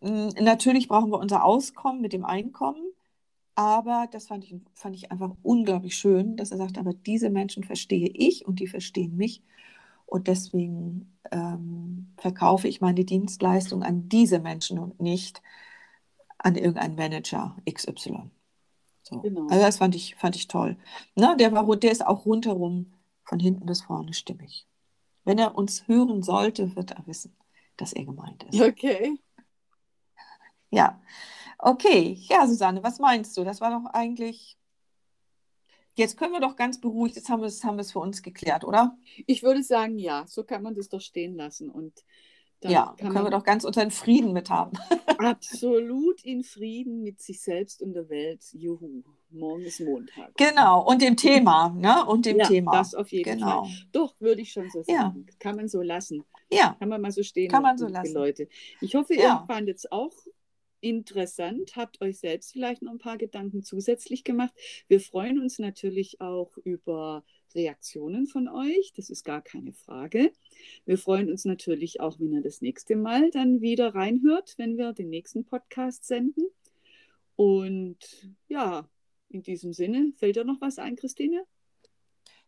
Hm, 0.00 0.28
natürlich 0.40 0.88
brauchen 0.88 1.10
wir 1.10 1.18
unser 1.18 1.44
Auskommen 1.44 2.00
mit 2.00 2.12
dem 2.12 2.24
Einkommen, 2.24 2.82
aber 3.56 4.06
das 4.12 4.28
fand 4.28 4.44
ich, 4.44 4.54
fand 4.74 4.94
ich 4.94 5.10
einfach 5.10 5.34
unglaublich 5.42 5.96
schön, 5.96 6.36
dass 6.36 6.52
er 6.52 6.58
sagt, 6.58 6.78
aber 6.78 6.94
diese 6.94 7.30
Menschen 7.30 7.64
verstehe 7.64 8.08
ich 8.08 8.46
und 8.46 8.60
die 8.60 8.68
verstehen 8.68 9.16
mich. 9.16 9.42
Und 10.04 10.28
deswegen 10.28 11.18
ähm, 11.32 12.12
verkaufe 12.16 12.68
ich 12.68 12.80
meine 12.80 13.04
Dienstleistung 13.04 13.82
an 13.82 14.08
diese 14.08 14.38
Menschen 14.38 14.78
und 14.78 15.00
nicht 15.00 15.42
an 16.38 16.56
irgendeinen 16.56 16.96
Manager 16.96 17.56
XY. 17.68 18.30
So. 19.02 19.20
Genau. 19.20 19.46
Also 19.48 19.60
das 19.60 19.78
fand 19.78 19.94
ich, 19.94 20.16
fand 20.16 20.36
ich 20.36 20.48
toll. 20.48 20.76
Na, 21.14 21.34
der, 21.34 21.52
war, 21.52 21.76
der 21.76 21.92
ist 21.92 22.04
auch 22.04 22.26
rundherum 22.26 22.92
von 23.24 23.38
hinten 23.38 23.66
bis 23.66 23.82
vorne 23.82 24.14
stimmig. 24.14 24.66
Wenn 25.24 25.38
er 25.38 25.56
uns 25.56 25.86
hören 25.88 26.22
sollte, 26.22 26.74
wird 26.76 26.92
er 26.92 27.06
wissen, 27.06 27.36
dass 27.76 27.92
er 27.92 28.04
gemeint 28.04 28.44
ist. 28.44 28.60
Okay. 28.60 29.18
Ja. 30.70 31.00
Okay. 31.58 32.16
Ja, 32.28 32.46
Susanne, 32.46 32.82
was 32.82 32.98
meinst 32.98 33.36
du? 33.36 33.44
Das 33.44 33.60
war 33.60 33.70
doch 33.70 33.90
eigentlich. 33.92 34.56
Jetzt 35.94 36.18
können 36.18 36.32
wir 36.32 36.40
doch 36.40 36.56
ganz 36.56 36.78
beruhigt, 36.78 37.16
jetzt 37.16 37.30
haben 37.30 37.40
wir 37.40 37.46
es 37.46 37.64
haben 37.64 37.82
für 37.82 38.00
uns 38.00 38.22
geklärt, 38.22 38.64
oder? 38.64 38.98
Ich 39.26 39.42
würde 39.42 39.62
sagen, 39.62 39.98
ja, 39.98 40.26
so 40.26 40.44
kann 40.44 40.62
man 40.62 40.74
das 40.74 40.90
doch 40.90 41.00
stehen 41.00 41.36
lassen. 41.36 41.70
Und 41.70 42.04
dann 42.60 42.72
ja, 42.72 42.94
können 42.98 43.14
wir 43.14 43.30
doch 43.30 43.44
ganz 43.44 43.64
unseren 43.64 43.90
Frieden 43.90 44.32
mit 44.32 44.50
haben. 44.50 44.72
absolut 45.18 46.24
in 46.24 46.42
Frieden 46.42 47.02
mit 47.02 47.20
sich 47.20 47.40
selbst 47.40 47.82
und 47.82 47.94
der 47.94 48.08
Welt. 48.08 48.42
Juhu, 48.52 49.02
morgen 49.30 49.62
ist 49.62 49.80
Montag. 49.80 50.34
Genau, 50.36 50.86
und 50.86 51.02
dem 51.02 51.16
Thema, 51.16 51.70
ne? 51.70 52.04
Und 52.06 52.26
dem 52.26 52.38
ja, 52.38 52.46
Thema. 52.46 52.72
Das 52.72 52.94
auf 52.94 53.10
jeden 53.12 53.38
genau. 53.38 53.64
Fall. 53.64 53.72
Doch, 53.92 54.14
würde 54.20 54.42
ich 54.42 54.52
schon 54.52 54.70
so 54.70 54.82
sagen. 54.82 55.26
Ja. 55.28 55.34
Kann 55.38 55.56
man 55.56 55.68
so 55.68 55.82
lassen. 55.82 56.24
Ja. 56.50 56.76
Kann 56.78 56.88
man 56.88 57.00
mal 57.00 57.12
so 57.12 57.22
stehen. 57.22 57.50
Kann 57.50 57.62
man 57.62 57.78
so 57.78 57.88
lassen. 57.88 58.14
Leute. 58.14 58.48
Ich 58.80 58.94
hoffe, 58.94 59.14
ihr 59.14 59.22
ja. 59.22 59.44
fandet 59.46 59.78
es 59.78 59.90
auch 59.90 60.12
interessant, 60.80 61.74
habt 61.74 62.00
euch 62.00 62.18
selbst 62.18 62.52
vielleicht 62.52 62.82
noch 62.82 62.92
ein 62.92 62.98
paar 62.98 63.16
Gedanken 63.16 63.62
zusätzlich 63.62 64.24
gemacht. 64.24 64.52
Wir 64.88 65.00
freuen 65.00 65.40
uns 65.40 65.58
natürlich 65.58 66.20
auch 66.20 66.56
über 66.58 67.24
Reaktionen 67.56 68.26
von 68.26 68.48
euch, 68.48 68.92
das 68.94 69.10
ist 69.10 69.24
gar 69.24 69.42
keine 69.42 69.72
Frage. 69.72 70.32
Wir 70.84 70.98
freuen 70.98 71.30
uns 71.30 71.44
natürlich 71.44 72.00
auch, 72.00 72.20
wenn 72.20 72.32
ihr 72.32 72.42
das 72.42 72.60
nächste 72.60 72.94
Mal 72.94 73.30
dann 73.30 73.60
wieder 73.60 73.94
reinhört, 73.94 74.54
wenn 74.58 74.76
wir 74.76 74.92
den 74.92 75.08
nächsten 75.08 75.44
Podcast 75.44 76.04
senden. 76.04 76.44
Und 77.34 77.98
ja, 78.48 78.88
in 79.28 79.42
diesem 79.42 79.72
Sinne, 79.72 80.12
fällt 80.16 80.36
dir 80.36 80.44
noch 80.44 80.60
was 80.60 80.78
ein, 80.78 80.96
Christine? 80.96 81.44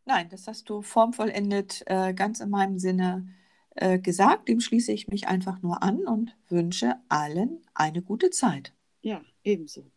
Nein, 0.04 0.28
das 0.30 0.46
hast 0.46 0.70
du 0.70 0.82
formvollendet 0.82 1.82
äh, 1.86 2.14
ganz 2.14 2.40
in 2.40 2.50
meinem 2.50 2.78
Sinne 2.78 3.28
äh, 3.74 3.98
gesagt. 3.98 4.48
Dem 4.48 4.60
schließe 4.60 4.92
ich 4.92 5.08
mich 5.08 5.28
einfach 5.28 5.60
nur 5.60 5.82
an 5.82 6.06
und 6.06 6.36
wünsche 6.48 6.96
allen 7.08 7.62
eine 7.74 8.02
gute 8.02 8.30
Zeit. 8.30 8.72
Ja, 9.02 9.22
ebenso. 9.44 9.90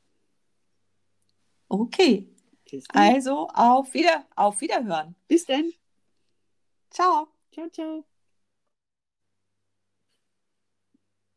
Okay. 1.70 2.28
Also 2.90 3.48
auf, 3.54 3.94
wieder, 3.94 4.26
auf 4.36 4.62
Wiederhören. 4.62 5.16
Bis 5.28 5.46
dann. 5.46 5.72
Ciao. 6.90 7.28
Ciao, 7.52 7.70
ciao. 7.70 8.06